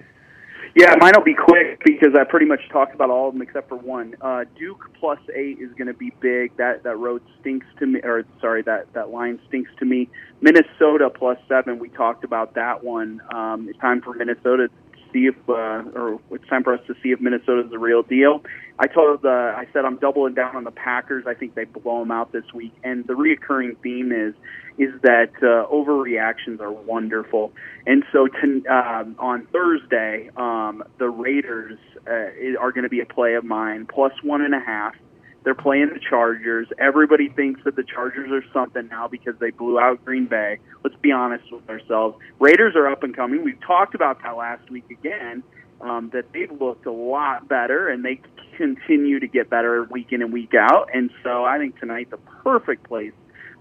Yeah, 0.75 0.95
mine 0.99 1.13
will 1.15 1.23
be 1.23 1.33
quick 1.33 1.70
because 1.83 2.13
I 2.19 2.23
pretty 2.23 2.45
much 2.45 2.61
talked 2.69 2.93
about 2.93 3.09
all 3.09 3.29
of 3.29 3.33
them 3.33 3.41
except 3.41 3.69
for 3.69 3.75
one. 3.75 4.15
Uh, 4.21 4.45
Duke 4.57 4.91
plus 4.99 5.19
eight 5.35 5.59
is 5.59 5.71
going 5.73 5.87
to 5.87 5.93
be 5.93 6.11
big. 6.19 6.55
That 6.57 6.83
that 6.83 6.97
road 6.97 7.21
stinks 7.39 7.65
to 7.79 7.85
me, 7.85 7.99
or 8.03 8.25
sorry, 8.39 8.61
that 8.63 8.93
that 8.93 9.09
line 9.09 9.39
stinks 9.47 9.71
to 9.79 9.85
me. 9.85 10.09
Minnesota 10.41 11.09
plus 11.09 11.37
seven. 11.47 11.79
We 11.79 11.89
talked 11.89 12.23
about 12.23 12.55
that 12.55 12.83
one. 12.83 13.21
Um, 13.33 13.67
it's 13.69 13.79
time 13.79 14.01
for 14.01 14.13
Minnesota 14.13 14.69
see 15.11 15.27
if, 15.27 15.35
uh, 15.49 15.83
or 15.95 16.19
it's 16.31 16.47
time 16.47 16.63
for 16.63 16.73
us 16.73 16.79
to 16.87 16.95
see 17.01 17.09
if 17.09 17.19
Minnesota's 17.21 17.69
the 17.69 17.79
real 17.79 18.03
deal. 18.03 18.43
I 18.79 18.87
told, 18.87 19.25
uh, 19.25 19.29
I 19.29 19.67
said 19.73 19.85
I'm 19.85 19.97
doubling 19.97 20.33
down 20.33 20.55
on 20.55 20.63
the 20.63 20.71
Packers. 20.71 21.25
I 21.27 21.33
think 21.33 21.55
they 21.55 21.65
blow 21.65 21.99
them 21.99 22.11
out 22.11 22.31
this 22.31 22.45
week. 22.53 22.73
And 22.83 23.05
the 23.05 23.13
reoccurring 23.13 23.77
theme 23.83 24.11
is, 24.11 24.33
is 24.77 24.99
that 25.01 25.31
uh, 25.41 25.71
overreactions 25.71 26.59
are 26.61 26.71
wonderful. 26.71 27.53
And 27.85 28.03
so 28.11 28.27
to, 28.27 28.65
um, 28.67 29.15
on 29.19 29.47
Thursday, 29.47 30.29
um, 30.35 30.83
the 30.97 31.09
Raiders 31.09 31.77
uh, 32.07 32.59
are 32.59 32.71
going 32.71 32.83
to 32.83 32.89
be 32.89 33.01
a 33.01 33.05
play 33.05 33.35
of 33.35 33.43
mine, 33.43 33.85
plus 33.85 34.13
one 34.23 34.41
and 34.41 34.55
a 34.55 34.59
half. 34.59 34.95
They're 35.43 35.55
playing 35.55 35.89
the 35.93 35.99
Chargers. 35.99 36.67
Everybody 36.77 37.29
thinks 37.29 37.63
that 37.63 37.75
the 37.75 37.83
Chargers 37.83 38.31
are 38.31 38.43
something 38.53 38.87
now 38.89 39.07
because 39.07 39.35
they 39.39 39.49
blew 39.49 39.79
out 39.79 40.03
Green 40.05 40.27
Bay. 40.27 40.59
Let's 40.83 40.95
be 40.97 41.11
honest 41.11 41.51
with 41.51 41.67
ourselves. 41.69 42.17
Raiders 42.39 42.75
are 42.75 42.87
up 42.87 43.03
and 43.03 43.15
coming. 43.15 43.43
We've 43.43 43.59
talked 43.61 43.95
about 43.95 44.21
that 44.23 44.37
last 44.37 44.69
week 44.69 44.89
again. 44.89 45.43
Um, 45.81 46.11
that 46.13 46.31
they've 46.31 46.51
looked 46.61 46.85
a 46.85 46.91
lot 46.91 47.47
better 47.47 47.89
and 47.89 48.05
they 48.05 48.21
continue 48.55 49.19
to 49.19 49.25
get 49.25 49.49
better 49.49 49.83
week 49.85 50.11
in 50.11 50.21
and 50.21 50.31
week 50.31 50.53
out. 50.53 50.89
And 50.93 51.09
so 51.23 51.43
I 51.43 51.57
think 51.57 51.79
tonight 51.79 52.11
the 52.11 52.17
perfect 52.17 52.83
place 52.83 53.13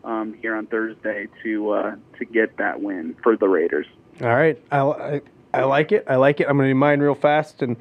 um, 0.05 0.35
here 0.35 0.55
on 0.55 0.67
Thursday 0.67 1.29
to 1.43 1.71
uh, 1.71 1.97
to 2.19 2.25
get 2.27 2.59
that 2.59 2.83
win 2.83 3.17
for 3.23 3.39
the 3.39 3.49
Raiders. 3.49 3.87
All 4.21 4.29
right, 4.29 4.63
I, 4.71 4.81
I, 4.81 5.21
I 5.55 5.63
like 5.65 5.93
it. 5.93 6.05
I 6.07 6.17
like 6.17 6.41
it. 6.41 6.47
I'm 6.47 6.59
going 6.59 6.69
to 6.69 6.73
do 6.73 6.79
mine 6.79 7.01
real 7.01 7.15
fast 7.15 7.63
and 7.63 7.79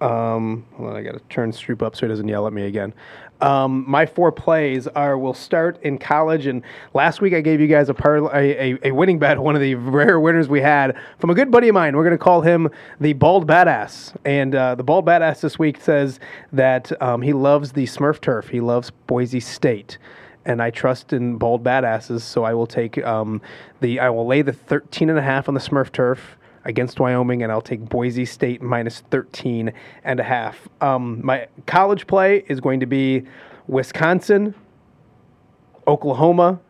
um, 0.00 0.64
hold 0.74 0.90
on, 0.90 0.96
I 0.96 1.02
got 1.02 1.12
to 1.12 1.20
turn 1.28 1.52
Stroop 1.52 1.82
up 1.82 1.94
so 1.94 2.06
he 2.06 2.08
doesn't 2.08 2.28
yell 2.28 2.46
at 2.46 2.52
me 2.52 2.62
again. 2.62 2.94
Um, 3.42 3.84
my 3.88 4.06
four 4.06 4.32
plays 4.32 4.86
are 4.88 5.16
will 5.18 5.34
start 5.34 5.82
in 5.82 5.98
college, 5.98 6.46
and 6.46 6.62
last 6.94 7.20
week 7.20 7.34
I 7.34 7.40
gave 7.40 7.60
you 7.60 7.66
guys 7.66 7.88
a, 7.88 7.94
par- 7.94 8.34
a, 8.34 8.72
a, 8.74 8.78
a, 8.84 8.90
winning 8.92 9.18
bet, 9.18 9.38
one 9.42 9.54
of 9.54 9.60
the 9.60 9.74
rare 9.74 10.20
winners 10.20 10.48
we 10.48 10.60
had 10.60 10.96
from 11.18 11.30
a 11.30 11.34
good 11.34 11.50
buddy 11.50 11.68
of 11.68 11.74
mine. 11.74 11.96
We're 11.96 12.04
going 12.04 12.16
to 12.16 12.22
call 12.22 12.42
him 12.42 12.68
the 13.00 13.12
Bald 13.14 13.46
Badass, 13.46 14.14
and 14.24 14.54
uh, 14.54 14.74
the 14.74 14.82
Bald 14.82 15.06
Badass 15.06 15.40
this 15.40 15.58
week 15.58 15.80
says 15.80 16.20
that 16.52 16.90
um, 17.02 17.22
he 17.22 17.32
loves 17.32 17.72
the 17.72 17.84
Smurf 17.84 18.20
turf. 18.20 18.48
He 18.48 18.60
loves 18.60 18.90
Boise 19.06 19.40
State 19.40 19.98
and 20.46 20.62
I 20.62 20.70
trust 20.70 21.12
in 21.12 21.36
bald 21.36 21.62
badasses, 21.62 22.22
so 22.22 22.44
I 22.44 22.54
will 22.54 22.66
take 22.66 23.04
um, 23.04 23.42
the 23.80 24.00
I 24.00 24.08
will 24.08 24.26
lay 24.26 24.40
the 24.40 24.54
13 24.54 25.10
and 25.10 25.18
a 25.18 25.22
half 25.22 25.48
on 25.48 25.54
the 25.54 25.60
Smurf 25.60 25.92
turf 25.92 26.38
against 26.64 27.00
Wyoming, 27.00 27.42
and 27.42 27.50
I'll 27.50 27.60
take 27.60 27.80
Boise 27.80 28.24
State 28.24 28.62
minus 28.62 29.00
13 29.10 29.72
and 30.04 30.20
a 30.20 30.22
half. 30.22 30.68
Um, 30.80 31.24
my 31.24 31.48
college 31.66 32.06
play 32.06 32.44
is 32.48 32.60
going 32.60 32.80
to 32.80 32.86
be 32.86 33.24
Wisconsin, 33.66 34.54
Oklahoma, 35.86 36.60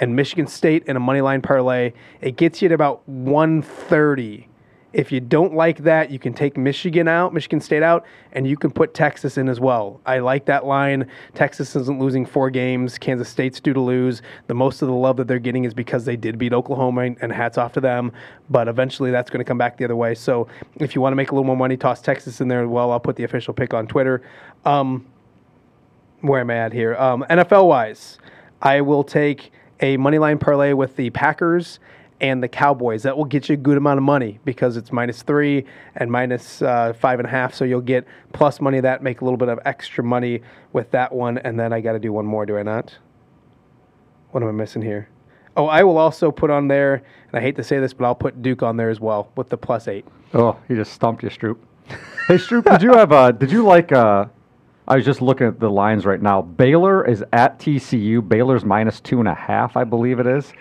and 0.00 0.16
Michigan 0.16 0.46
State 0.46 0.84
in 0.86 0.96
a 0.96 1.00
money 1.00 1.20
line 1.20 1.42
parlay. 1.42 1.92
It 2.20 2.36
gets 2.36 2.60
you 2.60 2.66
at 2.66 2.72
about 2.72 3.06
130 3.08 4.48
if 4.92 5.10
you 5.10 5.20
don't 5.20 5.54
like 5.54 5.78
that, 5.78 6.10
you 6.10 6.18
can 6.18 6.34
take 6.34 6.56
Michigan 6.56 7.08
out, 7.08 7.32
Michigan 7.32 7.60
State 7.60 7.82
out, 7.82 8.04
and 8.32 8.46
you 8.46 8.56
can 8.56 8.70
put 8.70 8.92
Texas 8.92 9.38
in 9.38 9.48
as 9.48 9.58
well. 9.58 10.00
I 10.04 10.18
like 10.18 10.44
that 10.46 10.66
line. 10.66 11.06
Texas 11.34 11.74
isn't 11.74 11.98
losing 11.98 12.26
four 12.26 12.50
games. 12.50 12.98
Kansas 12.98 13.28
State's 13.28 13.58
due 13.60 13.72
to 13.72 13.80
lose. 13.80 14.20
The 14.48 14.54
most 14.54 14.82
of 14.82 14.88
the 14.88 14.94
love 14.94 15.16
that 15.16 15.28
they're 15.28 15.38
getting 15.38 15.64
is 15.64 15.72
because 15.72 16.04
they 16.04 16.16
did 16.16 16.38
beat 16.38 16.52
Oklahoma, 16.52 17.14
and 17.20 17.32
hats 17.32 17.56
off 17.56 17.72
to 17.72 17.80
them. 17.80 18.12
But 18.50 18.68
eventually, 18.68 19.10
that's 19.10 19.30
going 19.30 19.38
to 19.38 19.48
come 19.48 19.58
back 19.58 19.78
the 19.78 19.84
other 19.84 19.96
way. 19.96 20.14
So 20.14 20.48
if 20.76 20.94
you 20.94 21.00
want 21.00 21.12
to 21.12 21.16
make 21.16 21.30
a 21.30 21.34
little 21.34 21.46
more 21.46 21.56
money, 21.56 21.76
toss 21.76 22.02
Texas 22.02 22.40
in 22.40 22.48
there. 22.48 22.62
as 22.62 22.68
Well, 22.68 22.92
I'll 22.92 23.00
put 23.00 23.16
the 23.16 23.24
official 23.24 23.54
pick 23.54 23.72
on 23.72 23.86
Twitter. 23.86 24.22
Um, 24.64 25.06
where 26.20 26.40
am 26.40 26.50
I 26.50 26.56
at 26.56 26.72
here? 26.72 26.94
Um, 26.96 27.24
NFL 27.30 27.66
wise, 27.66 28.18
I 28.60 28.80
will 28.80 29.04
take 29.04 29.52
a 29.80 29.96
money 29.96 30.18
line 30.18 30.38
parlay 30.38 30.72
with 30.72 30.96
the 30.96 31.10
Packers 31.10 31.80
and 32.22 32.42
the 32.42 32.48
Cowboys. 32.48 33.02
That 33.02 33.16
will 33.16 33.24
get 33.24 33.48
you 33.48 33.54
a 33.54 33.56
good 33.56 33.76
amount 33.76 33.98
of 33.98 34.04
money 34.04 34.38
because 34.44 34.76
it's 34.76 34.92
minus 34.92 35.22
three 35.22 35.66
and 35.96 36.10
minus, 36.10 36.62
uh, 36.62 36.94
five 36.94 37.18
and 37.18 37.26
a 37.26 37.30
half. 37.30 37.52
So 37.52 37.64
you'll 37.64 37.80
get 37.80 38.06
plus 38.32 38.60
money 38.60 38.80
that, 38.80 39.02
make 39.02 39.20
a 39.20 39.24
little 39.24 39.36
bit 39.36 39.48
of 39.48 39.58
extra 39.64 40.02
money 40.02 40.40
with 40.72 40.90
that 40.92 41.12
one. 41.12 41.38
And 41.38 41.58
then 41.58 41.72
I 41.72 41.80
got 41.80 41.92
to 41.92 41.98
do 41.98 42.12
one 42.12 42.24
more, 42.24 42.46
do 42.46 42.56
I 42.56 42.62
not? 42.62 42.96
What 44.30 44.42
am 44.42 44.48
I 44.48 44.52
missing 44.52 44.80
here? 44.80 45.08
Oh, 45.56 45.66
I 45.66 45.82
will 45.82 45.98
also 45.98 46.30
put 46.30 46.48
on 46.48 46.68
there, 46.68 46.94
and 46.94 47.34
I 47.34 47.40
hate 47.40 47.56
to 47.56 47.64
say 47.64 47.78
this, 47.78 47.92
but 47.92 48.06
I'll 48.06 48.14
put 48.14 48.40
Duke 48.40 48.62
on 48.62 48.78
there 48.78 48.88
as 48.88 49.00
well 49.00 49.30
with 49.36 49.50
the 49.50 49.58
plus 49.58 49.86
eight. 49.86 50.06
Oh, 50.32 50.56
he 50.66 50.74
just 50.74 50.94
stumped 50.94 51.22
your 51.22 51.30
Stroop. 51.30 51.58
hey, 52.28 52.36
Stroop, 52.36 52.64
did 52.70 52.80
you 52.80 52.94
have 52.94 53.12
uh, 53.12 53.32
did 53.32 53.52
you 53.52 53.62
like 53.62 53.92
uh, 53.92 54.24
I 54.88 54.96
was 54.96 55.04
just 55.04 55.20
looking 55.20 55.46
at 55.46 55.60
the 55.60 55.68
lines 55.68 56.06
right 56.06 56.20
now. 56.22 56.40
Baylor 56.40 57.06
is 57.06 57.22
at 57.32 57.58
TCU. 57.58 58.26
Baylor's 58.26 58.64
minus 58.64 59.00
two 59.00 59.18
and 59.18 59.28
a 59.28 59.34
half, 59.34 59.76
I 59.76 59.84
believe 59.84 60.20
it 60.20 60.26
is. 60.26 60.52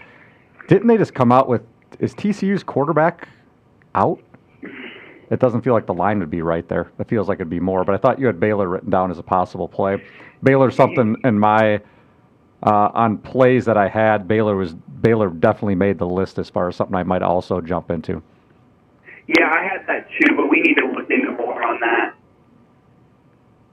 Didn't 0.72 0.88
they 0.88 0.96
just 0.96 1.14
come 1.14 1.34
out 1.34 1.50
with 1.50 1.64
is 2.00 2.16
TCU's 2.16 2.64
quarterback 2.64 3.28
out? 3.94 4.22
It 5.30 5.38
doesn't 5.38 5.64
feel 5.64 5.74
like 5.74 5.86
the 5.86 5.94
line 5.94 6.20
would 6.20 6.30
be 6.30 6.42
right 6.42 6.66
there. 6.70 6.94
It 6.98 7.10
feels 7.10 7.28
like 7.28 7.40
it'd 7.40 7.50
be 7.50 7.60
more, 7.60 7.84
but 7.84 7.94
I 7.94 7.98
thought 7.98 8.20
you 8.20 8.26
had 8.26 8.40
Baylor 8.40 8.70
written 8.70 8.90
down 8.90 9.12
as 9.12 9.18
a 9.18 9.24
possible 9.24 9.68
play. 9.68 10.02
Baylor 10.44 10.72
something 10.72 11.18
in 11.26 11.38
my 11.38 11.82
uh, 12.64 12.90
on 12.94 13.18
plays 13.18 13.66
that 13.66 13.76
I 13.76 13.90
had. 13.90 14.30
Baylor 14.30 14.56
was 14.56 14.74
Baylor 14.74 15.28
definitely 15.28 15.76
made 15.76 15.98
the 15.98 16.08
list 16.08 16.40
as 16.40 16.50
far 16.50 16.70
as 16.70 16.78
something 16.78 16.96
I 16.96 17.04
might 17.04 17.22
also 17.22 17.60
jump 17.60 17.92
into. 17.92 18.24
Yeah, 19.28 19.50
I 19.52 19.64
had 19.64 19.86
that 19.88 20.08
too, 20.22 20.38
but 20.38 20.50
we 20.50 20.62
need 20.62 20.76
to 20.76 20.86
look 20.86 21.10
into 21.10 21.32
more 21.34 21.62
on 21.62 21.82
that. 21.82 22.16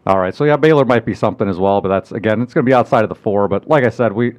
All 0.05 0.19
right, 0.19 0.35
so 0.35 0.43
yeah, 0.43 0.57
Baylor 0.57 0.85
might 0.85 1.07
be 1.07 1.15
something 1.15 1.49
as 1.49 1.59
well, 1.59 1.81
but 1.81 1.91
that's 1.91 2.11
again, 2.11 2.43
it's 2.43 2.55
going 2.55 2.67
to 2.67 2.69
be 2.69 2.75
outside 2.75 3.05
of 3.05 3.09
the 3.09 3.15
four. 3.15 3.47
But 3.47 3.69
like 3.69 3.85
I 3.85 3.91
said, 3.91 4.13
we 4.13 4.35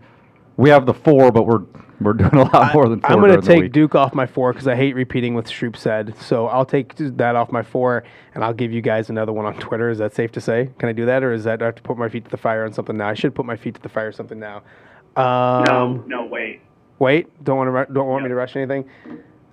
we 0.60 0.70
have 0.70 0.86
the 0.86 0.94
four, 0.94 1.32
but 1.32 1.44
we're 1.44 1.64
we're 2.02 2.14
doing 2.14 2.36
a 2.36 2.44
lot 2.44 2.74
more 2.74 2.90
than 2.90 3.00
four. 3.00 3.12
I'm 3.12 3.20
going 3.20 3.40
to 3.40 3.46
take 3.46 3.72
Duke 3.72 3.96
off 3.96 4.14
my 4.14 4.26
four 4.26 4.52
because 4.52 4.68
I 4.68 4.76
hate 4.76 4.94
repeating 4.94 5.34
what 5.34 5.46
Stroop 5.46 5.78
said. 5.78 6.16
So 6.20 6.48
I'll 6.48 6.66
take 6.66 6.96
that 6.98 7.36
off 7.36 7.52
my 7.52 7.64
four, 7.64 8.04
and 8.36 8.44
I'll 8.44 8.54
give 8.54 8.74
you 8.74 8.82
guys 8.82 9.10
another 9.10 9.32
one 9.32 9.46
on 9.46 9.56
Twitter. 9.56 9.90
Is 9.90 10.00
that 10.00 10.14
safe 10.14 10.34
to 10.34 10.42
say? 10.42 10.70
Can 10.78 10.90
I 10.90 10.92
do 10.92 11.06
that, 11.06 11.24
or 11.24 11.32
is 11.32 11.46
that 11.46 11.62
I 11.62 11.66
have 11.66 11.76
to 11.76 11.82
put 11.82 11.98
my 11.98 12.10
feet 12.10 12.26
to 12.26 12.32
the 12.32 12.38
fire 12.38 12.66
on 12.66 12.74
something 12.74 12.98
now? 12.98 13.08
I 13.08 13.14
should 13.14 13.34
put 13.34 13.46
my 13.46 13.56
feet 13.56 13.76
to 13.76 13.82
the 13.82 13.90
fire 13.90 14.08
on 14.08 14.14
something 14.14 14.38
now. 14.38 14.64
Um, 15.16 15.64
no, 15.66 16.04
no, 16.08 16.26
wait. 16.26 16.62
Wait, 17.00 17.44
don't 17.46 17.58
want 17.58 17.88
to 17.88 17.94
don't 17.94 18.08
want 18.08 18.22
yep. 18.22 18.30
me 18.30 18.30
to 18.30 18.36
rush 18.36 18.58
anything. 18.58 18.90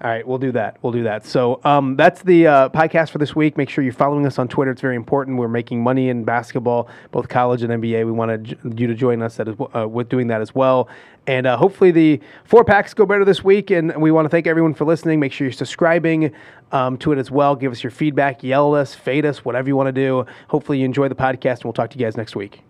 All 0.03 0.11
right, 0.11 0.29
we'll 0.29 0.37
do 0.37 0.53
that. 0.53 0.77
We'll 0.83 0.93
do 0.93 1.05
that. 1.05 1.25
So 1.25 1.59
um, 1.65 1.97
that's 1.97 2.21
the 2.21 2.47
uh, 2.47 2.69
podcast 2.69 3.11
for 3.11 3.17
this 3.17 3.35
week. 3.35 3.57
Make 3.57 3.71
sure 3.71 3.83
you're 3.83 3.95
following 3.95 4.27
us 4.27 4.39
on 4.39 4.47
Twitter. 4.47 4.71
It's 4.71 4.83
very 4.83 4.95
important. 4.95 5.39
We're 5.39 5.49
making 5.49 5.83
money 5.83 6.11
in 6.11 6.23
basketball, 6.23 6.89
both 7.13 7.31
college 7.31 7.63
and 7.63 7.73
NBA. 7.83 8.05
We 8.05 8.13
wanted 8.13 8.59
you 8.79 8.87
to 8.89 8.95
join 8.95 9.23
us 9.23 9.41
at, 9.41 9.49
uh, 9.75 9.89
with 9.89 10.11
doing 10.11 10.27
that 10.27 10.43
as 10.43 10.55
well. 10.55 10.91
And 11.27 11.47
uh, 11.47 11.57
hopefully 11.57 11.93
the 11.93 12.21
four 12.45 12.63
packs 12.63 12.93
go 12.93 13.07
better 13.07 13.25
this 13.25 13.43
week. 13.43 13.71
And 13.71 13.97
we 13.97 14.11
want 14.11 14.27
to 14.27 14.29
thank 14.29 14.47
everyone 14.47 14.75
for 14.75 14.85
listening. 14.85 15.19
Make 15.19 15.33
sure 15.33 15.47
you're 15.47 15.53
subscribing 15.53 16.31
um, 16.73 16.99
to 16.99 17.13
it 17.13 17.19
as 17.19 17.31
well. 17.31 17.57
Give 17.57 17.73
us 17.73 17.83
your 17.83 17.91
feedback, 17.91 18.43
yell 18.43 18.77
at 18.77 18.83
us, 18.83 18.95
fade 18.95 19.25
us, 19.25 19.47
whatever 19.47 19.69
you 19.69 19.77
want 19.77 19.87
to 19.87 19.93
do. 19.93 20.27
Hopefully 20.49 20.81
you 20.81 20.85
enjoy 20.85 21.09
the 21.09 21.15
podcast, 21.15 21.59
and 21.59 21.65
we'll 21.65 21.73
talk 21.73 21.89
to 21.91 21.99
you 21.99 22.05
guys 22.05 22.19
next 22.19 22.37
week. 22.37 22.63